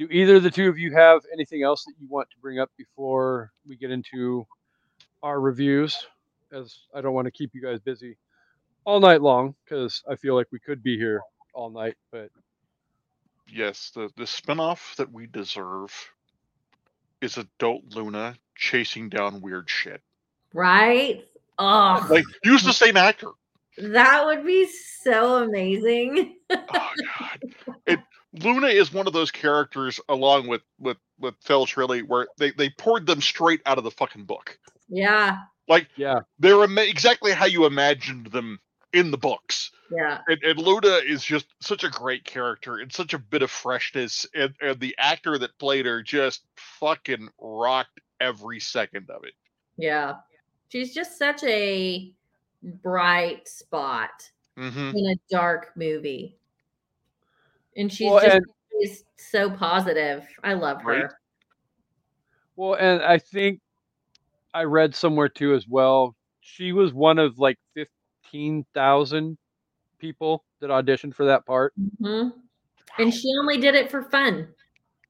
do 0.00 0.08
either 0.10 0.36
of 0.36 0.42
the 0.42 0.50
two 0.50 0.66
of 0.68 0.78
you 0.78 0.92
have 0.94 1.20
anything 1.32 1.62
else 1.62 1.84
that 1.84 1.92
you 2.00 2.08
want 2.08 2.30
to 2.30 2.36
bring 2.38 2.58
up 2.58 2.70
before 2.78 3.52
we 3.68 3.76
get 3.76 3.90
into 3.90 4.46
our 5.22 5.38
reviews? 5.40 5.94
As 6.52 6.74
I 6.94 7.02
don't 7.02 7.12
want 7.12 7.26
to 7.26 7.30
keep 7.30 7.50
you 7.54 7.60
guys 7.62 7.80
busy 7.80 8.16
all 8.86 8.98
night 8.98 9.20
long 9.20 9.54
because 9.64 10.02
I 10.10 10.16
feel 10.16 10.34
like 10.34 10.46
we 10.50 10.58
could 10.58 10.82
be 10.82 10.96
here 10.96 11.20
all 11.54 11.68
night, 11.70 11.96
but 12.10 12.30
Yes, 13.46 13.90
the 13.94 14.08
the 14.16 14.24
spinoff 14.24 14.94
that 14.96 15.12
we 15.12 15.26
deserve 15.26 15.92
is 17.20 17.36
adult 17.36 17.82
Luna 17.94 18.36
chasing 18.56 19.08
down 19.10 19.40
weird 19.42 19.68
shit. 19.68 20.00
right? 20.54 21.24
Oh, 21.58 22.06
Like 22.08 22.24
use 22.42 22.64
the 22.64 22.72
same 22.72 22.96
actor. 22.96 23.28
that 23.76 24.24
would 24.24 24.46
be 24.46 24.66
so 25.04 25.44
amazing. 25.44 26.36
Oh 26.50 26.56
god. 26.68 26.94
It 27.19 27.19
Luna 28.32 28.68
is 28.68 28.92
one 28.92 29.06
of 29.06 29.12
those 29.12 29.30
characters 29.30 30.00
along 30.08 30.46
with 30.46 30.62
with 30.78 30.96
with 31.18 31.34
Filch 31.40 31.76
really 31.76 32.02
where 32.02 32.28
they 32.38 32.50
they 32.52 32.70
poured 32.70 33.06
them 33.06 33.20
straight 33.20 33.60
out 33.66 33.78
of 33.78 33.84
the 33.84 33.90
fucking 33.90 34.24
book. 34.24 34.58
Yeah, 34.88 35.38
Like 35.68 35.88
yeah, 35.96 36.20
They're 36.38 36.62
ima- 36.64 36.82
exactly 36.82 37.32
how 37.32 37.46
you 37.46 37.64
imagined 37.66 38.26
them 38.26 38.58
in 38.92 39.10
the 39.12 39.18
books. 39.18 39.70
yeah. 39.92 40.18
And, 40.26 40.42
and 40.42 40.58
Luna 40.58 40.96
is 41.06 41.22
just 41.24 41.46
such 41.60 41.84
a 41.84 41.88
great 41.90 42.24
character 42.24 42.78
and 42.78 42.92
such 42.92 43.14
a 43.14 43.18
bit 43.18 43.42
of 43.42 43.50
freshness. 43.52 44.26
And, 44.34 44.52
and 44.60 44.80
the 44.80 44.96
actor 44.98 45.38
that 45.38 45.56
played 45.60 45.86
her 45.86 46.02
just 46.02 46.42
fucking 46.56 47.28
rocked 47.40 48.00
every 48.20 48.58
second 48.58 49.08
of 49.10 49.22
it. 49.24 49.34
Yeah. 49.76 50.16
She's 50.70 50.92
just 50.92 51.16
such 51.18 51.42
a 51.44 52.12
bright 52.62 53.46
spot 53.48 54.10
Mm-hmm. 54.58 54.96
in 54.96 55.06
a 55.06 55.16
dark 55.30 55.70
movie. 55.76 56.36
And 57.76 57.92
she's 57.92 58.10
Well, 58.10 58.20
just 58.20 58.36
and- 58.36 58.46
always 58.72 59.04
so 59.16 59.50
positive. 59.50 60.26
I 60.42 60.54
love 60.54 60.82
her. 60.82 60.90
Right. 61.02 61.10
Well, 62.56 62.74
and 62.74 63.02
I 63.02 63.18
think 63.18 63.60
I 64.54 64.64
read 64.64 64.94
somewhere 64.94 65.28
too 65.28 65.54
as 65.54 65.66
well. 65.68 66.14
She 66.40 66.72
was 66.72 66.92
one 66.92 67.18
of 67.18 67.38
like 67.38 67.58
fifteen 67.74 68.64
thousand 68.74 69.38
people 69.98 70.44
that 70.60 70.70
auditioned 70.70 71.14
for 71.14 71.24
that 71.26 71.46
part, 71.46 71.72
Mhm. 72.00 72.32
And 72.98 73.14
she 73.14 73.28
only 73.38 73.58
did 73.58 73.74
it 73.74 73.90
for 73.90 74.02
fun. 74.04 74.48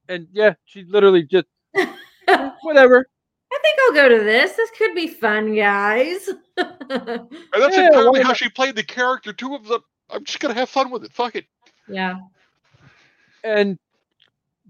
and 0.09 0.27
yeah, 0.31 0.53
she 0.65 0.83
literally 0.85 1.23
just 1.23 1.47
whatever. 2.61 3.07
I 3.53 3.59
think 3.61 3.79
I'll 3.83 3.93
go 3.93 4.17
to 4.17 4.23
this. 4.23 4.53
This 4.53 4.69
could 4.77 4.93
be 4.95 5.07
fun, 5.07 5.53
guys. 5.55 6.29
And 6.57 7.27
that's 7.53 7.75
Yeah, 7.77 7.87
entirely 7.87 8.21
how 8.21 8.33
she 8.33 8.49
played 8.49 8.75
the 8.75 8.83
character 8.83 9.33
too. 9.33 9.55
Of 9.55 9.65
the, 9.65 9.79
I'm 10.09 10.23
just 10.23 10.39
gonna 10.39 10.53
have 10.53 10.69
fun 10.69 10.89
with 10.91 11.03
it. 11.03 11.11
Fuck 11.13 11.35
it. 11.35 11.45
yeah. 11.87 12.15
And 13.43 13.77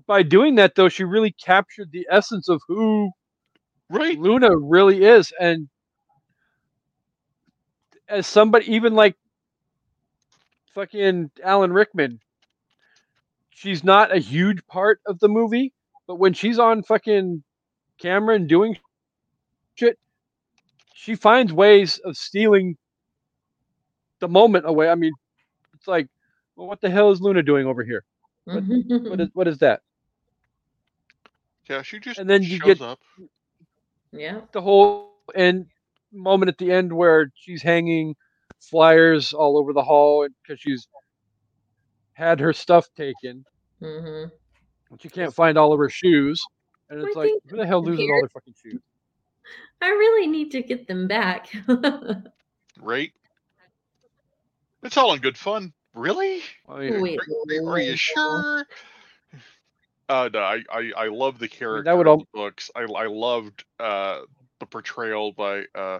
by 0.07 0.23
doing 0.23 0.55
that, 0.55 0.75
though, 0.75 0.89
she 0.89 1.03
really 1.03 1.31
captured 1.31 1.91
the 1.91 2.07
essence 2.11 2.49
of 2.49 2.61
who 2.67 3.11
Right. 3.89 4.17
Luna 4.17 4.55
really 4.57 5.03
is, 5.03 5.33
and 5.39 5.67
as 8.07 8.25
somebody, 8.27 8.73
even 8.73 8.95
like 8.95 9.15
fucking 10.73 11.31
Alan 11.43 11.73
Rickman, 11.73 12.19
she's 13.49 13.83
not 13.83 14.15
a 14.15 14.19
huge 14.19 14.65
part 14.67 15.01
of 15.07 15.19
the 15.19 15.27
movie, 15.27 15.73
but 16.07 16.15
when 16.15 16.33
she's 16.33 16.59
on 16.59 16.83
fucking 16.83 17.43
camera 18.01 18.35
and 18.35 18.49
doing 18.49 18.77
shit, 19.75 19.99
she 20.93 21.15
finds 21.15 21.53
ways 21.53 21.99
of 22.05 22.17
stealing 22.17 22.77
the 24.19 24.27
moment 24.29 24.65
away. 24.67 24.89
I 24.89 24.95
mean, 24.95 25.13
it's 25.75 25.87
like, 25.87 26.07
well, 26.55 26.67
what 26.67 26.81
the 26.81 26.89
hell 26.89 27.11
is 27.11 27.21
Luna 27.21 27.43
doing 27.43 27.67
over 27.67 27.83
here? 27.83 28.03
What- 28.53 29.09
What 29.09 29.19
is 29.21 29.29
what 29.33 29.47
is 29.47 29.57
that? 29.59 29.81
Yeah, 31.69 31.81
she 31.83 31.99
just 31.99 32.19
And 32.19 32.29
then 32.29 32.43
you 32.43 32.57
shows 32.57 32.79
get- 32.79 32.81
up. 32.81 32.99
yeah. 34.11 34.41
the 34.51 34.61
whole 34.61 35.13
end 35.35 35.67
moment 36.11 36.49
at 36.49 36.57
the 36.57 36.71
end 36.71 36.91
where 36.91 37.31
she's 37.35 37.61
hanging 37.61 38.15
flyers 38.59 39.33
all 39.33 39.57
over 39.57 39.71
the 39.73 39.83
hall 39.83 40.27
because 40.43 40.59
she's 40.59 40.87
had 42.13 42.39
her 42.39 42.51
stuff 42.53 42.87
taken, 42.95 43.45
hmm 43.79 44.25
but 44.89 45.03
you 45.05 45.09
can't 45.09 45.33
find 45.33 45.57
all 45.57 45.71
of 45.71 45.79
her 45.79 45.89
shoes. 45.89 46.43
And 46.89 46.99
I 47.01 47.07
it's 47.07 47.15
like, 47.15 47.31
who 47.49 47.55
the 47.55 47.65
hell 47.65 47.81
loses 47.81 48.01
all 48.11 48.19
their 48.21 48.29
fucking 48.29 48.53
shoes? 48.61 48.81
I 49.81 49.87
really 49.87 50.27
need 50.27 50.51
to 50.51 50.61
get 50.61 50.87
them 50.87 51.07
back. 51.07 51.49
Right? 52.79 53.11
It's 54.83 54.97
all 54.97 55.13
in 55.13 55.21
good 55.21 55.37
fun. 55.37 55.71
Really? 55.93 56.41
I 56.69 56.79
mean, 56.79 57.01
Wait, 57.01 57.19
Are, 57.19 57.73
are 57.73 57.79
you 57.79 57.95
sure? 57.95 58.65
Uh, 60.09 60.29
no, 60.33 60.39
I, 60.39 60.63
I, 60.71 60.91
I 60.97 61.07
love 61.07 61.39
the 61.39 61.47
character 61.47 61.83
that 61.83 61.97
would 61.97 62.07
in 62.07 62.11
al- 62.11 62.17
the 62.19 62.25
books. 62.33 62.69
I, 62.75 62.81
I 62.81 63.07
loved 63.07 63.63
uh, 63.79 64.19
the 64.59 64.65
portrayal 64.65 65.31
by 65.31 65.63
uh, 65.73 65.99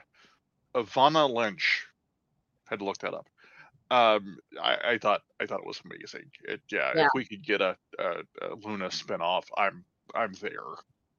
Evanna 0.75 1.25
Lynch. 1.25 1.85
Had 2.65 2.79
to 2.79 2.85
look 2.85 2.97
that 2.99 3.13
up. 3.13 3.27
Um, 3.89 4.37
I, 4.61 4.77
I 4.91 4.97
thought 4.97 5.21
I 5.41 5.45
thought 5.45 5.59
it 5.59 5.65
was 5.67 5.81
amazing. 5.85 6.29
It, 6.43 6.61
yeah, 6.71 6.91
Yeah. 6.95 7.03
if 7.03 7.09
we 7.15 7.25
could 7.25 7.43
get 7.43 7.61
a, 7.61 7.75
a, 7.99 8.23
a 8.41 8.55
Luna 8.63 8.87
spinoff, 8.87 9.43
I'm 9.57 9.83
I'm 10.15 10.33
there. 10.41 10.59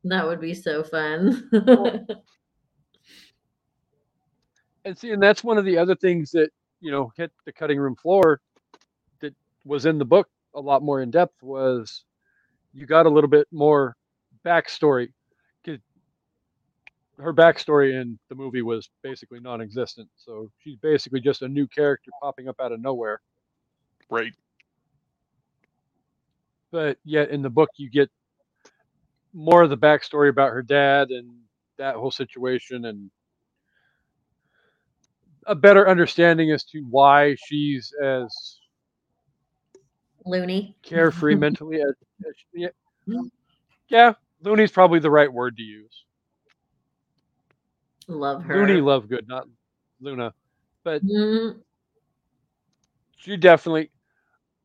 that 0.04 0.26
would 0.26 0.40
be 0.40 0.54
so 0.54 0.82
fun. 0.82 1.48
and 4.84 4.98
see, 4.98 5.12
and 5.12 5.22
that's 5.22 5.44
one 5.44 5.58
of 5.58 5.64
the 5.64 5.78
other 5.78 5.94
things 5.94 6.30
that 6.32 6.50
you 6.80 6.90
know 6.90 7.10
hit 7.16 7.30
the 7.46 7.52
cutting 7.52 7.78
room 7.78 7.96
floor 7.96 8.40
that 8.51 8.51
was 9.64 9.86
in 9.86 9.98
the 9.98 10.04
book 10.04 10.28
a 10.54 10.60
lot 10.60 10.82
more 10.82 11.02
in 11.02 11.10
depth 11.10 11.42
was 11.42 12.04
you 12.72 12.86
got 12.86 13.06
a 13.06 13.10
little 13.10 13.30
bit 13.30 13.46
more 13.52 13.96
backstory. 14.44 15.12
Her 17.18 17.32
backstory 17.32 18.00
in 18.00 18.18
the 18.30 18.34
movie 18.34 18.62
was 18.62 18.88
basically 19.02 19.38
non-existent, 19.38 20.08
so 20.16 20.50
she's 20.58 20.76
basically 20.76 21.20
just 21.20 21.42
a 21.42 21.48
new 21.48 21.68
character 21.68 22.10
popping 22.20 22.48
up 22.48 22.58
out 22.58 22.72
of 22.72 22.80
nowhere. 22.80 23.20
Right? 24.10 24.32
But 26.70 26.96
yet 27.04 27.30
in 27.30 27.42
the 27.42 27.50
book, 27.50 27.68
you 27.76 27.90
get 27.90 28.10
more 29.34 29.62
of 29.62 29.70
the 29.70 29.76
backstory 29.76 30.30
about 30.30 30.52
her 30.52 30.62
dad 30.62 31.10
and 31.10 31.30
that 31.76 31.96
whole 31.96 32.10
situation, 32.10 32.86
and 32.86 33.10
a 35.46 35.54
better 35.54 35.88
understanding 35.88 36.50
as 36.50 36.64
to 36.64 36.80
why 36.90 37.36
she's 37.36 37.92
as 38.02 38.58
Loony. 40.24 40.76
carefree 40.82 41.34
mentally 41.36 41.80
as, 41.82 41.94
as 42.26 42.34
she, 42.36 42.68
yeah, 43.06 43.18
yeah 43.88 44.12
looney's 44.42 44.70
probably 44.72 44.98
the 44.98 45.10
right 45.10 45.32
word 45.32 45.56
to 45.56 45.62
use 45.62 46.04
Love 48.08 48.42
her. 48.44 48.54
Loony, 48.66 48.80
Lovegood, 48.80 49.26
not 49.28 49.46
luna 50.00 50.32
but 50.84 51.04
Mhm. 51.04 51.60
she 53.16 53.36
definitely 53.36 53.90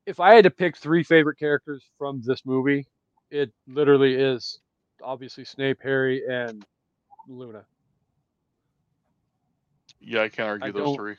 if 0.07 0.19
i 0.19 0.33
had 0.33 0.43
to 0.43 0.49
pick 0.49 0.75
three 0.77 1.03
favorite 1.03 1.37
characters 1.37 1.83
from 1.97 2.21
this 2.23 2.43
movie 2.45 2.85
it 3.29 3.51
literally 3.67 4.15
is 4.15 4.59
obviously 5.03 5.45
snape 5.45 5.79
harry 5.83 6.23
and 6.27 6.65
luna 7.27 7.63
Yeah, 9.99 10.21
I 10.23 10.29
can't 10.29 10.47
argue 10.49 10.67
I 10.67 10.71
those 10.71 10.83
don't- 10.85 10.95
three. 10.95 11.15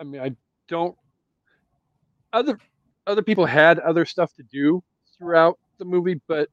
I 0.00 0.04
mean 0.04 0.20
i 0.20 0.30
don't 0.68 0.96
other 2.32 2.58
other 3.06 3.22
people 3.22 3.46
had 3.46 3.78
other 3.80 4.04
stuff 4.04 4.32
to 4.34 4.42
do 4.44 4.82
throughout 5.16 5.58
the 5.78 5.84
movie 5.84 6.20
but 6.28 6.48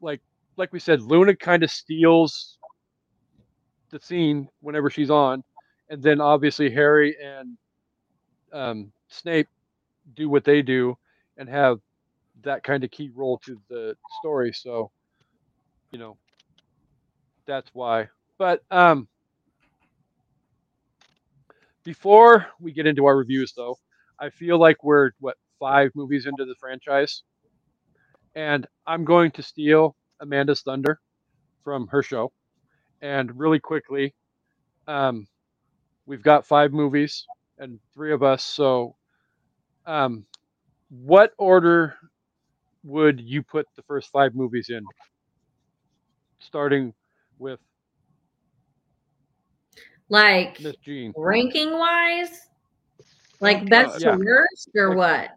like 0.00 0.20
like 0.56 0.72
we 0.72 0.78
said 0.80 1.02
luna 1.02 1.34
kind 1.36 1.62
of 1.62 1.70
steals 1.70 2.58
the 3.90 4.00
scene 4.00 4.48
whenever 4.60 4.90
she's 4.90 5.10
on 5.10 5.42
and 5.90 6.02
then 6.02 6.20
obviously 6.20 6.70
harry 6.70 7.16
and 7.22 7.56
um, 8.52 8.92
snape 9.08 9.48
do 10.14 10.28
what 10.28 10.44
they 10.44 10.62
do 10.62 10.96
and 11.36 11.48
have 11.48 11.78
that 12.42 12.62
kind 12.64 12.84
of 12.84 12.90
key 12.90 13.10
role 13.14 13.38
to 13.44 13.60
the 13.68 13.96
story 14.20 14.52
so 14.52 14.90
you 15.92 15.98
know 15.98 16.16
that's 17.46 17.70
why. 17.72 18.08
But 18.38 18.62
um 18.70 19.08
before 21.84 22.46
we 22.60 22.72
get 22.72 22.86
into 22.86 23.06
our 23.06 23.16
reviews 23.16 23.52
though 23.56 23.76
i 24.20 24.30
feel 24.30 24.58
like 24.58 24.82
we're 24.84 25.10
what 25.20 25.36
five 25.60 25.90
movies 25.94 26.26
into 26.26 26.44
the 26.46 26.54
franchise? 26.60 27.22
And 28.34 28.66
i'm 28.86 29.04
going 29.04 29.30
to 29.32 29.42
steal 29.42 29.96
amanda's 30.20 30.62
thunder 30.62 31.00
from 31.64 31.86
her 31.88 32.02
show. 32.02 32.32
And 33.02 33.38
really 33.38 33.60
quickly 33.60 34.14
um, 34.86 35.26
we've 36.06 36.22
got 36.22 36.46
five 36.46 36.72
movies 36.72 37.26
and 37.58 37.78
three 37.94 38.12
of 38.12 38.22
us 38.22 38.44
so 38.44 38.96
um, 39.86 40.26
what 40.90 41.32
order 41.38 41.96
would 42.84 43.20
you 43.20 43.42
put 43.42 43.66
the 43.76 43.82
first 43.82 44.10
five 44.10 44.34
movies 44.34 44.68
in? 44.70 44.84
Starting 46.40 46.94
with 47.38 47.60
Like 50.10 50.60
ranking 51.16 51.70
wise, 51.78 52.48
like 53.40 53.62
Uh, 53.62 53.66
best 53.66 54.00
yeah. 54.00 54.16
to 54.16 54.24
worst 54.24 54.68
or 54.74 54.94
what? 54.94 55.30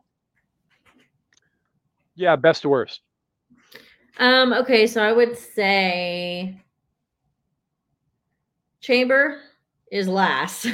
yeah 2.15 2.35
best 2.35 2.61
to 2.63 2.69
worst 2.69 3.01
Um, 4.19 4.53
okay, 4.53 4.85
so 4.87 5.01
I 5.01 5.11
would 5.13 5.35
say 5.37 6.59
Chamber 8.81 9.39
is 9.91 10.07
last. 10.07 10.67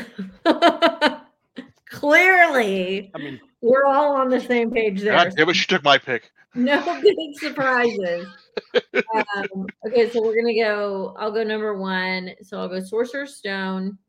Clearly, 1.85 3.11
i 3.13 3.17
mean 3.17 3.39
we're 3.61 3.85
all 3.85 4.15
on 4.15 4.29
the 4.29 4.39
same 4.39 4.71
page 4.71 5.01
there. 5.01 5.13
God 5.13 5.33
damn 5.35 5.49
it, 5.49 5.55
she 5.55 5.67
took 5.67 5.83
my 5.83 5.97
pick. 5.97 6.31
No 6.55 6.99
big 7.03 7.15
surprises. 7.35 8.25
um, 9.13 9.67
okay, 9.87 10.09
so 10.09 10.19
we're 10.19 10.35
gonna 10.35 10.55
go. 10.55 11.15
I'll 11.19 11.31
go 11.31 11.43
number 11.43 11.77
one. 11.77 12.31
So 12.41 12.59
I'll 12.59 12.67
go 12.67 12.79
Sorcerer's 12.79 13.35
Stone, 13.35 13.99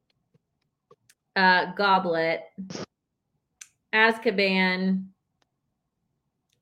uh, 1.37 1.67
Goblet, 1.75 2.41
Azkaban, 3.95 5.05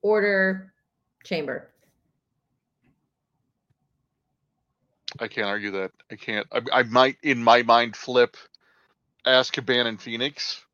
Order, 0.02 0.72
Chamber. 1.22 1.70
I 5.20 5.28
can't 5.28 5.46
argue 5.46 5.70
that. 5.70 5.92
I 6.10 6.16
can't. 6.16 6.46
I, 6.52 6.60
I 6.72 6.82
might, 6.82 7.16
in 7.22 7.42
my 7.42 7.62
mind, 7.62 7.94
flip 7.94 8.36
Azkaban 9.26 9.86
and 9.86 10.00
Phoenix, 10.00 10.64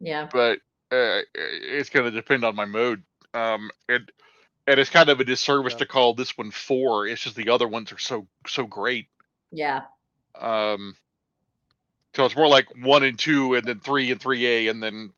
Yeah. 0.00 0.28
but 0.32 0.60
uh, 0.94 1.22
it's 1.34 1.90
going 1.90 2.04
to 2.04 2.10
depend 2.10 2.44
on 2.44 2.54
my 2.54 2.66
mood. 2.66 3.02
Um, 3.32 3.70
and 3.88 4.10
and 4.66 4.80
it's 4.80 4.90
kind 4.90 5.08
of 5.08 5.20
a 5.20 5.24
disservice 5.24 5.74
Yeah. 5.74 5.78
to 5.80 5.86
call 5.86 6.14
this 6.14 6.36
one 6.38 6.50
four. 6.50 7.06
It's 7.06 7.22
just 7.22 7.36
the 7.36 7.50
other 7.50 7.68
ones 7.68 7.92
are 7.92 7.98
so 7.98 8.26
so 8.46 8.64
great. 8.66 9.08
Yeah. 9.50 9.82
Um, 10.40 10.96
so 12.14 12.24
it's 12.24 12.36
more 12.36 12.48
like 12.48 12.66
one 12.82 13.02
and 13.02 13.18
two, 13.18 13.54
and 13.54 13.66
then 13.66 13.80
three 13.80 14.10
and 14.10 14.20
three 14.20 14.46
A, 14.46 14.68
and 14.68 14.82
then 14.82 15.12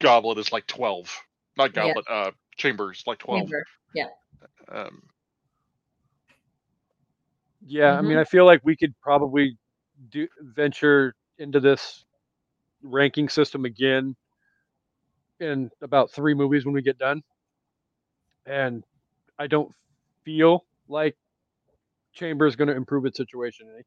Goblet 0.00 0.38
is 0.38 0.52
like 0.52 0.66
twelve. 0.66 1.14
Not 1.56 1.74
Yeah. 1.74 1.88
Goblet. 1.88 2.06
Uh, 2.08 2.30
Chambers 2.56 3.04
like 3.06 3.18
twelve. 3.18 3.48
Chamber. 3.48 3.64
Um, 4.68 5.02
Yeah, 7.68 7.98
I 7.98 8.00
mean, 8.00 8.16
I 8.16 8.24
feel 8.24 8.44
like 8.46 8.60
we 8.64 8.76
could 8.76 8.94
probably 9.00 9.56
do 10.10 10.28
venture 10.40 11.14
into 11.38 11.60
this 11.60 12.04
ranking 12.82 13.28
system 13.28 13.64
again 13.64 14.14
in 15.40 15.70
about 15.82 16.10
three 16.10 16.34
movies 16.34 16.64
when 16.64 16.74
we 16.74 16.82
get 16.82 16.98
done, 16.98 17.22
and 18.46 18.84
I 19.38 19.46
don't 19.46 19.72
feel 20.24 20.64
like 20.88 21.16
Chamber 22.12 22.46
is 22.46 22.56
going 22.56 22.68
to 22.68 22.74
improve 22.74 23.06
its 23.06 23.16
situation. 23.16 23.68
any. 23.72 23.84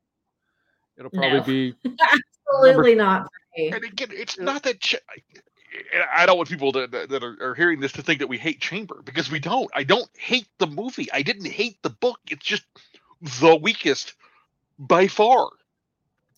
It'll 0.98 1.12
probably 1.12 1.40
No. 1.40 1.44
be 1.44 1.76
Absolutely 2.52 2.96
not 2.96 3.30
and 3.58 3.84
again, 3.84 4.10
it's 4.12 4.38
Yeah. 4.38 4.44
not 4.46 4.64
that. 4.64 4.80
Ch- 4.80 4.96
I- 4.96 5.24
I 6.12 6.26
don't 6.26 6.38
want 6.38 6.50
people 6.50 6.72
to, 6.72 6.88
that, 6.88 7.10
that 7.10 7.24
are, 7.24 7.38
are 7.42 7.54
hearing 7.56 7.80
this 7.80 7.92
to 7.94 8.02
think 8.02 8.20
that 8.20 8.28
we 8.28 8.40
hate 8.40 8.60
Chamber 8.60 9.02
because 9.04 9.30
we 9.30 9.40
don't. 9.40 9.70
I 9.76 9.84
don't 9.84 10.10
hate 10.18 10.48
the 10.58 10.66
movie. 10.66 11.12
I 11.12 11.22
didn't 11.22 11.46
hate 11.46 11.78
the 11.84 11.92
book. 11.92 12.20
It's 12.28 12.44
just 12.44 12.64
the 13.40 13.56
weakest 13.56 14.16
by 14.80 15.08
far. 15.08 15.50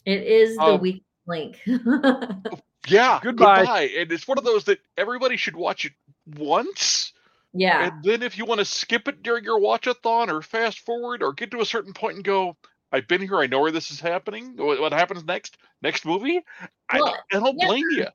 It 0.05 0.24
is 0.24 0.57
the 0.57 0.64
oh. 0.64 0.76
weak 0.76 1.03
link. 1.28 1.62
Yeah, 2.88 3.20
Goodbye. 3.22 3.90
And 3.98 4.12
it's 4.12 4.28
one 4.28 4.38
of 4.38 4.44
those 4.44 4.64
that 4.66 4.80
everybody 4.98 5.38
should 5.38 5.56
watch 5.56 5.86
it 5.86 5.94
once, 6.36 7.14
yeah. 7.54 7.88
and 7.88 8.04
then 8.04 8.24
if 8.24 8.38
you 8.38 8.46
want 8.46 8.60
to 8.60 8.66
skip 8.66 9.08
it 9.08 9.22
during 9.22 9.44
your 9.44 9.60
watch-a-thon 9.60 10.30
or 10.30 10.42
fast 10.42 10.80
forward 10.80 11.22
or 11.22 11.34
get 11.34 11.52
to 11.52 11.62
a 11.62 11.66
certain 11.66 11.94
point 11.94 12.16
and 12.16 12.24
go, 12.24 12.58
"I've 12.92 13.08
been 13.08 13.22
here. 13.22 13.38
I 13.40 13.48
know 13.48 13.60
where 13.62 13.72
this 13.72 13.92
is 13.92 14.00
happening. 14.00 14.56
What, 14.58 14.80
what 14.82 14.94
happens 14.94 15.24
next? 15.26 15.58
Next 15.84 16.06
movie." 16.06 16.42
I, 16.90 17.00
Well, 17.00 17.18
I 17.32 17.40
don't 17.40 17.56
yeah. 17.60 17.68
blame 17.68 17.86
you. 17.92 18.08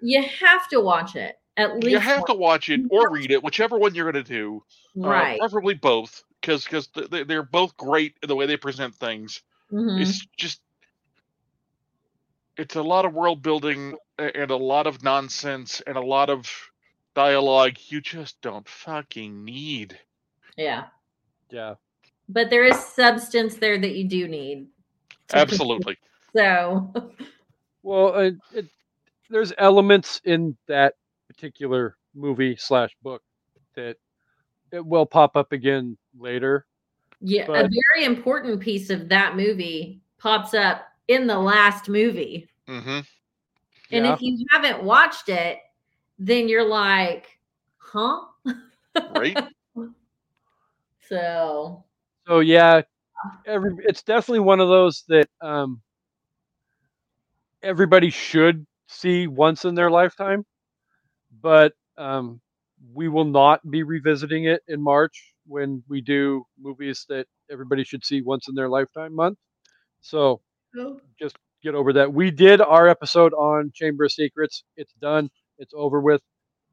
You 0.00 0.22
have 0.22 0.68
to 0.68 0.80
watch 0.80 1.16
it 1.16 1.36
at 1.56 1.74
least. 1.76 1.88
You 1.88 1.98
have 1.98 2.24
to 2.26 2.34
watch 2.34 2.68
it 2.70 2.80
or 2.90 3.10
read 3.10 3.30
it, 3.30 3.42
whichever 3.42 3.78
one 3.78 3.94
you're 3.94 4.10
going 4.10 4.24
to 4.24 4.28
do. 4.32 4.62
Uh, 5.02 5.08
Right. 5.08 5.38
preferably 5.38 5.74
both, 5.74 6.22
because 6.40 6.64
because 6.64 6.88
they're 7.10 7.42
both 7.42 7.76
great 7.76 8.16
in 8.22 8.28
the 8.28 8.36
way 8.36 8.46
they 8.46 8.56
present 8.56 8.94
things. 8.94 9.42
Mhm. 9.72 10.00
It's 10.00 10.26
just 10.38 10.60
it's 12.56 12.76
a 12.76 12.82
lot 12.82 13.04
of 13.04 13.12
world 13.12 13.42
building 13.42 13.92
a- 13.92 13.96
and 14.18 14.50
a 14.50 14.56
lot 14.56 14.86
of 14.86 15.02
nonsense 15.02 15.80
and 15.86 15.96
a 15.96 16.00
lot 16.00 16.30
of 16.30 16.48
dialogue 17.14 17.76
you 17.88 18.00
just 18.00 18.40
don't 18.40 18.68
fucking 18.68 19.44
need. 19.44 19.98
Yeah. 20.56 20.84
Yeah. 21.50 21.74
But 22.28 22.50
there 22.50 22.64
is 22.64 22.76
substance 22.78 23.56
there 23.56 23.78
that 23.78 23.94
you 23.94 24.04
do 24.08 24.28
need. 24.28 24.66
Absolutely. 25.32 25.96
So, 26.36 26.92
Well, 27.84 28.12
it, 28.16 28.34
it, 28.52 28.66
there's 29.30 29.52
elements 29.56 30.20
in 30.24 30.56
that 30.66 30.94
particular 31.28 31.96
movie 32.12 32.56
slash 32.56 32.90
book 33.04 33.22
that 33.76 33.98
it 34.72 34.84
will 34.84 35.06
pop 35.06 35.36
up 35.36 35.52
again 35.52 35.96
later. 36.18 36.66
yeah, 37.20 37.44
a 37.44 37.68
very 37.94 38.04
important 38.04 38.58
piece 38.58 38.90
of 38.90 39.08
that 39.10 39.36
movie 39.36 40.00
pops 40.18 40.54
up 40.54 40.88
in 41.06 41.28
the 41.28 41.38
last 41.38 41.88
movie. 41.88 42.48
hmm 42.66 42.98
And 43.94 44.06
Yeah. 44.06 44.14
if 44.14 44.20
you 44.20 44.46
haven't 44.50 44.82
watched 44.82 45.28
it, 45.28 45.58
then 46.18 46.48
you're 46.48 46.66
like, 46.68 47.26
huh? 47.78 48.20
Right? 49.08 49.38
So, 51.08 51.84
So 52.26 52.40
yeah, 52.40 52.82
every 53.46 53.74
it's 53.80 54.02
definitely 54.02 54.40
one 54.40 54.60
of 54.60 54.68
those 54.68 55.04
that 55.08 55.28
um, 55.40 55.82
everybody 57.62 58.10
should 58.10 58.66
see 58.88 59.26
once 59.26 59.64
in 59.64 59.74
their 59.74 59.90
lifetime, 59.90 60.44
but 61.42 61.72
um, 61.98 62.40
we 62.94 63.08
will 63.08 63.24
not 63.24 63.68
be 63.70 63.82
revisiting 63.82 64.44
it 64.44 64.62
in 64.68 64.82
March 64.82 65.34
when 65.46 65.82
we 65.88 66.00
do 66.00 66.44
movies 66.60 67.06
that 67.08 67.26
everybody 67.50 67.84
should 67.84 68.04
see 68.04 68.22
once 68.22 68.48
in 68.48 68.54
their 68.54 68.68
lifetime 68.68 69.14
month. 69.14 69.38
So 70.00 70.40
just 71.18 71.36
get 71.64 71.74
over 71.74 71.92
that. 71.94 72.12
We 72.12 72.30
did 72.30 72.60
our 72.60 72.86
episode 72.88 73.32
on 73.32 73.72
Chamber 73.74 74.04
of 74.04 74.12
Secrets. 74.12 74.62
It's 74.76 74.92
done. 75.00 75.30
It's 75.58 75.72
over 75.74 76.00
with. 76.00 76.20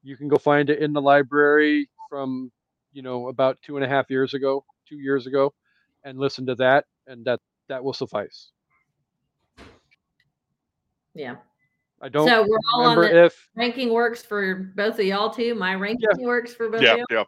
You 0.04 0.18
can 0.18 0.28
go 0.28 0.38
find 0.38 0.70
it 0.70 0.80
in 0.80 0.94
the 0.94 1.02
library 1.02 1.90
from 2.10 2.52
you 2.92 3.02
know 3.02 3.30
about 3.30 3.58
two 3.64 3.78
and 3.78 3.86
a 3.86 3.88
half 3.88 4.10
years 4.10 4.34
ago, 4.34 4.64
two 4.88 4.98
years 4.98 5.26
ago, 5.26 5.54
and 6.04 6.20
listen 6.20 6.46
to 6.48 6.56
that, 6.56 6.86
and 7.08 7.24
that 7.26 7.40
that 7.70 7.84
will 7.84 7.94
suffice. 7.94 8.52
yeah. 11.16 11.36
I 12.04 12.10
don't 12.10 12.28
So 12.28 12.42
we're 12.42 12.58
all 12.74 12.88
on 12.88 12.96
the 12.98 13.26
if 13.26 13.50
ranking 13.56 13.94
works 13.94 14.24
for 14.24 14.56
both 14.76 14.98
of 15.00 15.06
y'all 15.06 15.30
too. 15.30 15.54
My 15.54 15.76
ranking 15.76 16.10
works 16.22 16.54
for 16.54 16.68
both 16.68 16.82
Yeah, 16.82 16.96
of 16.96 17.00
y'all. 17.12 17.28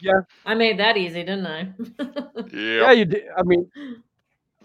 yeah. 0.00 0.20
I 0.44 0.54
made 0.56 0.78
that 0.80 0.96
easy, 0.96 1.22
didn't 1.22 1.46
I? 1.46 1.72
yeah 2.52 2.80
Yeah. 2.82 2.92
you 2.92 3.04
did. 3.04 3.24
I 3.36 3.42
mean, 3.44 3.70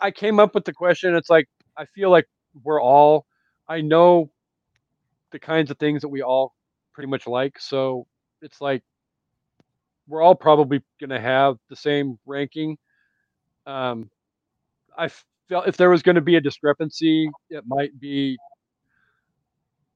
I 0.01 0.09
came 0.09 0.39
up 0.39 0.55
with 0.55 0.65
the 0.65 0.73
question. 0.73 1.13
It's 1.15 1.29
like 1.29 1.47
I 1.77 1.85
feel 1.85 2.09
like 2.09 2.27
we're 2.63 2.81
all. 2.81 3.25
I 3.67 3.81
know 3.81 4.29
the 5.31 5.39
kinds 5.39 5.71
of 5.71 5.77
things 5.77 6.01
that 6.01 6.09
we 6.09 6.21
all 6.21 6.53
pretty 6.93 7.09
much 7.09 7.27
like, 7.27 7.59
so 7.59 8.05
it's 8.41 8.61
like 8.61 8.83
we're 10.07 10.21
all 10.21 10.35
probably 10.35 10.81
going 10.99 11.09
to 11.09 11.19
have 11.19 11.57
the 11.69 11.75
same 11.75 12.19
ranking. 12.25 12.77
Um, 13.65 14.09
I 14.97 15.09
felt 15.49 15.67
if 15.67 15.77
there 15.77 15.89
was 15.89 16.03
going 16.03 16.15
to 16.15 16.21
be 16.21 16.35
a 16.35 16.41
discrepancy, 16.41 17.29
it 17.49 17.63
might 17.65 17.97
be 17.99 18.37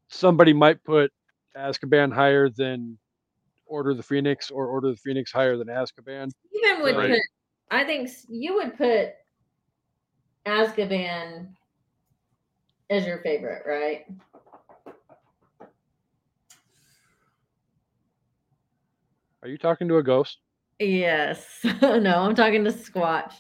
somebody 0.08 0.54
might 0.54 0.84
put 0.84 1.12
Azkaban 1.58 2.14
higher 2.14 2.50
than 2.50 2.98
Order 3.66 3.92
of 3.92 3.98
the 3.98 4.04
Phoenix, 4.04 4.50
or 4.50 4.68
Order 4.68 4.88
of 4.88 4.96
the 4.96 5.02
Phoenix 5.02 5.32
higher 5.32 5.58
than 5.58 5.68
Azkaban. 5.68 6.32
Even 6.54 6.82
would 6.84 6.96
Right. 6.96 7.12
put, 7.12 7.22
I 7.70 7.84
think 7.84 8.10
you 8.30 8.56
would 8.56 8.78
put 8.78 9.10
Azkaban 10.46 11.54
as 12.90 13.06
your 13.06 13.20
favorite, 13.20 13.64
right? 13.66 14.06
Are 19.44 19.48
you 19.50 19.58
talking 19.58 19.88
to 19.88 19.98
a 19.98 20.04
ghost? 20.04 20.38
Yes. 20.80 21.46
no, 21.82 22.20
I'm 22.20 22.36
talking 22.36 22.64
to 22.64 22.72
Squatch. 22.72 23.34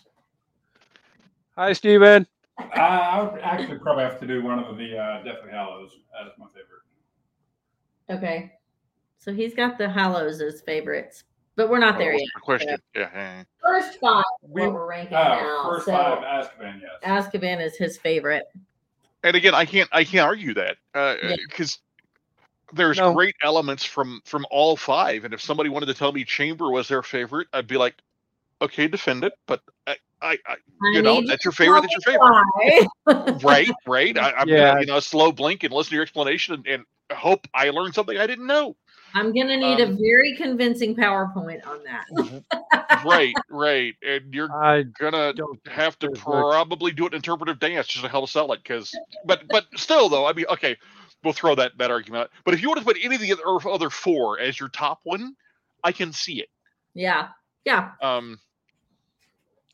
Hi, 1.58 1.74
Steven. 1.74 2.28
Uh, 2.60 2.80
I 2.80 3.22
would 3.22 3.42
actually 3.42 3.80
probably 3.80 4.04
have 4.04 4.20
to 4.20 4.28
do 4.28 4.44
one 4.44 4.60
of 4.60 4.78
the 4.78 4.98
uh, 4.98 5.24
Deathly 5.24 5.52
Hallows 5.52 5.92
as 6.24 6.32
my 6.38 6.46
favorite. 6.48 6.82
Okay. 8.10 8.54
So 9.20 9.34
he's 9.34 9.54
got 9.54 9.78
the 9.78 9.90
Hallows 9.90 10.42
as 10.42 10.62
favorites, 10.62 11.24
but 11.56 11.70
we're 11.70 11.80
not 11.80 11.98
there 11.98 12.14
That 12.14 12.20
yet. 12.20 12.30
my 12.36 12.42
question. 12.42 12.78
Yeah. 12.96 13.10
yeah. 13.14 13.44
First 13.62 14.00
five 14.00 14.24
We- 14.42 14.62
what 14.62 14.74
we're 14.74 14.88
ranking 14.90 15.18
Oh, 15.18 15.24
now. 15.24 15.70
first 15.70 15.86
so 15.86 15.92
five 15.92 16.20
Azkaban, 16.20 16.82
yes. 16.82 16.92
Azkaban 17.04 17.62
is 17.64 17.76
his 17.76 17.98
favorite. 17.98 18.46
And 19.24 19.36
again, 19.36 19.56
I 19.56 19.66
can't 19.66 19.90
I 19.92 20.04
can't 20.04 20.26
argue 20.26 20.54
that 20.56 20.78
uh, 20.94 21.16
Yeah. 21.22 21.36
because 21.50 21.80
there's 22.74 23.00
No. 23.00 23.14
great 23.14 23.36
elements 23.44 23.84
from 23.84 24.22
from 24.26 24.46
all 24.52 24.76
five. 24.76 25.26
And 25.26 25.34
if 25.34 25.42
somebody 25.42 25.70
wanted 25.70 25.88
to 25.88 25.94
tell 25.94 26.12
me 26.12 26.24
Chamber 26.24 26.70
was 26.70 26.88
their 26.88 27.04
favorite, 27.04 27.48
I'd 27.54 27.68
be 27.68 27.78
like, 27.78 27.96
okay, 28.62 28.88
defend 28.88 29.24
it. 29.24 29.34
But 29.48 29.62
I, 29.86 29.96
I, 30.22 30.38
I 30.48 30.56
you 30.92 31.00
I 31.00 31.02
know, 31.02 31.22
that's 31.28 31.46
your 31.46 31.52
favorite. 31.52 31.82
That's 31.82 31.94
your 31.94 32.14
favorite. 32.14 33.44
right, 33.44 33.70
right. 33.86 34.18
I, 34.18 34.32
I'm 34.34 34.48
Yeah. 34.48 34.70
gonna, 34.72 34.82
you 34.82 34.88
know, 34.88 35.00
slow 35.00 35.32
blink 35.32 35.64
and 35.64 35.74
listen 35.74 35.90
to 35.92 35.96
your 35.96 36.04
explanation 36.04 36.54
and, 36.56 36.68
and 36.68 36.84
hope 37.18 37.48
I 37.54 37.70
learned 37.70 37.96
something 37.96 38.18
I 38.18 38.28
didn't 38.28 38.48
know. 38.48 38.76
I'm 39.18 39.34
gonna 39.34 39.58
need 39.58 39.80
a 39.80 39.88
Um, 39.88 39.98
very 39.98 40.36
convincing 40.36 40.96
PowerPoint 40.96 41.66
on 41.68 41.80
that. 41.84 43.04
right, 43.06 43.34
right. 43.50 43.96
And 44.06 44.34
you're 44.34 44.52
I 44.52 44.84
gonna 44.84 45.34
have 45.70 45.98
to 46.00 46.08
there's 46.08 46.18
much- 46.20 46.24
probably 46.24 46.92
do 46.92 47.08
an 47.08 47.14
interpretive 47.16 47.60
dance 47.60 47.88
just 47.88 48.04
to 48.04 48.10
help 48.10 48.30
sell 48.30 48.52
it. 48.54 48.62
Because, 48.64 48.94
but 49.26 49.44
but 49.50 49.66
still 49.76 50.08
though, 50.10 50.26
I 50.28 50.34
mean, 50.34 50.46
okay, 50.50 50.78
we'll 51.24 51.34
throw 51.34 51.56
that 51.56 51.78
that 51.78 51.90
argument. 51.92 52.24
out. 52.26 52.32
But 52.46 52.54
if 52.54 52.62
you 52.62 52.68
want 52.68 52.80
to 52.80 52.86
put 52.86 52.98
any 53.02 53.16
of 53.16 53.22
the 53.22 53.34
other, 53.34 53.70
other 53.70 53.90
four 53.90 54.40
as 54.40 54.60
your 54.60 54.70
top 54.70 55.00
one, 55.04 55.36
I 55.84 55.92
can 55.92 56.14
see 56.14 56.40
it. 56.42 56.50
yeah. 56.94 57.30
Yeah. 57.66 57.92
Um, 58.02 58.40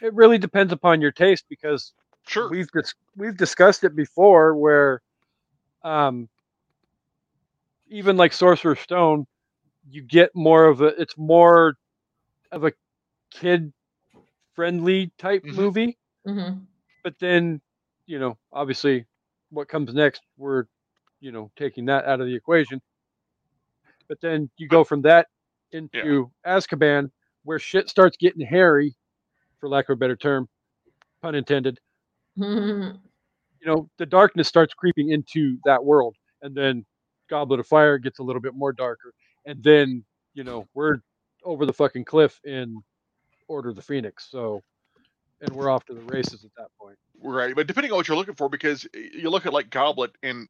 it 0.02 0.14
really 0.16 0.39
depends 0.39 0.74
upon 0.74 1.00
your 1.00 1.12
taste 1.12 1.46
because 1.48 1.94
sure. 2.28 2.50
we've 2.50 2.72
dis- 2.72 2.96
we've 3.16 3.38
discussed 3.38 3.84
it 3.84 3.96
before 3.96 4.56
where 4.56 5.02
um 5.84 6.28
even 7.89 8.18
like 8.18 8.34
sorcerer's 8.34 8.80
stone 8.80 9.28
you 9.90 10.02
get 10.02 10.32
more 10.36 10.66
of 10.66 10.82
a 10.82 10.88
it's 11.02 11.18
more 11.18 11.76
of 12.52 12.64
a 12.64 12.74
kid 13.32 13.74
friendly 14.56 15.12
type 15.18 15.44
Mhm. 15.44 15.56
movie. 15.56 15.98
Hmm 16.26 16.60
but 17.04 17.20
then 17.20 17.62
you 18.08 18.18
know 18.18 18.38
obviously 18.52 19.06
what 19.50 19.68
comes 19.68 19.94
next 19.94 20.22
we're 20.38 20.66
you 21.20 21.32
know 21.32 21.52
taking 21.56 21.86
that 21.86 22.06
out 22.06 22.20
of 22.22 22.28
the 22.28 22.36
equation. 22.36 22.82
But 24.08 24.20
then 24.22 24.50
you 24.58 24.68
go 24.68 24.84
from 24.84 25.02
that 25.04 25.28
into 25.72 26.32
azkaban 26.46 27.12
where 27.44 27.60
shit 27.60 27.90
starts 27.90 28.18
getting 28.18 28.46
hairy 28.46 28.96
for 29.60 29.70
lack 29.70 29.90
of 29.90 29.94
a 29.94 29.98
better 29.98 30.16
term 30.16 30.48
pun 31.22 31.36
intended. 31.36 31.80
You 33.60 33.68
know 33.68 33.90
the 33.98 34.06
darkness 34.06 34.50
starts 34.50 34.74
creeping 34.74 35.12
into 35.12 35.58
that 35.64 35.84
world 35.84 36.18
and 36.42 36.54
then 36.54 36.86
goblet 37.30 37.62
of 37.62 37.68
fire 37.68 37.98
gets 37.98 38.20
a 38.20 38.24
little 38.24 38.42
bit 38.42 38.54
more 38.54 38.74
darker 38.74 39.14
and 39.46 39.64
then 39.64 40.04
you 40.34 40.44
know 40.44 40.68
we're 40.74 40.98
over 41.44 41.66
the 41.66 41.74
fucking 41.74 42.06
cliff 42.06 42.39
in 42.44 42.82
order 43.48 43.70
of 43.70 43.76
the 43.76 43.82
phoenix 43.82 44.28
so 44.30 44.62
and 45.41 45.54
we're 45.56 45.70
off 45.70 45.86
to 45.86 45.94
the 45.94 46.02
races 46.02 46.46
at 46.46 46.52
that 46.58 46.70
point 46.80 46.98
Right, 47.24 47.56
but 47.56 47.68
depending 47.68 47.91
on 47.91 47.98
what 47.98 48.08
you're 48.08 48.18
looking 48.18 48.36
for, 48.36 48.50
because 48.50 48.86
you 48.94 49.30
look 49.30 49.46
at 49.46 49.54
like 49.54 49.70
Goblet 49.70 50.12
and 50.22 50.48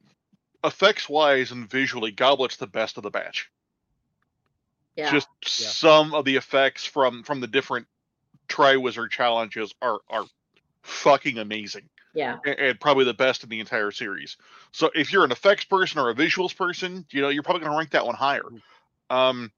effects 0.64 1.08
wise 1.08 1.52
and 1.52 1.70
visually, 1.70 2.12
Goblet's 2.12 2.58
the 2.58 2.68
best 2.68 2.98
of 2.98 3.04
the 3.04 3.12
batch. 3.12 3.52
Yeah. 4.96 5.12
Just 5.12 5.28
some 5.44 6.14
of 6.14 6.26
the 6.26 6.36
effects 6.36 6.86
from 6.86 7.24
from 7.24 7.42
the 7.42 7.48
different 7.48 7.88
Triwizard 8.48 9.12
challenges 9.12 9.74
are 9.82 10.00
are 10.10 10.26
fucking 10.82 11.38
amazing. 11.38 11.90
yeah. 12.16 12.38
and, 12.46 12.60
and 12.60 12.80
probably 12.80 13.06
the 13.06 13.14
best 13.14 13.44
in 13.44 13.50
the 13.50 13.60
entire 13.60 13.92
series. 13.92 14.38
So 14.72 14.90
if 14.96 15.14
you're 15.14 15.26
an 15.26 15.32
effects 15.32 15.66
person 15.66 16.00
or 16.00 16.10
a 16.10 16.16
visuals 16.16 16.56
person, 16.56 17.06
you 17.12 17.22
know 17.22 17.30
you're 17.30 17.44
probably 17.44 17.62
going 17.62 17.72
to 17.72 17.78
rank 17.78 17.92
that 17.92 18.06
one 18.06 18.16
higher. 18.16 18.44
Um, 19.14 19.52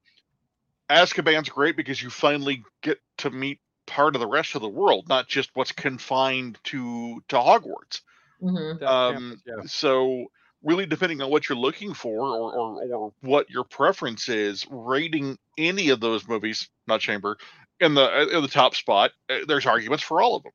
Azkaban's 0.90 1.48
great 1.48 1.76
because 1.76 2.02
you 2.02 2.10
finally 2.10 2.62
get 2.82 2.98
to 3.18 3.30
meet 3.30 3.58
part 3.86 4.14
of 4.14 4.20
the 4.20 4.26
rest 4.26 4.54
of 4.54 4.62
the 4.62 4.68
world, 4.68 5.08
not 5.08 5.28
just 5.28 5.50
what's 5.54 5.72
confined 5.72 6.58
to 6.64 7.22
to 7.28 7.36
Hogwarts. 7.36 8.02
hmm 8.40 8.78
That 8.78 8.88
Um, 8.88 9.40
campus, 9.46 9.72
So 9.72 10.26
really, 10.62 10.86
depending 10.86 11.22
on 11.22 11.30
what 11.30 11.48
you're 11.48 11.58
looking 11.58 11.94
for 11.94 12.28
or, 12.28 12.54
or 12.54 12.94
or 12.94 13.12
what 13.22 13.48
your 13.50 13.64
preference 13.64 14.28
is, 14.28 14.66
rating 14.70 15.38
any 15.56 15.88
of 15.88 16.00
those 16.00 16.28
movies, 16.28 16.68
not 16.86 17.00
Chamber, 17.00 17.38
in 17.80 17.94
the 17.94 18.36
in 18.36 18.42
the 18.42 18.48
top 18.48 18.74
spot, 18.74 19.12
uh, 19.30 19.38
there's 19.48 19.66
arguments 19.66 20.04
for 20.04 20.20
all 20.20 20.36
of 20.36 20.42
them. 20.42 20.52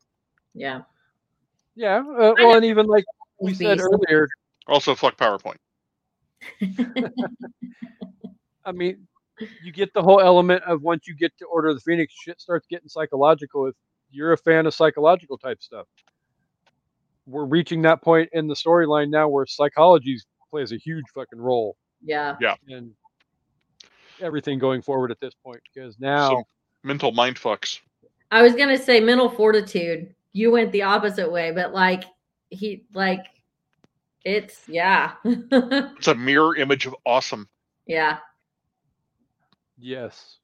Yeah. 0.54 0.82
yeah 1.76 1.98
uh, 1.98 2.34
well 2.38 2.56
and 2.56 2.66
even 2.66 2.86
like 2.86 3.06
we 3.40 3.54
said 3.54 3.80
earlier 3.80 4.28
Also, 4.68 4.96
fuck 4.96 5.18
PowerPoint. 5.18 5.58
i 8.66 8.72
mean 8.72 9.08
you 9.64 9.72
get 9.72 9.92
the 9.94 10.02
whole 10.02 10.20
element 10.20 10.64
of 10.64 10.82
once 10.82 11.08
you 11.08 11.16
get 11.16 11.36
to 11.38 11.46
order 11.46 11.70
of 11.70 11.76
the 11.76 11.82
phoenix 11.82 12.14
shit 12.14 12.40
starts 12.40 12.68
getting 12.68 12.88
psychological 12.88 13.66
if 13.68 13.76
you're 14.12 14.34
a 14.34 14.38
fan 14.38 14.66
of 14.66 14.74
psychological 14.74 15.38
type 15.38 15.62
stuff 15.62 15.88
we're 17.28 17.46
reaching 17.46 17.82
that 17.82 18.02
point 18.02 18.30
in 18.34 18.48
the 18.48 18.54
storyline 18.56 19.10
now 19.10 19.28
where 19.28 19.46
psychology 19.46 20.20
plays 20.50 20.72
a 20.72 20.78
huge 20.78 21.06
fucking 21.16 21.40
role 21.40 21.76
Yeah. 22.04 22.36
Yeah. 22.42 22.56
And 22.68 22.92
everything 24.20 24.60
going 24.60 24.82
forward 24.82 25.12
at 25.12 25.20
this 25.20 25.34
point 25.44 25.62
because 25.74 26.00
now 26.00 26.30
So, 26.30 26.44
mental 26.84 27.12
mind 27.12 27.38
fucks. 27.38 27.80
I 28.32 28.42
was 28.42 28.54
gonna 28.54 28.78
say 28.78 29.00
mental 29.00 29.30
fortitude. 29.30 30.14
You 30.34 30.52
went 30.52 30.72
the 30.72 30.84
opposite 30.84 31.32
way, 31.32 31.52
but 31.52 31.74
like 31.74 32.04
he 32.50 32.86
like 32.94 33.26
it's 34.26 34.62
yeah. 34.68 35.14
It's 35.24 36.08
a 36.08 36.16
mirror 36.16 36.56
image 36.56 36.86
of 36.86 36.96
awesome. 37.06 37.48
yeah. 37.86 38.18
Yes. 39.82 40.38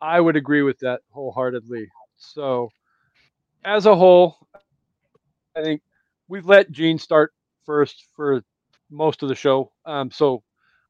I 0.00 0.18
would 0.20 0.36
agree 0.36 0.62
with 0.62 0.78
that 0.78 1.02
wholeheartedly. 1.10 1.86
So, 2.16 2.70
as 3.64 3.84
a 3.86 3.94
whole, 3.94 4.38
I 5.56 5.62
think 5.62 5.82
we've 6.28 6.46
let 6.46 6.70
Gene 6.70 6.98
start 6.98 7.34
first 7.66 8.06
for 8.16 8.42
most 8.90 9.22
of 9.22 9.28
the 9.28 9.34
show. 9.34 9.72
Um, 9.84 10.10
so, 10.10 10.42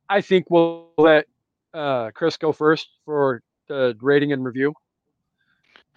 I 0.09 0.21
think 0.21 0.47
we'll 0.49 0.93
let 0.97 1.27
uh, 1.75 2.11
Chris 2.15 2.37
go 2.37 2.53
first 2.53 2.89
for 3.05 3.43
the 3.69 3.97
rating 4.01 4.33
and 4.33 4.45
review. 4.45 4.73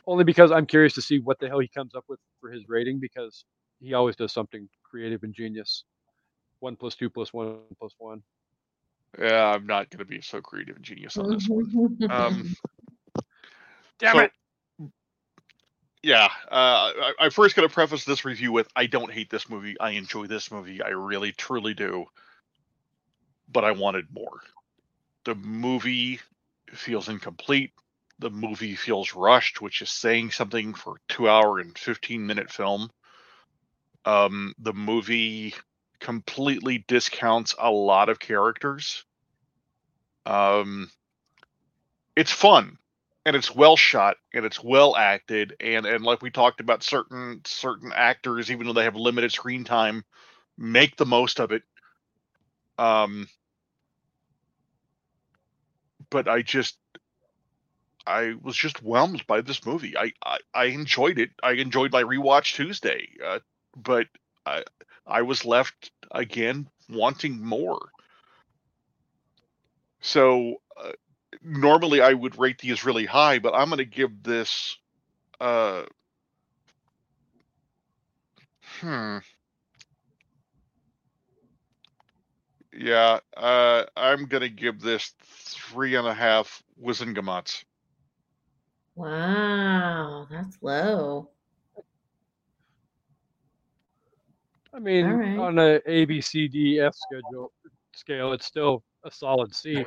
Only 0.07 0.23
because 0.23 0.51
I'm 0.51 0.65
curious 0.65 0.93
to 0.95 1.01
see 1.01 1.19
what 1.19 1.39
the 1.39 1.47
hell 1.47 1.59
he 1.59 1.67
comes 1.67 1.95
up 1.95 2.05
with 2.09 2.19
for 2.41 2.49
his 2.49 2.67
rating 2.67 2.99
because 2.99 3.45
he 3.79 3.93
always 3.93 4.15
does 4.15 4.33
something 4.33 4.67
creative 4.83 5.23
and 5.23 5.33
genius. 5.33 5.83
One 6.59 6.75
plus 6.75 6.95
two 6.95 7.09
plus 7.09 7.31
one 7.31 7.59
plus 7.79 7.93
one. 7.99 8.23
Yeah, 9.19 9.45
I'm 9.45 9.67
not 9.67 9.89
going 9.89 9.99
to 9.99 10.05
be 10.05 10.21
so 10.21 10.41
creative 10.41 10.75
and 10.75 10.85
genius 10.85 11.17
on 11.17 11.31
this 11.31 11.47
one. 11.47 11.97
Um, 12.09 12.55
Damn 13.99 14.15
so- 14.15 14.19
it! 14.21 14.31
Yeah, 16.01 16.27
uh, 16.51 16.91
I, 16.91 17.13
I 17.21 17.29
first 17.29 17.55
got 17.55 17.61
to 17.61 17.69
preface 17.69 18.03
this 18.03 18.25
review 18.25 18.51
with 18.51 18.67
I 18.75 18.87
don't 18.87 19.11
hate 19.11 19.29
this 19.29 19.49
movie. 19.49 19.79
I 19.79 19.91
enjoy 19.91 20.27
this 20.27 20.51
movie. 20.51 20.81
I 20.81 20.89
really, 20.89 21.31
truly 21.31 21.73
do. 21.73 22.05
But 23.49 23.63
I 23.63 23.71
wanted 23.71 24.07
more. 24.13 24.41
The 25.23 25.35
movie 25.35 26.19
feels 26.73 27.07
incomplete. 27.07 27.71
The 28.19 28.29
movie 28.29 28.75
feels 28.75 29.13
rushed, 29.13 29.61
which 29.61 29.81
is 29.81 29.89
saying 29.89 30.31
something 30.31 30.73
for 30.73 30.95
a 30.95 31.13
two 31.13 31.29
hour 31.29 31.59
and 31.59 31.77
15 31.77 32.25
minute 32.25 32.51
film. 32.51 32.89
Um, 34.03 34.53
the 34.59 34.73
movie 34.73 35.53
completely 36.03 36.85
discounts 36.87 37.55
a 37.57 37.71
lot 37.71 38.09
of 38.09 38.19
characters. 38.19 39.05
Um, 40.25 40.91
it's 42.15 42.31
fun 42.31 42.77
and 43.25 43.35
it's 43.35 43.55
well 43.55 43.77
shot 43.77 44.17
and 44.33 44.45
it's 44.45 44.63
well 44.63 44.95
acted 44.95 45.55
and 45.59 45.85
and 45.85 46.03
like 46.03 46.21
we 46.21 46.29
talked 46.29 46.59
about 46.59 46.83
certain 46.83 47.41
certain 47.45 47.91
actors 47.95 48.51
even 48.51 48.67
though 48.67 48.73
they 48.73 48.83
have 48.83 48.95
limited 48.95 49.31
screen 49.31 49.63
time 49.63 50.03
make 50.57 50.95
the 50.97 51.05
most 51.05 51.39
of 51.39 51.51
it. 51.51 51.63
Um 52.77 53.27
but 56.09 56.27
i 56.27 56.41
just 56.41 56.77
i 58.05 58.33
was 58.41 58.55
just 58.55 58.83
whelmed 58.83 59.25
by 59.27 59.41
this 59.41 59.65
movie. 59.65 59.97
I 59.97 60.11
i, 60.25 60.37
I 60.53 60.65
enjoyed 60.65 61.17
it. 61.19 61.31
I 61.41 61.53
enjoyed 61.53 61.91
my 61.91 62.03
rewatch 62.03 62.55
tuesday 62.55 63.09
uh, 63.25 63.39
but 63.75 64.07
i 64.45 64.63
i 65.07 65.21
was 65.21 65.45
left 65.45 65.91
again 66.11 66.67
wanting 66.89 67.43
more 67.43 67.79
so 70.03 70.57
uh, 70.77 70.91
normally 71.41 72.01
I 72.01 72.13
would 72.13 72.37
rate 72.37 72.59
these 72.59 72.83
really 72.85 73.05
high, 73.05 73.39
but 73.39 73.53
I'm 73.55 73.69
going 73.69 73.77
to 73.77 73.85
give 73.85 74.21
this. 74.21 74.77
Uh, 75.39 75.83
hmm. 78.81 79.17
Yeah, 82.75 83.19
uh, 83.37 83.83
I'm 83.95 84.25
going 84.25 84.41
to 84.41 84.49
give 84.49 84.81
this 84.81 85.13
three 85.21 85.95
and 85.95 86.07
a 86.07 86.13
half 86.13 86.61
Wizengamots. 86.81 87.63
wow, 88.95 90.27
that's 90.29 90.57
low. 90.61 91.29
I 94.75 94.79
mean, 94.79 95.05
Alright. 95.05 95.37
on 95.39 95.59
a 95.59 95.79
A 95.85 96.05
B 96.05 96.19
C 96.21 96.47
D 96.47 96.79
F 96.79 96.95
schedule 96.95 97.51
scale, 97.93 98.33
it's 98.33 98.45
still 98.45 98.83
a 99.03 99.11
solid 99.11 99.53
C. 99.53 99.85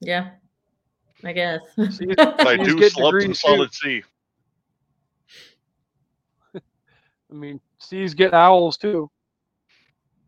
Yeah. 0.00 0.30
I 1.24 1.32
guess. 1.32 1.60
See, 1.90 2.06
I 2.18 2.56
These 2.64 2.66
do 2.66 2.78
get 2.78 2.92
slump 2.92 3.14
in 3.22 3.30
degrees, 3.30 3.40
too. 3.40 3.48
solid 3.48 3.72
C. 3.72 4.02
I 6.56 7.34
mean, 7.34 7.60
C's 7.78 8.14
get 8.14 8.34
owls 8.34 8.76
too. 8.76 9.10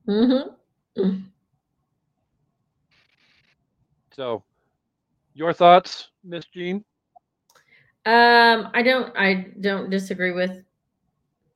mm-hmm. 0.09 1.19
So, 4.13 4.45
your 5.35 5.53
thoughts, 5.53 6.09
Miss 6.23 6.45
Jean? 6.47 6.85
Um, 8.07 8.71
I 8.73 8.83
don't 8.85 9.13
I 9.17 9.49
don't 9.61 9.91
disagree 9.91 10.31
with 10.33 10.63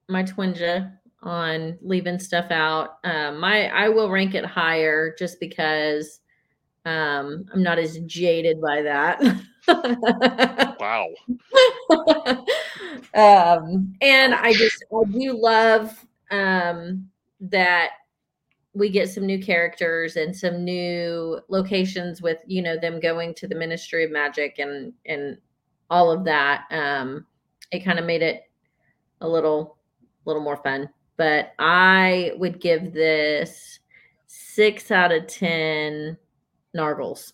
my 0.09 0.25
twinja 0.25 0.93
on 1.23 1.79
leaving 1.83 2.19
stuff 2.19 2.51
out. 2.51 2.99
Um, 3.05 3.41
my 3.41 3.69
I 3.69 3.89
will 3.89 4.11
rank 4.11 4.35
it 4.35 4.45
higher 4.45 5.15
just 5.19 5.41
because 5.41 6.21
um 6.85 7.45
I'm 7.53 7.63
not 7.63 7.79
as 7.79 7.99
jaded 8.01 8.61
by 8.61 8.83
that. 8.83 9.21
Wow. 10.81 11.09
um 13.15 13.95
and 14.01 14.35
I 14.35 14.55
just 14.55 14.83
I 14.91 15.05
do 15.11 15.39
love 15.39 16.07
um 16.31 17.11
that 17.41 17.91
we 18.73 18.89
get 18.89 19.11
some 19.11 19.27
new 19.27 19.39
characters 19.39 20.17
and 20.17 20.35
some 20.35 20.65
new 20.65 21.41
locations 21.49 22.23
with 22.23 22.39
you 22.47 22.63
know 22.63 22.79
them 22.79 23.01
going 23.01 23.35
to 23.35 23.49
the 23.49 23.55
ministry 23.55 24.05
of 24.05 24.11
magic 24.11 24.59
and 24.59 24.93
and 25.05 25.37
all 25.91 26.11
of 26.11 26.25
that 26.25 26.65
um 26.71 27.27
it 27.73 27.81
kind 27.85 27.99
of 27.99 28.07
made 28.07 28.23
it 28.23 28.45
a 29.21 29.29
little 29.29 29.77
little 30.25 30.43
more 30.43 30.57
fun 30.57 30.89
but 31.19 31.53
i 31.59 32.33
would 32.37 32.59
give 32.61 32.95
this 32.95 33.81
six 34.27 34.91
out 34.91 35.13
of 35.13 35.27
ten 35.27 36.17
nargles 36.75 37.33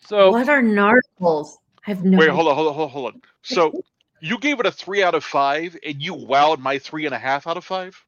So, 0.00 0.30
what 0.30 0.48
are 0.48 0.62
nargles 0.62 1.56
i 1.86 1.90
have 1.90 2.04
no 2.04 2.16
Wait, 2.18 2.30
hold 2.30 2.48
on, 2.48 2.54
hold 2.54 2.68
on, 2.68 2.74
hold 2.74 2.86
on, 2.86 2.90
hold 2.90 3.14
on. 3.14 3.22
So 3.42 3.82
you 4.20 4.38
gave 4.38 4.58
it 4.60 4.66
a 4.66 4.70
three 4.72 5.02
out 5.02 5.14
of 5.14 5.22
five, 5.24 5.76
and 5.84 6.00
you 6.02 6.14
wowed 6.14 6.58
my 6.58 6.78
three 6.78 7.06
and 7.06 7.14
a 7.14 7.18
half 7.18 7.46
out 7.46 7.56
of 7.56 7.64
five. 7.64 8.02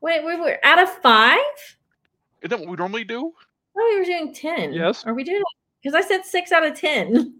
wait 0.00 0.24
wait 0.24 0.40
wait 0.40 0.58
out 0.62 0.78
of 0.82 0.88
five 1.02 1.38
Isn't 2.42 2.50
that 2.50 2.60
what 2.60 2.68
we 2.68 2.76
normally 2.76 3.04
do? 3.04 3.32
oh 3.76 3.88
we 3.92 3.98
were 3.98 4.04
doing 4.04 4.32
10 4.34 4.72
Yes. 4.72 5.04
are 5.04 5.14
we 5.14 5.24
doing 5.24 5.42
because 5.82 5.94
i 5.94 6.06
said 6.06 6.24
six 6.24 6.52
out 6.52 6.64
of 6.66 6.74
ten 6.74 7.34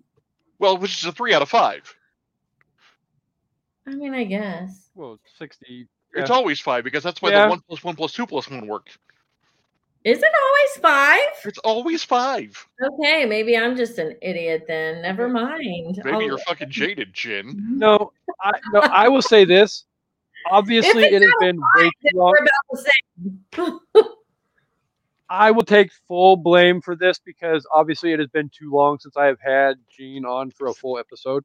Well, 0.58 0.76
which 0.76 0.98
is 0.98 1.04
a 1.06 1.12
three 1.12 1.32
out 1.32 1.40
of 1.42 1.48
five. 1.48 1.82
I 3.86 3.90
mean 3.94 4.14
i 4.14 4.24
guess 4.24 4.90
well, 4.94 5.18
60. 5.38 5.86
It's 6.14 6.30
always 6.30 6.60
five 6.60 6.82
because 6.84 7.02
that's 7.04 7.22
why 7.22 7.30
Yeah. 7.30 7.44
the 7.44 7.50
one 7.50 7.60
plus 7.68 7.84
one 7.84 7.94
plus 7.96 8.12
two 8.12 8.26
plus 8.26 8.50
one 8.50 8.66
worked. 8.66 8.98
is 10.04 10.18
it 10.18 10.24
always 10.24 10.76
five 10.82 11.28
It's 11.44 11.58
always 11.58 12.02
five. 12.02 12.66
Okay, 12.82 13.24
maybe 13.26 13.56
I'm 13.56 13.76
just 13.76 13.98
an 13.98 14.16
idiot 14.20 14.64
then. 14.66 15.02
Never 15.02 15.28
mind. 15.28 16.00
Maybe 16.04 16.10
I'll- 16.16 16.22
you're 16.22 16.38
fucking 16.38 16.70
jaded, 16.70 17.12
Jin. 17.14 17.54
No, 17.78 18.12
I 18.42 18.50
no, 18.72 18.80
I 18.80 19.08
will 19.08 19.22
say 19.22 19.44
this. 19.44 19.84
Obviously, 20.50 21.04
it's 21.04 21.14
it 21.16 21.22
has 21.22 21.32
been 21.40 21.60
way 21.76 21.90
too 22.02 22.18
long. 22.18 22.32
We're 22.32 22.38
about 22.38 22.66
the 22.72 23.80
same. 23.94 24.04
I 25.30 25.50
will 25.52 25.64
take 25.64 25.92
full 26.08 26.36
blame 26.36 26.80
for 26.80 26.96
this 26.96 27.20
because 27.24 27.64
obviously 27.72 28.12
it 28.12 28.18
has 28.18 28.28
been 28.28 28.50
too 28.50 28.72
long 28.72 28.98
since 28.98 29.16
I 29.16 29.26
have 29.26 29.38
had 29.40 29.76
Gene 29.88 30.24
on 30.24 30.50
for 30.50 30.66
a 30.66 30.74
full 30.74 30.98
episode. 30.98 31.44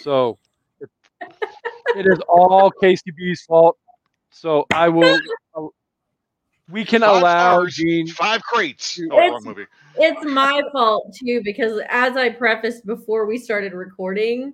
So 0.00 0.38
it, 1.20 1.32
it 1.96 2.06
is 2.06 2.18
all 2.28 2.72
KCB's 2.82 3.42
fault. 3.42 3.76
So 4.30 4.66
I 4.72 4.88
will. 4.88 5.18
uh, 5.56 5.62
we 6.70 6.84
can 6.84 7.00
Five 7.00 7.22
allow 7.22 7.54
stars, 7.60 7.76
Gene. 7.76 8.06
Five 8.08 8.42
crates. 8.42 9.00
Oh, 9.10 9.16
It's- 9.16 9.30
wrong 9.30 9.42
movie. 9.44 9.66
It's 10.00 10.24
my 10.24 10.62
fault 10.72 11.12
too, 11.18 11.40
because 11.44 11.80
as 11.88 12.16
I 12.16 12.28
prefaced 12.28 12.86
before 12.86 13.26
we 13.26 13.36
started 13.36 13.72
recording, 13.72 14.52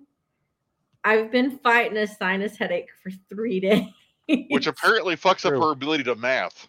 I've 1.02 1.30
been 1.30 1.58
fighting 1.58 1.98
a 1.98 2.06
sinus 2.06 2.56
headache 2.56 2.88
for 3.02 3.10
three 3.28 3.60
days. 4.28 4.46
Which 4.48 4.66
apparently 4.66 5.16
fucks 5.16 5.44
up 5.44 5.52
her 5.52 5.72
ability 5.72 6.04
to 6.04 6.14
math. 6.14 6.66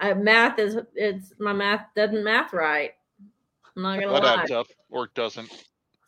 uh, 0.00 0.14
math 0.16 0.58
is 0.58 0.78
it's 0.96 1.32
my 1.38 1.52
math 1.52 1.86
doesn't 1.94 2.24
math 2.24 2.52
right. 2.52 2.90
I'm 3.76 3.82
not 3.84 4.00
gonna 4.00 4.12
That 4.14 4.22
lie. 4.24 4.42
adds 4.42 4.50
up, 4.50 4.66
or 4.90 5.08
doesn't. 5.14 5.48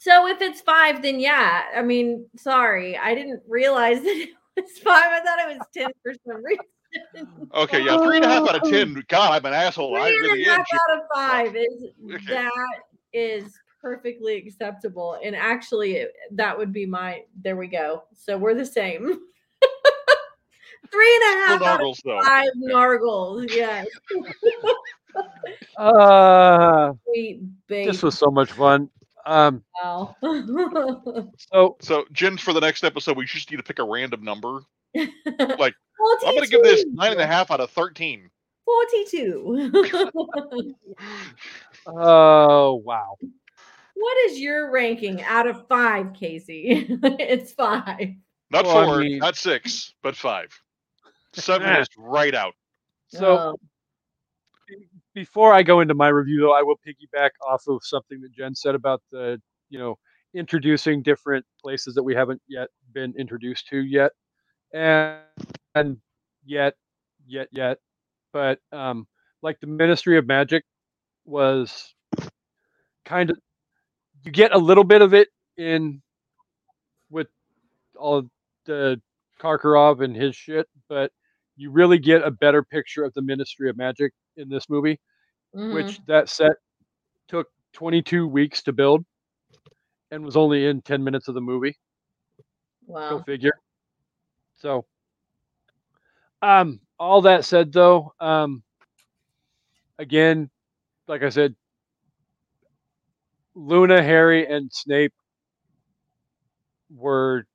So 0.04 0.26
if 0.28 0.42
it's 0.42 0.60
five, 0.60 1.00
then 1.00 1.18
yeah. 1.18 1.62
I 1.74 1.80
mean, 1.80 2.26
sorry, 2.36 2.94
I 2.98 3.14
didn't 3.14 3.42
realize 3.48 4.02
that 4.02 4.06
it 4.16 4.30
was 4.62 4.78
five. 4.78 5.04
I 5.06 5.20
thought 5.24 5.38
it 5.50 5.56
was 5.58 5.66
ten 5.72 5.90
for 6.02 6.12
some 6.26 6.44
reason. 6.44 7.26
Okay, 7.54 7.82
yeah, 7.82 7.96
three 7.96 8.16
and 8.16 8.24
a 8.26 8.28
half 8.28 8.46
out 8.46 8.62
of 8.62 8.70
ten. 8.70 9.02
God, 9.08 9.32
I'm 9.32 9.46
an 9.46 9.54
asshole. 9.54 9.96
I 9.96 10.10
Three 10.10 10.16
and 10.18 10.26
really 10.26 10.44
a 10.44 10.50
half 10.50 10.60
out 10.60 10.96
of 10.98 11.02
five 11.14 11.56
is 11.56 11.84
Okay. 12.14 12.24
that 12.34 12.50
is 13.14 13.58
perfectly 13.80 14.36
acceptable. 14.36 15.16
And 15.24 15.34
actually, 15.34 15.94
it- 15.96 16.12
that 16.32 16.56
would 16.58 16.70
be 16.72 16.84
my. 16.84 17.22
There 17.42 17.56
we 17.56 17.66
go. 17.68 18.04
So 18.14 18.36
we're 18.36 18.54
the 18.54 18.66
same. 18.66 19.06
Three 20.92 21.14
and 21.16 21.22
a 21.24 21.52
out 21.52 21.62
of 21.62 21.80
Nargles, 21.80 22.02
though. 22.04 22.20
five 22.22 22.50
nargles. 22.62 23.50
Yes. 23.50 23.86
Uh, 25.76 26.92
Sweet 27.06 27.40
baby. 27.68 27.88
this 27.90 28.02
was 28.02 28.18
so 28.18 28.26
much 28.30 28.50
fun. 28.50 28.88
Um, 29.26 29.62
Wow. 29.82 30.16
so 31.38 31.76
So, 31.80 32.04
Jen, 32.12 32.36
for 32.36 32.52
the 32.52 32.60
next 32.60 32.84
episode, 32.84 33.16
we 33.16 33.24
just 33.24 33.50
need 33.50 33.56
to 33.58 33.62
pick 33.62 33.78
a 33.78 33.84
random 33.84 34.22
number. 34.24 34.60
Like, 34.94 35.74
I'm 36.26 36.34
going 36.34 36.42
to 36.44 36.48
give 36.48 36.62
this 36.62 36.84
nine 36.92 37.12
and 37.12 37.20
a 37.20 37.26
half 37.26 37.50
out 37.50 37.60
of 37.60 37.70
13. 37.70 38.28
42. 38.64 39.72
oh 41.86 42.74
wow. 42.84 43.16
what 43.94 44.18
is 44.26 44.38
your 44.40 44.70
ranking 44.70 45.22
out 45.22 45.46
of 45.46 45.66
five, 45.68 46.06
Kasey? 46.08 46.86
it's 47.20 47.52
five. 47.52 48.14
Not 48.50 48.64
Well, 48.66 48.78
I 48.78 48.84
four, 48.86 48.98
mean- 49.00 49.18
not 49.18 49.36
six, 49.36 49.94
but 50.02 50.16
five. 50.16 50.48
Seven 51.32 51.68
is 51.76 51.88
right 51.98 52.34
out. 52.34 52.54
So 53.08 53.26
Oh, 53.38 53.56
before 55.14 55.54
I 55.54 55.62
go 55.62 55.80
into 55.80 55.94
my 55.94 56.08
review, 56.08 56.40
though, 56.40 56.52
I 56.52 56.62
will 56.62 56.76
piggyback 56.86 57.30
off 57.46 57.62
of 57.68 57.80
something 57.82 58.20
that 58.20 58.32
Jen 58.32 58.54
said 58.54 58.74
about 58.74 59.02
the, 59.12 59.40
you 59.70 59.78
know, 59.78 59.96
introducing 60.34 61.02
different 61.02 61.44
places 61.60 61.94
that 61.94 62.02
we 62.02 62.14
haven't 62.14 62.42
yet 62.48 62.68
been 62.92 63.14
introduced 63.16 63.68
to 63.68 63.78
yet, 63.78 64.12
and 64.72 65.20
and 65.74 65.98
yet, 66.44 66.74
yet, 67.26 67.48
yet, 67.52 67.78
but 68.32 68.58
um, 68.72 69.06
like 69.42 69.60
the 69.60 69.66
Ministry 69.66 70.18
of 70.18 70.26
Magic 70.26 70.64
was 71.24 71.94
kind 73.04 73.30
of 73.30 73.38
you 74.24 74.32
get 74.32 74.52
a 74.54 74.58
little 74.58 74.84
bit 74.84 75.02
of 75.02 75.14
it 75.14 75.28
in 75.56 76.02
with 77.10 77.28
all 77.96 78.28
the 78.66 79.00
Karkaroff 79.40 80.02
and 80.02 80.16
his 80.16 80.34
shit, 80.34 80.66
but 80.88 81.12
you 81.56 81.70
really 81.70 81.98
get 81.98 82.22
a 82.22 82.30
better 82.30 82.62
picture 82.62 83.04
of 83.04 83.14
the 83.14 83.22
Ministry 83.22 83.70
of 83.70 83.76
Magic 83.76 84.12
in 84.36 84.48
this 84.48 84.68
movie, 84.68 85.00
mhm. 85.54 85.74
which 85.74 86.00
that 86.06 86.28
set 86.28 86.52
took 87.28 87.48
22 87.72 88.26
weeks 88.26 88.62
to 88.62 88.72
build 88.72 89.04
and 90.10 90.24
was 90.24 90.36
only 90.36 90.66
in 90.66 90.80
10 90.82 91.02
minutes 91.02 91.28
of 91.28 91.34
the 91.34 91.40
movie. 91.40 91.76
Wow. 92.86 93.18
Go 93.18 93.22
figure. 93.22 93.58
So, 94.54 94.86
um, 96.42 96.80
all 96.98 97.22
that 97.22 97.44
said, 97.44 97.72
though, 97.72 98.12
um, 98.20 98.62
again, 99.98 100.50
like 101.08 101.22
I 101.22 101.28
said, 101.28 101.54
Luna, 103.54 104.02
Harry, 104.02 104.46
and 104.46 104.70
Snape 104.72 105.12
were 106.94 107.46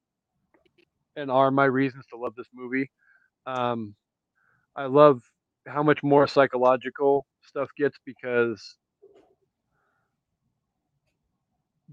and 1.16 1.30
are 1.30 1.52
my 1.52 1.66
reasons 1.66 2.06
to 2.08 2.18
love 2.18 2.36
this 2.36 2.48
movie. 2.54 2.90
Um, 3.46 3.96
I 4.76 4.86
love 4.86 5.22
how 5.70 5.84
much 5.84 6.04
more 6.04 6.28
psychological 6.28 7.26
stuff 7.44 7.70
gets 7.78 7.98
because, 8.06 8.78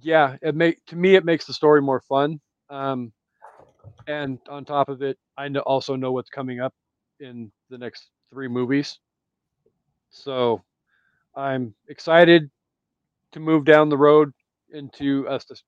yeah, 0.01 0.37
it 0.43 0.55
make 0.55 0.85
to 0.87 0.97
me 0.97 1.15
it 1.17 1.25
makes 1.25 1.47
the 1.47 1.53
story 1.53 1.83
more 1.83 2.01
fun. 2.01 2.41
Um, 2.71 3.13
and 4.07 4.39
on 4.49 4.65
top 4.65 4.89
of 4.89 5.03
it, 5.03 5.19
I 5.37 5.49
know, 5.49 5.61
also 5.61 5.97
know 5.97 6.13
what's 6.13 6.31
coming 6.31 6.61
up 6.61 6.75
in 7.21 7.53
the 7.71 7.79
next 7.79 8.11
three 8.31 8.49
movies. 8.49 8.99
So 10.11 10.63
I'm 11.37 11.75
excited 11.89 12.51
to 13.33 13.41
move 13.41 13.65
down 13.65 13.89
the 13.89 13.97
road 13.99 14.33
into 14.73 15.29
us 15.29 15.45
dis- 15.45 15.63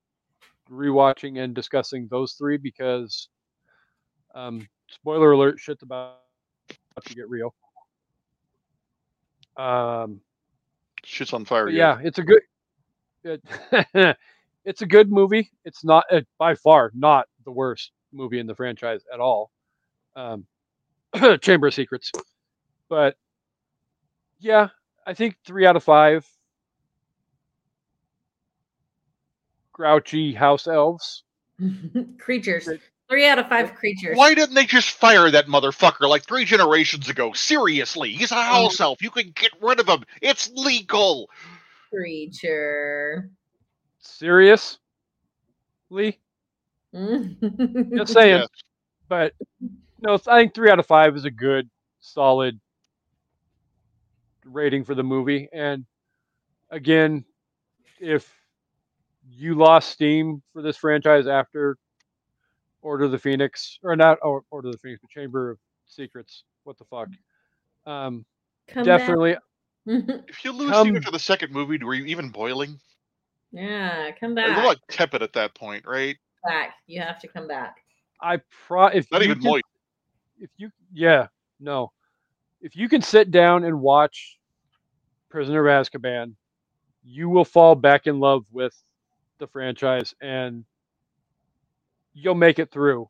rewatching 0.70 1.38
and 1.42 1.54
discussing 1.54 2.08
those 2.10 2.34
three 2.34 2.58
because, 2.58 3.28
um, 4.34 4.66
spoiler 4.90 5.32
alert, 5.32 5.58
shit's 5.60 5.82
about 5.82 6.18
to 7.04 7.14
get 7.14 7.28
real. 7.28 7.54
Um, 9.58 10.20
Shit's 11.04 11.32
on 11.32 11.44
fire. 11.44 11.68
yeah, 11.68 11.98
it's 12.02 12.18
a 12.18 12.22
good. 12.22 12.40
It, 13.24 14.16
it's 14.64 14.82
a 14.82 14.86
good 14.86 15.10
movie. 15.10 15.50
It's 15.64 15.84
not 15.84 16.04
uh, 16.10 16.20
by 16.38 16.54
far 16.54 16.92
not 16.94 17.26
the 17.44 17.50
worst 17.50 17.90
movie 18.12 18.38
in 18.38 18.46
the 18.46 18.54
franchise 18.54 19.02
at 19.12 19.20
all. 19.20 19.50
Um, 20.16 20.46
Chamber 21.40 21.66
of 21.66 21.74
Secrets, 21.74 22.12
but 22.88 23.16
yeah, 24.38 24.68
I 25.06 25.14
think 25.14 25.36
three 25.44 25.66
out 25.66 25.76
of 25.76 25.84
five. 25.84 26.26
Grouchy 29.72 30.34
house 30.34 30.66
elves. 30.66 31.24
creatures. 32.18 32.68
It- 33.08 33.12
Three 33.12 33.26
out 33.26 33.38
of 33.38 33.48
five 33.48 33.74
creatures. 33.74 34.16
Why 34.16 34.34
didn't 34.34 34.54
they 34.54 34.66
just 34.66 34.90
fire 34.90 35.30
that 35.30 35.46
motherfucker 35.46 36.08
like 36.08 36.24
three 36.24 36.44
generations 36.44 37.08
ago? 37.08 37.32
Seriously, 37.32 38.12
he's 38.12 38.32
a 38.32 38.42
house 38.42 38.80
elf. 38.80 39.02
You 39.02 39.10
can 39.10 39.30
get 39.34 39.52
rid 39.62 39.80
of 39.80 39.88
him. 39.88 40.04
It's 40.20 40.50
legal. 40.50 41.30
Creature. 41.90 43.30
Serious, 44.00 44.78
Lee. 45.90 46.18
Mm. 46.94 47.96
Just 47.96 48.12
saying. 48.12 48.40
Yes. 48.40 48.48
but 49.08 49.34
no, 50.00 50.14
it's- 50.14 50.28
I 50.28 50.38
think 50.40 50.54
three 50.54 50.70
out 50.70 50.78
of 50.78 50.86
five 50.86 51.16
is 51.16 51.24
a 51.24 51.30
good, 51.30 51.68
solid 52.00 52.60
rating 54.44 54.84
for 54.84 54.94
the 54.94 55.02
movie. 55.02 55.48
And 55.52 55.84
again, 56.70 57.24
if 58.00 58.30
you 59.30 59.54
lost 59.54 59.90
steam 59.90 60.42
for 60.52 60.62
this 60.62 60.76
franchise 60.76 61.26
after 61.26 61.76
Order 62.82 63.04
of 63.04 63.10
the 63.12 63.18
Phoenix, 63.18 63.78
or 63.82 63.96
not 63.96 64.18
or 64.22 64.42
Order 64.50 64.68
of 64.68 64.72
the 64.72 64.78
Phoenix, 64.78 65.00
but 65.02 65.10
Chamber 65.10 65.50
of 65.50 65.58
Secrets, 65.86 66.44
what 66.64 66.78
the 66.78 66.84
fuck? 66.84 67.08
Um, 67.86 68.24
Come 68.68 68.84
back. 68.84 68.98
definitely, 69.00 69.36
If 69.86 70.44
you 70.44 70.52
lose 70.52 70.70
Come- 70.70 70.86
steam 70.86 70.96
after 70.96 71.10
the 71.10 71.18
second 71.18 71.52
movie, 71.52 71.82
were 71.82 71.94
you 71.94 72.04
even 72.06 72.28
boiling? 72.28 72.78
yeah, 73.52 74.10
come 74.20 74.34
back. 74.34 74.46
You're 74.48 74.56
back. 74.56 74.66
like 74.66 74.78
tepid 74.90 75.22
at 75.22 75.32
that 75.32 75.54
point, 75.54 75.84
right? 75.86 76.16
back. 76.44 76.74
You 76.86 77.00
have 77.00 77.18
to 77.20 77.28
come 77.28 77.48
back. 77.48 77.76
I 78.22 78.38
pro 78.66 78.86
if 78.86 79.10
Not 79.10 79.22
you 79.22 79.30
even 79.30 79.40
can- 79.42 79.50
moist. 79.50 79.64
if 80.38 80.50
you 80.56 80.70
yeah 80.92 81.26
no 81.60 81.90
if 82.60 82.74
you 82.76 82.88
can 82.88 83.00
sit 83.02 83.30
down 83.30 83.64
and 83.64 83.80
watch 83.80 84.38
prisoner 85.30 85.66
of 85.66 85.86
azkaban 85.86 86.34
you 87.04 87.28
will 87.28 87.44
fall 87.44 87.74
back 87.74 88.06
in 88.06 88.18
love 88.20 88.44
with 88.52 88.74
the 89.38 89.46
franchise 89.46 90.14
and 90.20 90.64
you'll 92.14 92.34
make 92.34 92.58
it 92.58 92.70
through. 92.70 93.08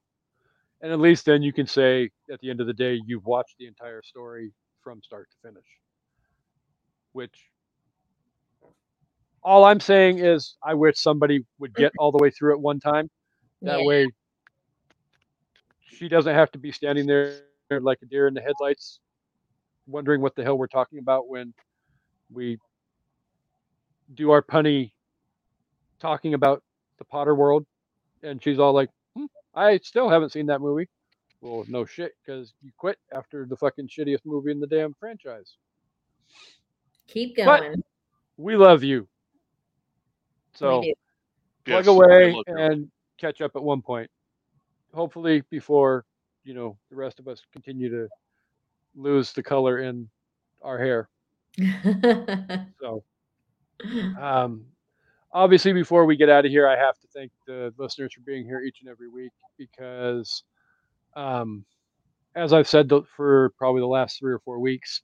And 0.80 0.92
at 0.92 1.00
least 1.00 1.24
then 1.24 1.42
you 1.42 1.52
can 1.52 1.66
say 1.66 2.10
at 2.32 2.40
the 2.40 2.50
end 2.50 2.60
of 2.60 2.66
the 2.66 2.72
day 2.72 3.00
you've 3.06 3.24
watched 3.26 3.56
the 3.58 3.66
entire 3.66 4.02
story 4.02 4.52
from 4.82 5.02
start 5.02 5.28
to 5.30 5.48
finish. 5.48 5.66
Which 7.12 7.50
all 9.42 9.64
i'm 9.64 9.80
saying 9.80 10.18
is 10.18 10.56
i 10.64 10.74
wish 10.74 10.98
somebody 10.98 11.44
would 11.58 11.74
get 11.74 11.92
all 11.98 12.10
the 12.10 12.18
way 12.18 12.30
through 12.30 12.52
it 12.54 12.60
one 12.60 12.80
time. 12.80 13.08
That 13.62 13.80
Yeah. 13.80 13.86
way 13.86 14.08
she 15.90 16.08
doesn't 16.08 16.34
have 16.34 16.50
to 16.52 16.58
be 16.58 16.70
standing 16.72 17.06
there 17.06 17.40
like 17.80 17.98
a 18.02 18.06
deer 18.06 18.28
in 18.28 18.34
the 18.34 18.40
headlights 18.40 19.00
wondering 19.86 20.20
what 20.20 20.34
the 20.36 20.44
hell 20.44 20.58
we're 20.58 20.66
talking 20.66 20.98
about 20.98 21.28
when 21.28 21.52
we 22.32 22.58
do 24.14 24.30
our 24.30 24.42
punny 24.42 24.92
talking 25.98 26.34
about 26.34 26.62
the 26.98 27.04
potter 27.04 27.34
world 27.34 27.64
and 28.22 28.42
she's 28.42 28.58
all 28.58 28.72
like 28.72 28.90
hmm, 29.16 29.26
i 29.54 29.78
still 29.78 30.08
haven't 30.08 30.30
seen 30.32 30.46
that 30.46 30.60
movie 30.60 30.88
well 31.40 31.64
no 31.68 31.84
shit 31.84 32.12
because 32.24 32.52
you 32.62 32.70
quit 32.76 32.98
after 33.12 33.46
the 33.46 33.56
fucking 33.56 33.88
shittiest 33.88 34.24
movie 34.24 34.50
in 34.50 34.60
the 34.60 34.66
damn 34.66 34.94
franchise 34.94 35.56
Keep 37.06 37.36
But- 37.36 37.60
going. 37.60 37.82
we 38.36 38.56
love 38.56 38.82
you 38.84 39.08
so 40.54 40.80
we 40.80 40.94
plug 41.64 41.84
Yes, 41.84 41.86
away 41.86 42.32
love 42.32 42.44
you. 42.48 42.56
and 42.56 42.90
catch 43.18 43.40
up 43.40 43.52
at 43.56 43.62
one 43.62 43.80
point. 43.82 44.10
Hopefully, 44.94 45.42
before 45.50 46.04
you 46.44 46.54
know 46.54 46.76
the 46.90 46.96
rest 46.96 47.18
of 47.20 47.28
us 47.28 47.42
continue 47.52 47.88
to 47.90 48.08
lose 48.96 49.32
the 49.32 49.42
color 49.42 49.78
in 49.80 50.08
our 50.62 50.78
hair. 50.78 51.08
So, 52.80 53.02
um, 54.18 54.64
obviously, 55.32 55.72
before 55.72 56.04
we 56.04 56.16
get 56.16 56.28
out 56.28 56.44
of 56.44 56.50
here, 56.50 56.68
I 56.68 56.76
have 56.76 56.98
to 57.00 57.06
thank 57.08 57.32
the 57.46 57.72
listeners 57.78 58.12
for 58.14 58.20
being 58.22 58.44
here 58.44 58.60
each 58.60 58.80
and 58.80 58.90
every 58.90 59.08
week 59.08 59.32
because, 59.56 60.44
um, 61.16 61.64
as 62.34 62.52
I've 62.52 62.68
said 62.68 62.90
for 63.16 63.50
probably 63.58 63.80
the 63.80 63.86
last 63.86 64.18
three 64.18 64.32
or 64.32 64.38
four 64.40 64.58
weeks, 64.58 65.02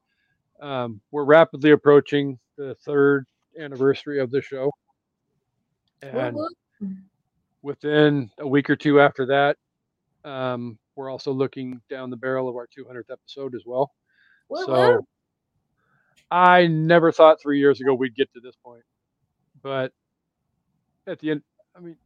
um, 0.60 1.00
we're 1.10 1.24
rapidly 1.24 1.72
approaching 1.72 2.38
the 2.56 2.74
third 2.84 3.26
anniversary 3.58 4.20
of 4.20 4.30
the 4.30 4.40
show. 4.42 4.70
And 6.02 6.36
within 7.62 8.30
a 8.38 8.46
week 8.46 8.70
or 8.70 8.76
two 8.76 9.00
after 9.00 9.26
that, 9.26 9.56
um, 10.28 10.78
we're 10.96 11.10
also 11.10 11.32
looking 11.32 11.80
down 11.90 12.10
the 12.10 12.16
barrel 12.16 12.48
of 12.48 12.56
our 12.56 12.68
200th 12.68 13.10
episode 13.10 13.54
as 13.54 13.62
well. 13.66 13.92
So. 14.66 15.06
I 16.30 16.66
never 16.66 17.12
thought 17.12 17.40
three 17.40 17.58
years 17.60 17.80
ago 17.80 17.94
we'd 17.94 18.16
get 18.16 18.32
to 18.34 18.40
this 18.40 18.56
point, 18.56 18.82
but 19.62 19.92
at 21.07 21.18
the 21.20 21.30
end, 21.32 21.42
I 21.76 21.80
mean, 21.80 21.96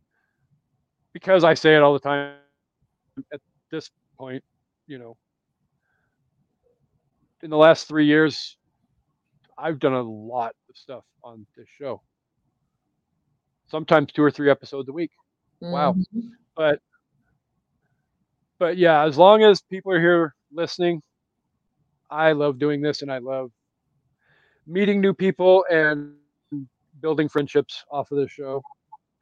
because 1.13 1.45
I 1.45 1.55
say 1.55 1.75
it 1.77 1.83
all 1.83 1.93
the 1.93 2.01
time. 2.01 2.35
At 3.33 3.41
this 3.71 3.91
point, 4.19 4.43
you 4.87 4.99
know, 4.99 5.17
in 7.43 7.51
the 7.51 7.57
last 7.57 7.89
three 7.89 8.07
years, 8.07 8.57
I've 9.59 9.79
done 9.79 9.93
a 9.95 10.03
lot 10.03 10.55
of 10.69 10.77
stuff 10.77 11.05
on 11.25 11.47
this 11.57 11.67
show. 11.79 12.03
Sometimes 13.69 14.13
two 14.13 14.23
or 14.23 14.31
three 14.31 14.51
episodes 14.51 14.89
a 14.89 14.93
week. 14.93 15.11
Wow. 15.61 15.95
Mhm. 15.95 16.31
But 16.57 16.81
but 18.59 18.77
yeah, 18.77 19.05
as 19.05 19.17
long 19.19 19.43
as 19.43 19.63
people 19.63 19.93
are 19.93 20.01
here 20.01 20.35
listening, 20.53 21.03
I 22.11 22.33
love 22.33 22.59
doing 22.59 22.81
this 22.81 23.03
and 23.03 23.11
I 23.13 23.19
love 23.19 23.51
meeting 24.67 25.01
new 25.01 25.15
people 25.15 25.65
and 25.71 26.15
building 27.01 27.29
friendships 27.29 27.85
off 27.91 28.11
of 28.13 28.19
this 28.19 28.31
show. 28.31 28.63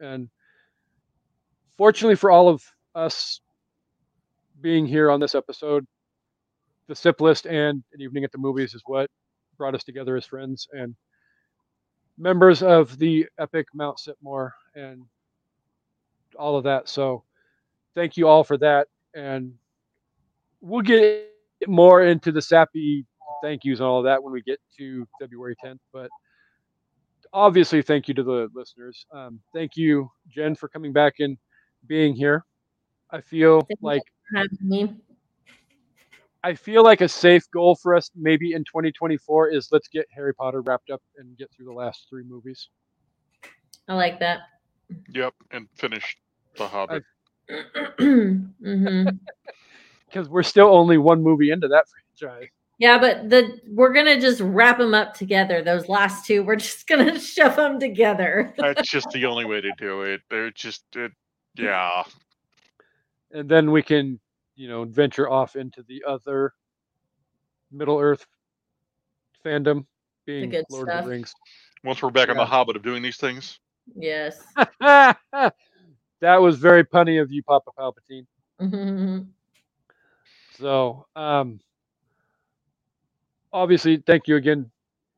And 0.00 0.28
fortunately 1.76 2.16
for 2.16 2.30
all 2.30 2.48
of 2.48 2.62
us 2.94 3.40
being 4.60 4.86
here 4.86 5.10
on 5.10 5.20
this 5.20 5.34
episode, 5.34 5.86
the 6.88 6.94
simplest 6.94 7.46
and 7.46 7.82
an 7.92 8.00
evening 8.00 8.24
at 8.24 8.32
the 8.32 8.38
movies 8.38 8.74
is 8.74 8.82
what 8.86 9.10
brought 9.58 9.74
us 9.74 9.84
together 9.84 10.16
as 10.16 10.26
friends 10.26 10.68
and 10.72 10.94
members 12.18 12.62
of 12.62 12.98
the 12.98 13.26
epic 13.38 13.66
Mount 13.74 13.98
Sipmore 13.98 14.50
and 14.74 15.02
all 16.38 16.56
of 16.56 16.64
that. 16.64 16.88
So 16.88 17.24
thank 17.94 18.16
you 18.16 18.28
all 18.28 18.44
for 18.44 18.56
that. 18.58 18.88
And 19.14 19.52
we'll 20.60 20.82
get 20.82 21.30
more 21.66 22.02
into 22.02 22.32
the 22.32 22.42
sappy 22.42 23.04
thank 23.42 23.64
yous 23.64 23.78
and 23.78 23.86
all 23.86 23.98
of 23.98 24.04
that 24.04 24.22
when 24.22 24.32
we 24.32 24.42
get 24.42 24.60
to 24.78 25.06
February 25.20 25.56
10th. 25.64 25.78
But 25.92 26.10
obviously, 27.36 27.82
thank 27.82 28.08
you 28.08 28.14
to 28.14 28.22
the 28.22 28.48
listeners. 28.54 29.04
Um, 29.12 29.40
thank 29.54 29.76
you, 29.76 30.10
Jen, 30.28 30.56
for 30.56 30.68
coming 30.68 30.92
back 30.92 31.14
and 31.20 31.36
being 31.86 32.14
here. 32.14 32.44
I 33.10 33.20
feel 33.20 33.60
Thank 33.60 33.78
like 33.82 34.02
Having 34.34 34.58
me. 34.62 34.96
I 36.42 36.54
feel 36.54 36.82
like 36.82 37.00
a 37.00 37.08
safe 37.08 37.44
goal 37.52 37.76
for 37.76 37.94
us 37.94 38.10
maybe 38.16 38.52
in 38.52 38.64
2024 38.64 39.50
is 39.50 39.68
let's 39.70 39.88
get 39.88 40.06
Harry 40.12 40.34
Potter 40.34 40.62
wrapped 40.62 40.90
up 40.90 41.02
and 41.16 41.36
get 41.36 41.50
through 41.52 41.66
the 41.66 41.72
last 41.72 42.06
three 42.08 42.24
movies. 42.24 42.68
I 43.88 43.94
like 43.94 44.18
that. 44.20 44.40
Yep, 45.12 45.34
and 45.52 45.68
finish 45.76 46.16
The 46.56 46.66
Hobbit. 46.66 47.04
Because 47.46 48.58
we're 50.28 50.42
still 50.42 50.68
only 50.68 50.98
one 50.98 51.22
movie 51.22 51.50
into 51.50 51.68
that 51.68 51.84
franchise. 52.18 52.48
Yeah, 52.78 52.98
but 52.98 53.30
the 53.30 53.58
we're 53.68 53.92
gonna 53.92 54.20
just 54.20 54.40
wrap 54.40 54.78
them 54.78 54.92
up 54.92 55.14
together. 55.14 55.62
Those 55.62 55.88
last 55.88 56.26
two, 56.26 56.42
we're 56.42 56.56
just 56.66 56.86
gonna 56.86 57.18
shove 57.18 57.56
them 57.56 57.80
together. 57.80 58.54
That's 58.58 58.88
just 58.90 59.08
the 59.10 59.24
only 59.24 59.44
way 59.46 59.60
to 59.60 59.72
do 59.78 60.02
it. 60.02 60.20
They're 60.28 60.50
just, 60.50 60.84
it, 60.94 61.12
yeah. 61.54 62.02
And 63.32 63.48
then 63.48 63.70
we 63.70 63.82
can, 63.82 64.20
you 64.56 64.68
know, 64.68 64.84
venture 64.84 65.28
off 65.30 65.56
into 65.56 65.82
the 65.88 66.04
other 66.06 66.52
Middle 67.72 67.98
Earth 67.98 68.26
fandom, 69.44 69.86
being 70.26 70.50
good 70.50 70.64
Lord 70.70 70.88
stuff. 70.88 70.98
of 71.00 71.04
the 71.06 71.10
Rings. 71.10 71.34
Once 71.82 72.02
we're 72.02 72.10
back 72.10 72.28
on 72.28 72.36
the 72.36 72.42
Yeah. 72.42 72.48
Hobbit 72.48 72.76
of 72.76 72.82
doing 72.82 73.02
these 73.02 73.16
things, 73.16 73.58
yes. 73.94 74.42
that 74.80 75.16
was 76.20 76.56
very 76.58 76.84
punny 76.84 77.20
of 77.22 77.30
you, 77.32 77.42
Papa 77.42 77.70
Palpatine. 77.78 78.26
Mhm. 78.60 79.26
So, 80.58 81.06
um, 81.16 81.60
obviously, 83.52 84.02
thank 84.06 84.26
you 84.28 84.36
again, 84.36 84.70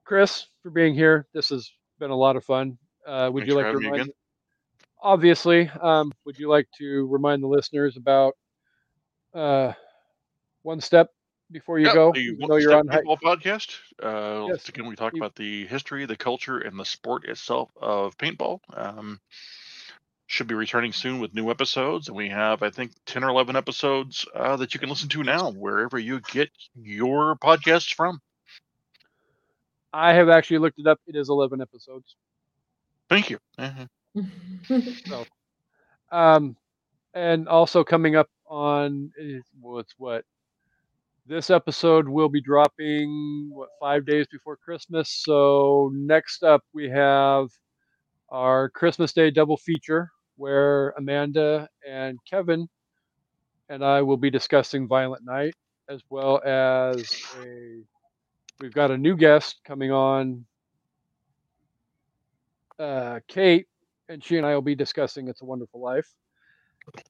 Chris, 0.04 0.46
for 0.62 0.70
being 0.70 0.94
here. 0.94 1.26
This 1.34 1.48
has 1.50 1.70
been 1.98 2.10
a 2.10 2.16
lot 2.16 2.36
of 2.36 2.44
fun. 2.44 2.78
Uh, 3.06 3.30
would 3.32 3.42
Thanks 3.42 3.50
you 3.52 3.54
like 3.60 3.72
to 3.72 3.78
remind? 3.78 4.10
Obviously, 5.00 5.68
um, 5.80 6.12
would 6.24 6.38
you 6.38 6.48
like 6.48 6.68
to 6.78 7.06
remind 7.06 7.42
the 7.42 7.46
listeners 7.46 7.96
about 7.96 8.34
uh, 9.34 9.72
one 10.62 10.80
step 10.80 11.10
before 11.50 11.78
you 11.78 11.86
Yeah, 11.86 11.94
go? 11.94 12.12
the 12.12 12.34
One 12.38 12.60
you're 12.60 12.74
on 12.74 12.88
high- 12.88 13.02
Paintball 13.02 13.20
podcast. 13.20 13.78
Uh, 14.02 14.48
Yes, 14.48 14.68
again, 14.68 14.86
we 14.86 14.96
talk 14.96 15.12
you- 15.14 15.18
about 15.20 15.36
the 15.36 15.66
history, 15.66 16.04
the 16.04 16.16
culture, 16.16 16.58
and 16.58 16.78
the 16.78 16.84
sport 16.84 17.24
itself 17.26 17.70
of 17.76 18.16
paintball. 18.18 18.60
Um, 18.76 19.20
should 20.28 20.46
be 20.48 20.54
returning 20.54 20.92
soon 20.92 21.20
with 21.20 21.34
new 21.34 21.50
episodes, 21.50 22.08
and 22.08 22.16
we 22.16 22.30
have, 22.30 22.62
I 22.62 22.70
think, 22.70 22.92
ten 23.06 23.24
or 23.24 23.30
eleven 23.30 23.56
episodes 23.56 24.26
uh, 24.34 24.56
that 24.58 24.74
you 24.74 24.80
can 24.80 24.90
listen 24.90 25.08
to 25.10 25.24
now 25.24 25.50
wherever 25.52 25.98
you 25.98 26.20
get 26.20 26.50
your 26.76 27.36
podcasts 27.36 27.92
from. 27.94 28.20
I 29.94 30.14
have 30.14 30.28
actually 30.28 30.58
looked 30.58 30.78
it 30.78 30.86
up. 30.86 31.00
It 31.06 31.16
is 31.16 31.28
11 31.30 31.60
episodes. 31.62 32.16
Thank 33.08 33.30
you. 33.30 33.38
Mhm. 33.58 33.88
So, 35.06 35.26
um, 36.10 36.56
and 37.14 37.48
also 37.48 37.84
coming 37.84 38.16
up 38.16 38.28
on 38.46 39.12
eh, 39.20 39.40
what's 39.60 39.94
what 39.98 40.24
this 41.26 41.50
episode 41.50 42.08
will 42.08 42.28
be 42.28 42.40
dropping 42.40 43.48
what 43.52 43.68
five 43.80 44.06
days 44.06 44.26
before 44.30 44.56
Christmas. 44.56 45.10
So 45.10 45.90
next 45.94 46.42
up 46.42 46.62
we 46.72 46.88
have 46.90 47.48
our 48.30 48.68
Christmas 48.70 49.12
Day 49.12 49.30
double 49.30 49.56
feature 49.56 50.10
where 50.39 50.91
Amanda 50.91 51.68
and 51.89 52.18
Kevin 52.30 52.68
and 53.68 53.84
I 53.84 54.03
will 54.03 54.16
be 54.16 54.30
discussing 54.30 54.89
Violent 54.89 55.24
Night 55.24 55.55
as 55.91 56.03
well 56.11 56.41
as 56.45 57.18
a 57.45 57.82
we've 58.61 58.72
got 58.72 58.91
a 58.91 58.99
new 58.99 59.16
guest 59.16 59.61
coming 59.66 59.93
on 59.93 60.47
uh, 62.78 63.20
Kate 63.28 63.66
and 64.09 64.24
she 64.24 64.36
and 64.39 64.47
I 64.47 64.55
will 64.55 64.62
be 64.62 64.74
discussing 64.74 65.28
It's 65.28 65.43
a 65.43 65.47
Wonderful 65.47 65.80
Life. 65.80 66.09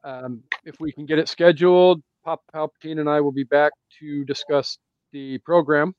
Um, 0.04 0.42
if 0.64 0.80
we 0.80 0.92
can 0.92 1.06
get 1.06 1.18
it 1.18 1.28
scheduled, 1.28 2.02
Pop 2.24 2.42
Palpatine 2.54 3.00
and 3.00 3.08
I 3.08 3.20
will 3.20 3.32
be 3.32 3.44
back 3.44 3.72
to 4.00 4.24
discuss 4.24 4.78
the 5.12 5.38
program 5.38 5.94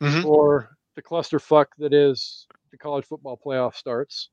Mhm. 0.00 0.22
for 0.22 0.76
the 0.96 1.02
clusterfuck 1.02 1.66
that 1.78 1.92
is 1.92 2.46
the 2.70 2.78
college 2.78 3.04
football 3.06 3.38
playoff 3.44 3.74
starts. 3.74 4.30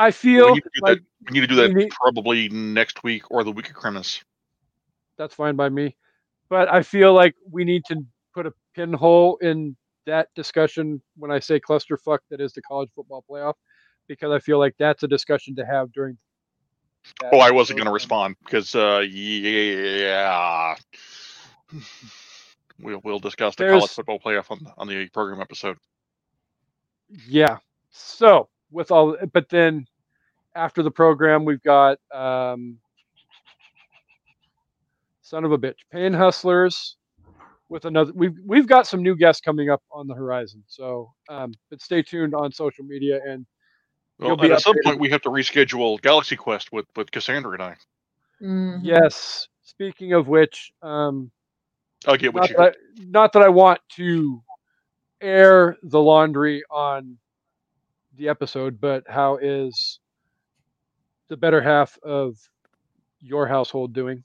I 0.00 0.06
We 0.06 0.12
feel 0.12 0.54
do 0.54 0.60
like 0.82 0.98
that, 0.98 1.04
we 1.26 1.32
need 1.34 1.40
to 1.42 1.46
do 1.46 1.54
that 1.56 1.72
need- 1.72 1.90
probably 1.90 2.48
next 2.48 3.02
week 3.04 3.30
or 3.30 3.44
the 3.44 3.52
week 3.52 3.68
of 3.68 3.74
Christmas. 3.74 4.22
that's 5.18 5.34
fine 5.34 5.54
by 5.56 5.68
me, 5.68 5.94
but 6.48 6.72
I 6.72 6.82
feel 6.82 7.12
like 7.12 7.34
we 7.50 7.64
need 7.64 7.84
to 7.86 7.96
put 8.34 8.46
a 8.46 8.52
pinhole 8.74 9.36
in 9.38 9.76
that 10.06 10.28
discussion 10.34 11.02
when 11.16 11.30
I 11.30 11.38
say 11.38 11.60
clusterfuck 11.60 12.20
that 12.30 12.40
is 12.40 12.52
the 12.54 12.62
college 12.62 12.88
football 12.94 13.22
playoff, 13.28 13.54
because 14.08 14.32
I 14.32 14.38
feel 14.38 14.58
like 14.58 14.74
that's 14.78 15.02
a 15.02 15.08
discussion 15.08 15.54
to 15.56 15.66
have 15.66 15.92
during. 15.92 16.16
Oh, 17.32 17.38
I 17.38 17.50
wasn't 17.50 17.78
going 17.78 17.86
to 17.86 17.92
respond 17.92 18.36
because, 18.44 18.74
uh, 18.74 19.04
yeah, 19.10 20.74
we'll 22.78 23.00
we'll 23.04 23.18
discuss 23.18 23.54
the 23.56 23.68
college 23.68 23.90
football 23.90 24.18
playoff 24.18 24.50
on 24.50 24.60
on 24.78 24.86
the 24.88 25.08
program 25.08 25.40
episode. 25.40 25.76
Yeah. 27.26 27.58
So 27.90 28.48
with 28.70 28.90
all, 28.90 29.16
but 29.32 29.48
then 29.48 29.86
after 30.54 30.82
the 30.82 30.90
program, 30.90 31.44
we've 31.44 31.62
got 31.62 31.98
um, 32.12 32.78
son 35.22 35.44
of 35.44 35.52
a 35.52 35.58
bitch, 35.58 35.78
Pain 35.92 36.12
Hustlers, 36.12 36.96
with 37.68 37.84
another. 37.84 38.12
We've 38.14 38.34
we've 38.44 38.66
got 38.66 38.86
some 38.86 39.02
new 39.02 39.14
guests 39.16 39.40
coming 39.40 39.70
up 39.70 39.82
on 39.92 40.06
the 40.06 40.14
horizon. 40.14 40.62
So, 40.66 41.12
um, 41.28 41.52
but 41.70 41.80
stay 41.80 42.02
tuned 42.02 42.34
on 42.34 42.52
social 42.52 42.84
media 42.84 43.20
and 43.26 43.46
Well, 44.18 44.36
be 44.36 44.44
and 44.44 44.54
at 44.54 44.62
some 44.62 44.74
updated. 44.74 44.84
point 44.84 45.00
we 45.00 45.10
have 45.10 45.22
to 45.22 45.30
reschedule 45.30 46.00
Galaxy 46.02 46.36
Quest 46.36 46.72
with 46.72 46.86
with 46.96 47.10
Cassandra 47.10 47.52
and 47.52 47.62
I. 47.62 47.76
Mhm. 48.42 48.80
yes. 48.82 49.46
Speaking 49.62 50.14
of 50.14 50.26
which, 50.26 50.72
um, 50.82 51.30
I'll 52.06 52.16
get 52.16 52.34
not 52.34 52.50
you. 52.50 52.56
that, 52.56 52.76
I, 52.76 53.04
not 53.04 53.32
that 53.34 53.42
I 53.42 53.48
want 53.48 53.80
to 53.96 54.42
air 55.20 55.76
the 55.84 56.00
laundry 56.00 56.62
on 56.70 57.18
the 58.20 58.28
episode, 58.28 58.80
but 58.80 59.02
how 59.08 59.38
is 59.38 59.98
the 61.28 61.36
better 61.36 61.60
half 61.60 61.98
of 62.02 62.36
your 63.20 63.48
household 63.48 63.92
doing? 63.92 64.22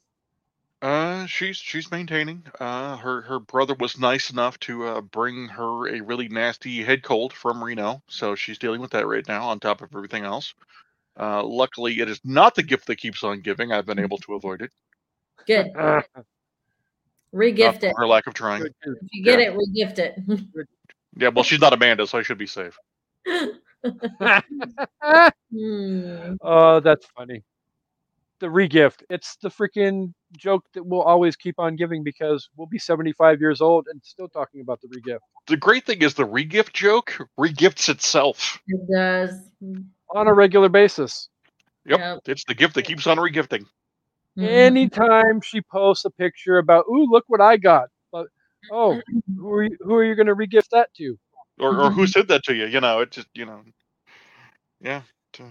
Uh, 0.82 1.26
she's 1.26 1.58
she's 1.58 1.90
maintaining. 1.90 2.44
Uh, 2.60 2.98
her 2.98 3.22
her 3.22 3.40
brother 3.40 3.74
was 3.80 3.98
nice 3.98 4.30
enough 4.30 4.60
to 4.60 4.86
uh, 4.86 5.02
bring 5.02 5.48
her 5.48 5.88
a 5.88 6.02
really 6.02 6.28
nasty 6.28 6.84
head 6.84 7.02
cold 7.02 7.34
from 7.34 7.64
Reno, 7.64 8.04
so 8.08 8.36
she's 8.36 8.60
dealing 8.60 8.82
with 8.82 8.92
that 8.92 9.08
right 9.08 9.28
now 9.28 9.48
on 9.48 9.60
top 9.60 9.82
of 9.82 9.90
everything 9.96 10.26
else. 10.26 10.54
Uh, 11.18 11.44
luckily, 11.44 12.00
it 12.02 12.10
is 12.10 12.20
not 12.26 12.54
the 12.54 12.64
gift 12.64 12.86
that 12.88 12.98
keeps 12.98 13.24
on 13.24 13.40
giving. 13.40 13.72
I've 13.72 13.86
been 13.86 14.00
able 14.00 14.18
to 14.20 14.36
avoid 14.36 14.62
it. 14.62 14.72
Good. 15.48 15.74
Regift 17.34 17.84
it. 17.84 17.94
for 17.94 18.02
her 18.02 18.08
lack 18.08 18.28
of 18.28 18.34
trying. 18.34 18.62
good, 18.62 18.74
good. 18.84 18.98
If 19.02 19.10
you 19.12 19.24
get 19.24 19.40
it, 19.40 19.54
regift 19.54 20.00
it. 20.00 20.20
Yeah, 21.18 21.30
well, 21.30 21.46
she's 21.46 21.62
not 21.62 21.72
Amanda, 21.72 22.06
so 22.08 22.18
I 22.18 22.24
should 22.24 22.38
be 22.38 22.46
safe. 22.46 22.78
Hmm. 25.52 26.34
oh, 26.42 26.80
that's 26.82 27.06
funny. 27.16 27.44
the 28.40 28.48
regift. 28.48 29.04
It's 29.10 29.38
the 29.38 29.50
freaking 29.50 30.14
joke 30.38 30.66
that 30.74 30.84
we'll 30.86 31.02
always 31.04 31.36
keep 31.38 31.60
on 31.60 31.76
giving 31.78 32.04
because 32.04 32.50
we'll 32.58 32.68
be 32.68 32.80
75 32.80 33.40
years 33.40 33.62
old 33.62 33.88
and 33.90 34.02
still 34.04 34.28
talking 34.28 34.60
about 34.62 34.82
the 34.82 34.90
regift 34.90 35.20
The 35.48 35.56
great 35.58 35.86
thing 35.86 36.02
is 36.02 36.14
the 36.14 36.28
regift 36.28 36.74
joke 36.74 37.16
regifts 37.40 37.88
itself. 37.90 38.60
It 38.68 38.82
does. 38.92 39.32
on 40.14 40.28
a 40.28 40.34
regular 40.34 40.68
basis. 40.70 41.30
Yep, 41.86 42.00
Yep. 42.00 42.20
it's 42.26 42.44
the 42.46 42.56
gift 42.56 42.74
that 42.76 42.84
keeps 42.84 43.08
on 43.08 43.18
regifting. 43.18 43.66
Mhm. 44.38 44.44
Anytime 44.48 45.42
she 45.42 45.62
posts 45.62 46.04
a 46.06 46.10
picture 46.10 46.58
about, 46.58 46.86
ooh, 46.90 47.08
look 47.10 47.24
what 47.28 47.40
I 47.42 47.56
got. 47.58 47.90
But 48.12 48.28
oh, 48.72 49.00
who 49.38 49.50
are 49.54 49.64
you, 49.64 49.78
who 49.82 49.94
are 49.96 50.04
you 50.04 50.16
going 50.16 50.28
to 50.28 50.36
regift 50.36 50.70
that 50.72 50.94
to? 50.98 51.18
Or, 51.60 51.84
or 51.84 51.92
who 51.92 52.08
said 52.08 52.28
that 52.30 52.44
to 52.46 52.56
you? 52.56 52.66
You 52.66 52.82
know, 52.82 53.00
it 53.02 53.12
just 53.12 53.28
you 53.34 53.46
know. 53.46 53.64
Yeah. 54.82 55.02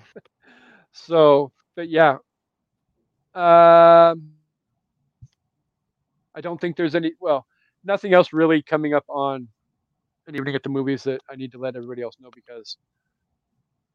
So, 0.92 1.52
but 1.74 1.88
yeah. 1.90 2.18
Um, 3.34 4.32
I 6.34 6.40
don't 6.40 6.60
think 6.60 6.76
there's 6.76 6.94
any, 6.94 7.12
well, 7.20 7.46
nothing 7.84 8.14
else 8.14 8.32
really 8.32 8.62
coming 8.62 8.94
up 8.94 9.04
on 9.08 9.48
an 10.26 10.36
evening 10.36 10.54
at 10.54 10.62
the 10.62 10.68
movies 10.68 11.02
that 11.04 11.20
I 11.30 11.36
need 11.36 11.52
to 11.52 11.58
let 11.58 11.76
everybody 11.76 12.02
else 12.02 12.16
know 12.20 12.30
because 12.34 12.76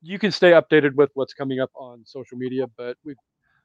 you 0.02 0.20
can 0.20 0.32
stay 0.32 0.52
updated 0.52 0.96
with 0.96 1.10
what's 1.14 1.34
coming 1.34 1.60
up 1.60 1.72
on 1.76 2.04
social 2.06 2.38
media. 2.38 2.66
But 2.78 2.98
we, 3.06 3.16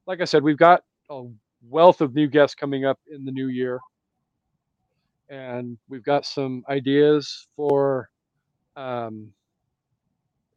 like 0.06 0.20
I 0.20 0.24
said, 0.24 0.42
we've 0.42 0.56
got 0.56 0.82
a 1.10 1.24
wealth 1.68 2.00
of 2.00 2.14
new 2.14 2.28
guests 2.28 2.54
coming 2.54 2.84
up 2.84 2.98
in 3.10 3.24
the 3.24 3.32
new 3.32 3.48
year. 3.48 3.80
And 5.28 5.76
we've 5.88 6.04
got 6.04 6.24
some 6.24 6.64
ideas 6.68 7.48
for, 7.56 8.08
um, 8.76 9.32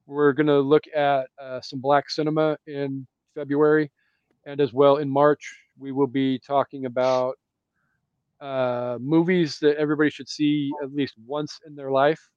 we're 0.06 0.34
going 0.34 0.48
to 0.48 0.60
look 0.60 0.86
at 0.96 1.28
uh, 1.42 1.62
some 1.62 1.80
black 1.80 2.10
cinema 2.10 2.58
in 2.68 3.06
February, 3.36 3.92
and 4.46 4.62
as 4.62 4.74
well 4.74 4.98
in 4.98 5.10
March, 5.10 5.56
we 5.78 5.92
will 5.92 6.08
be 6.08 6.40
talking 6.40 6.86
about 6.86 7.36
uh, 8.40 8.98
movies 9.02 9.60
that 9.60 9.78
everybody 9.78 10.10
should 10.10 10.30
see 10.30 10.72
at 10.84 10.94
least 10.94 11.16
once 11.26 11.60
in 11.66 11.76
their 11.76 11.92
life. 11.92 12.30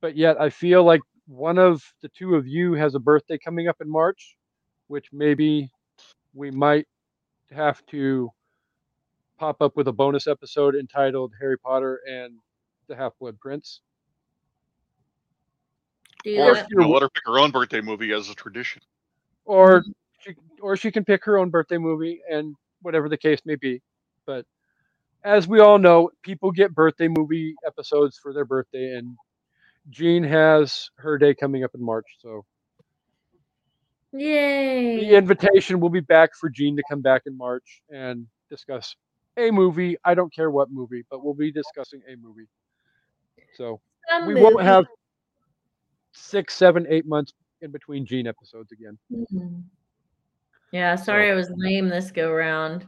But 0.00 0.16
yet, 0.16 0.40
I 0.40 0.50
feel 0.50 0.84
like 0.84 1.00
one 1.26 1.58
of 1.58 1.82
the 2.02 2.08
two 2.08 2.34
of 2.34 2.46
you 2.46 2.74
has 2.74 2.94
a 2.94 2.98
birthday 2.98 3.38
coming 3.38 3.68
up 3.68 3.76
in 3.80 3.88
March, 3.88 4.36
which 4.88 5.06
maybe 5.12 5.70
we 6.34 6.50
might 6.50 6.86
have 7.50 7.84
to 7.86 8.30
pop 9.38 9.60
up 9.60 9.76
with 9.76 9.88
a 9.88 9.92
bonus 9.92 10.26
episode 10.26 10.74
entitled 10.74 11.32
Harry 11.40 11.58
Potter 11.58 12.00
and 12.08 12.38
the 12.88 12.96
Half 12.96 13.12
Blood 13.20 13.38
Prince. 13.38 13.80
Do 16.24 16.38
Or 16.40 16.54
that. 16.54 16.66
you 16.70 16.76
know, 16.78 16.88
let 16.88 17.02
her 17.02 17.08
pick 17.10 17.22
her 17.26 17.38
own 17.38 17.50
birthday 17.50 17.80
movie 17.80 18.12
as 18.12 18.28
a 18.30 18.34
tradition. 18.34 18.82
or 19.44 19.80
mm-hmm. 19.80 19.90
she, 20.20 20.34
or 20.60 20.76
she 20.76 20.90
can 20.92 21.04
pick 21.04 21.24
her 21.24 21.38
own 21.38 21.50
birthday 21.50 21.78
movie 21.78 22.20
and 22.30 22.54
whatever 22.82 23.08
the 23.08 23.16
case 23.16 23.40
may 23.44 23.56
be. 23.56 23.80
But 24.26 24.46
as 25.24 25.48
we 25.48 25.60
all 25.60 25.78
know, 25.78 26.10
people 26.22 26.50
get 26.52 26.74
birthday 26.74 27.08
movie 27.08 27.54
episodes 27.66 28.18
for 28.18 28.32
their 28.32 28.44
birthday, 28.44 28.94
and 28.96 29.16
Jen 29.90 30.22
has 30.24 30.90
her 30.96 31.18
day 31.18 31.34
coming 31.34 31.64
up 31.64 31.72
in 31.74 31.84
March, 31.84 32.06
so 32.20 32.44
Yay. 34.12 35.00
the 35.00 35.14
invitation 35.16 35.80
will 35.80 35.90
be 35.90 36.00
back 36.00 36.30
for 36.38 36.48
Jen 36.50 36.76
to 36.76 36.82
come 36.88 37.00
back 37.00 37.22
in 37.26 37.36
March 37.36 37.82
and 37.90 38.26
discuss 38.50 38.94
a 39.36 39.50
movie. 39.50 39.96
I 40.04 40.14
don't 40.14 40.32
care 40.34 40.50
what 40.50 40.70
movie, 40.70 41.04
but 41.10 41.24
we'll 41.24 41.34
be 41.34 41.50
discussing 41.50 42.02
a 42.08 42.16
movie. 42.16 42.46
So 43.56 43.80
Some 44.10 44.26
we 44.26 44.34
won't 44.34 44.60
have 44.62 44.84
six, 46.12 46.54
seven, 46.54 46.86
eight 46.88 47.06
months 47.06 47.32
in 47.60 47.70
between 47.70 48.06
Jen 48.06 48.26
episodes 48.26 48.72
again. 48.72 48.98
Mhm. 49.12 49.64
Yeah, 50.70 50.96
sorry 50.96 51.30
I 51.30 51.34
was 51.34 51.50
lame 51.56 51.88
this 51.88 52.10
go 52.10 52.32
round. 52.32 52.86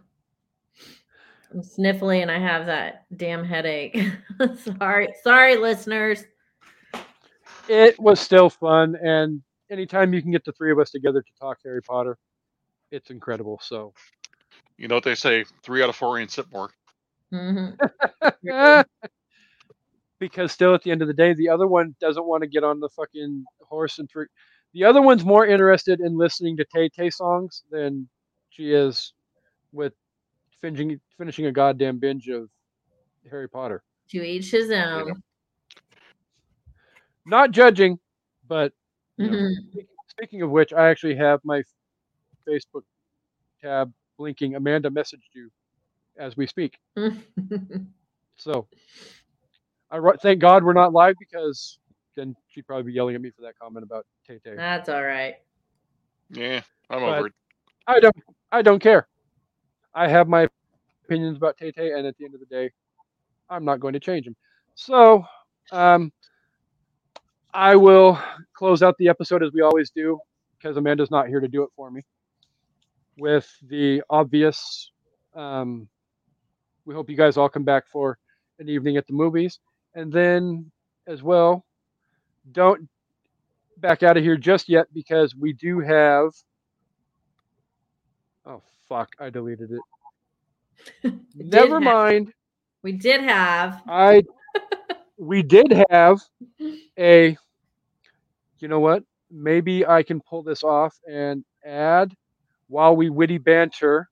I'm 1.53 1.61
sniffly 1.61 2.23
and 2.23 2.31
I 2.31 2.39
have 2.39 2.67
that 2.67 3.05
damn 3.17 3.45
headache. 3.45 3.99
sorry, 4.79 5.15
sorry, 5.23 5.57
listeners. 5.57 6.25
it 7.69 7.99
was 7.99 8.21
still 8.21 8.51
fun 8.51 8.97
and 9.03 9.43
anytime 9.71 10.13
you 10.13 10.21
can 10.21 10.31
get 10.31 10.45
the 10.45 10.53
three 10.53 10.71
of 10.71 10.79
us 10.79 10.91
together 10.91 11.23
to 11.23 11.33
talk 11.41 11.59
harry 11.65 11.81
potter 11.83 12.19
it's 12.91 13.11
incredible 13.11 13.59
so 13.63 13.93
You 14.77 14.89
know 14.89 14.97
what 14.97 15.05
they 15.05 15.15
say? 15.15 15.45
Three 15.63 15.83
out 15.83 15.89
of 15.89 15.97
four 15.97 16.19
ain't 16.19 16.31
sit 16.31 16.51
more. 16.53 16.71
Mhm. 17.33 18.85
Because 20.29 20.53
still 20.53 20.75
at 20.75 20.83
the 20.83 20.91
end 20.91 21.03
of 21.03 21.09
the 21.09 21.15
day 21.15 21.35
the 21.35 21.49
other 21.49 21.67
one 21.67 21.95
doesn't 22.01 22.27
want 22.27 22.43
to 22.43 22.49
get 22.49 22.65
on 22.65 22.81
the 22.81 22.89
fucking 22.91 23.45
horse 23.63 23.99
and 23.99 24.09
three 24.11 24.27
the 24.73 24.85
other 24.85 25.03
one's 25.03 25.25
more 25.25 25.47
interested 25.47 26.01
in 26.01 26.17
listening 26.17 26.57
to 26.57 26.65
tay 26.75 26.89
tay 26.89 27.11
songs 27.11 27.63
than 27.71 28.09
she 28.51 28.73
is 28.73 29.13
with 29.73 29.93
finishing 30.61 30.99
finishing 31.19 31.47
a 31.47 31.53
goddamn 31.53 31.99
binge 31.99 32.29
of 32.29 32.49
harry 33.31 33.49
potter 33.49 33.83
To 34.11 34.23
each 34.23 34.51
his 34.51 34.71
own. 34.71 35.23
not 37.27 37.51
judging 37.51 37.99
but 38.49 38.73
you 39.17 39.31
know, 39.31 39.37
mm-hmm. 39.37 39.81
Speaking 40.09 40.43
of 40.43 40.51
which, 40.51 40.73
I 40.73 40.89
actually 40.91 41.17
have 41.17 41.41
my 41.45 41.63
Facebook 42.49 42.83
tab 43.61 43.93
blinking. 44.17 44.55
Amanda 44.55 44.91
messaged 44.91 45.33
you 45.35 45.51
as 46.19 46.37
we 46.37 46.47
speak. 46.47 46.79
So 48.37 48.67
I 49.95 49.99
wrote- 49.99 50.21
thank 50.21 50.41
God 50.41 50.65
we're 50.65 50.73
not 50.73 50.93
live 50.93 51.15
because 51.21 51.79
then 52.17 52.35
she'd 52.49 52.67
probably 52.67 52.83
be 52.83 52.93
yelling 52.93 53.15
at 53.15 53.21
me 53.21 53.31
for 53.31 53.43
that 53.43 53.57
comment 53.57 53.85
about 53.85 54.05
Tay 54.27 54.41
Tay. 54.45 54.57
That's 54.57 54.89
all 54.89 55.05
right. 55.05 55.37
Yeah, 56.31 56.63
I'm 56.91 57.01
But- 57.01 57.19
over 57.19 57.27
it. 57.29 57.33
I 57.87 58.01
don't 58.01 58.17
I 58.51 58.63
don't 58.63 58.81
care. 58.81 59.07
I 59.95 60.09
have 60.09 60.27
my 60.27 60.49
opinions 61.05 61.37
about 61.37 61.57
Tay 61.59 61.71
Tay, 61.71 61.93
and 61.93 62.07
at 62.09 62.17
the 62.19 62.25
end 62.25 62.35
of 62.35 62.41
the 62.41 62.47
day, 62.47 62.73
I'm 63.49 63.65
not 63.65 63.79
going 63.79 63.93
to 63.93 64.01
change 64.01 64.25
them. 64.25 64.35
So 64.75 65.25
um, 65.71 66.13
I 67.53 67.77
will 67.77 68.21
close 68.55 68.83
out 68.83 68.97
the 68.99 69.09
episode 69.09 69.43
as 69.45 69.53
we 69.53 69.61
always 69.61 69.91
do, 69.91 70.19
because 70.59 70.77
Amanda's 70.77 71.11
not 71.13 71.29
here 71.29 71.39
to 71.41 71.47
do 71.47 71.63
it 71.63 71.71
for 71.77 71.91
me. 71.91 72.03
With 73.17 73.49
the 73.69 74.03
obvious, 74.11 74.91
um, 75.35 75.89
we 76.85 76.95
hope 76.95 77.09
you 77.09 77.17
guys 77.17 77.37
all 77.37 77.49
come 77.49 77.65
back 77.65 77.87
for 77.87 78.19
an 78.59 78.69
evening 78.69 78.97
at 78.97 79.07
the 79.07 79.13
movies, 79.13 79.61
and 79.95 80.13
then 80.13 80.71
as 81.07 81.23
well, 81.23 81.65
don't 82.53 82.89
back 83.79 84.03
out 84.03 84.17
of 84.17 84.23
here 84.23 84.37
just 84.37 84.69
yet 84.69 84.87
because 84.93 85.35
we 85.35 85.53
do 85.53 85.81
have 85.81 86.33
Oh 88.47 88.63
fuck! 88.89 89.11
I 89.19 89.31
deleted 89.31 89.71
it. 89.73 91.15
Never 91.35 91.77
have- 91.77 91.83
mind. 91.83 92.33
We 92.83 92.93
did 92.93 93.23
have. 93.23 93.83
I 93.89 94.23
we 95.19 95.43
did 95.43 95.73
have 95.91 96.21
a. 96.99 97.37
You 98.61 98.69
know 98.69 98.81
what? 98.81 99.05
Maybe 99.31 99.87
I 99.87 100.03
can 100.03 100.21
pull 100.21 100.43
this 100.43 100.63
off 100.63 100.97
and 101.11 101.45
add 101.65 102.15
while 102.69 102.97
we 102.97 103.11
witty 103.11 103.39
banter, 103.39 104.09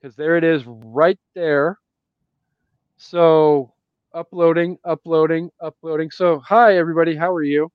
because 0.00 0.16
there 0.16 0.36
it 0.36 0.44
is 0.44 0.64
right 0.66 1.18
there. 1.34 1.78
So 2.96 3.73
uploading, 4.14 4.78
uploading, 4.84 5.50
uploading. 5.60 6.10
So 6.10 6.40
hi 6.40 6.78
everybody, 6.78 7.14
how 7.16 7.32
are 7.32 7.42
you? 7.42 7.70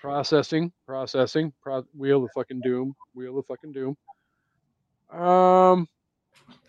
Processing, 0.00 0.72
processing. 0.86 1.52
Pro- 1.62 1.86
wheel 1.96 2.24
of 2.24 2.32
fucking 2.32 2.60
doom. 2.62 2.96
Wheel 3.14 3.38
of 3.38 3.46
fucking 3.46 3.72
doom. 3.72 3.96
Um, 5.10 5.86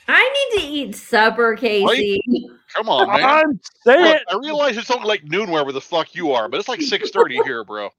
I 0.08 0.50
need 0.54 0.62
to 0.62 0.68
eat 0.68 0.96
supper, 0.96 1.56
Kasey. 1.56 2.20
Come 2.76 2.90
on, 2.90 3.08
man. 3.08 3.24
I'm 3.24 3.60
saying 3.84 4.02
Look, 4.02 4.22
I 4.30 4.38
realize 4.38 4.78
it's 4.78 4.92
only 4.92 5.08
like 5.08 5.24
noon 5.24 5.50
wherever 5.50 5.72
the 5.72 5.82
fuck 5.82 6.14
you 6.14 6.32
are, 6.34 6.50
but 6.50 6.60
it's 6.60 6.68
like 6.70 6.82
six 6.82 7.10
thirty 7.10 7.42
here, 7.44 7.64
bro. 7.64 7.90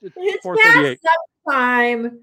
It's 0.00 0.42
Four 0.42 0.56
thirty-eight. 0.56 1.00
past 1.02 1.12
supper 1.46 1.56
time. 1.56 2.20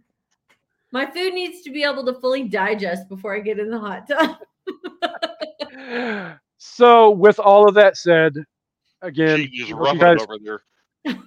My 0.92 1.06
food 1.06 1.34
needs 1.34 1.62
to 1.64 1.72
be 1.72 1.84
able 1.84 2.06
to 2.06 2.14
fully 2.14 2.44
digest 2.44 3.10
before 3.10 3.36
I 3.36 3.40
get 3.42 3.60
in 3.60 3.70
the 3.70 3.80
hot 3.80 4.08
tub. 4.08 4.38
so 6.58 7.12
with 7.12 7.40
all 7.40 7.68
of 7.68 7.76
that 7.76 7.98
said, 7.98 8.34
again, 9.02 9.38
She 9.40 9.50
we 9.52 9.64
is 9.64 9.72
hope, 9.72 9.94
you 9.94 10.00
guys, 10.00 10.22
over 10.22 10.38
there. 10.44 10.62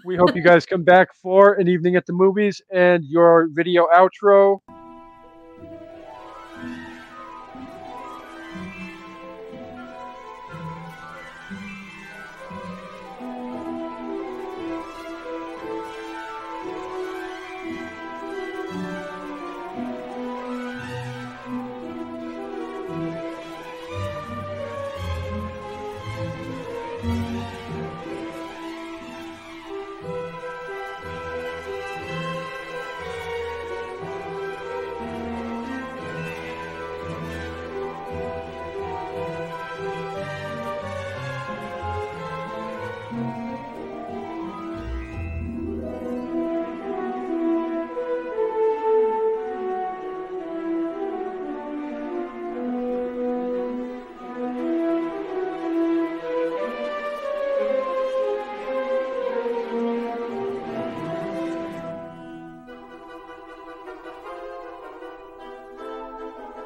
we 0.05 0.17
hope 0.17 0.35
you 0.35 0.43
guys 0.43 0.67
come 0.67 0.83
back 0.83 1.09
for 1.15 1.55
an 1.55 1.69
evening 1.69 1.97
at 1.97 2.07
the 2.07 2.13
movies 2.13 2.61
and 2.73 3.05
your 3.05 3.49
video 3.53 3.87
outro. 3.95 4.59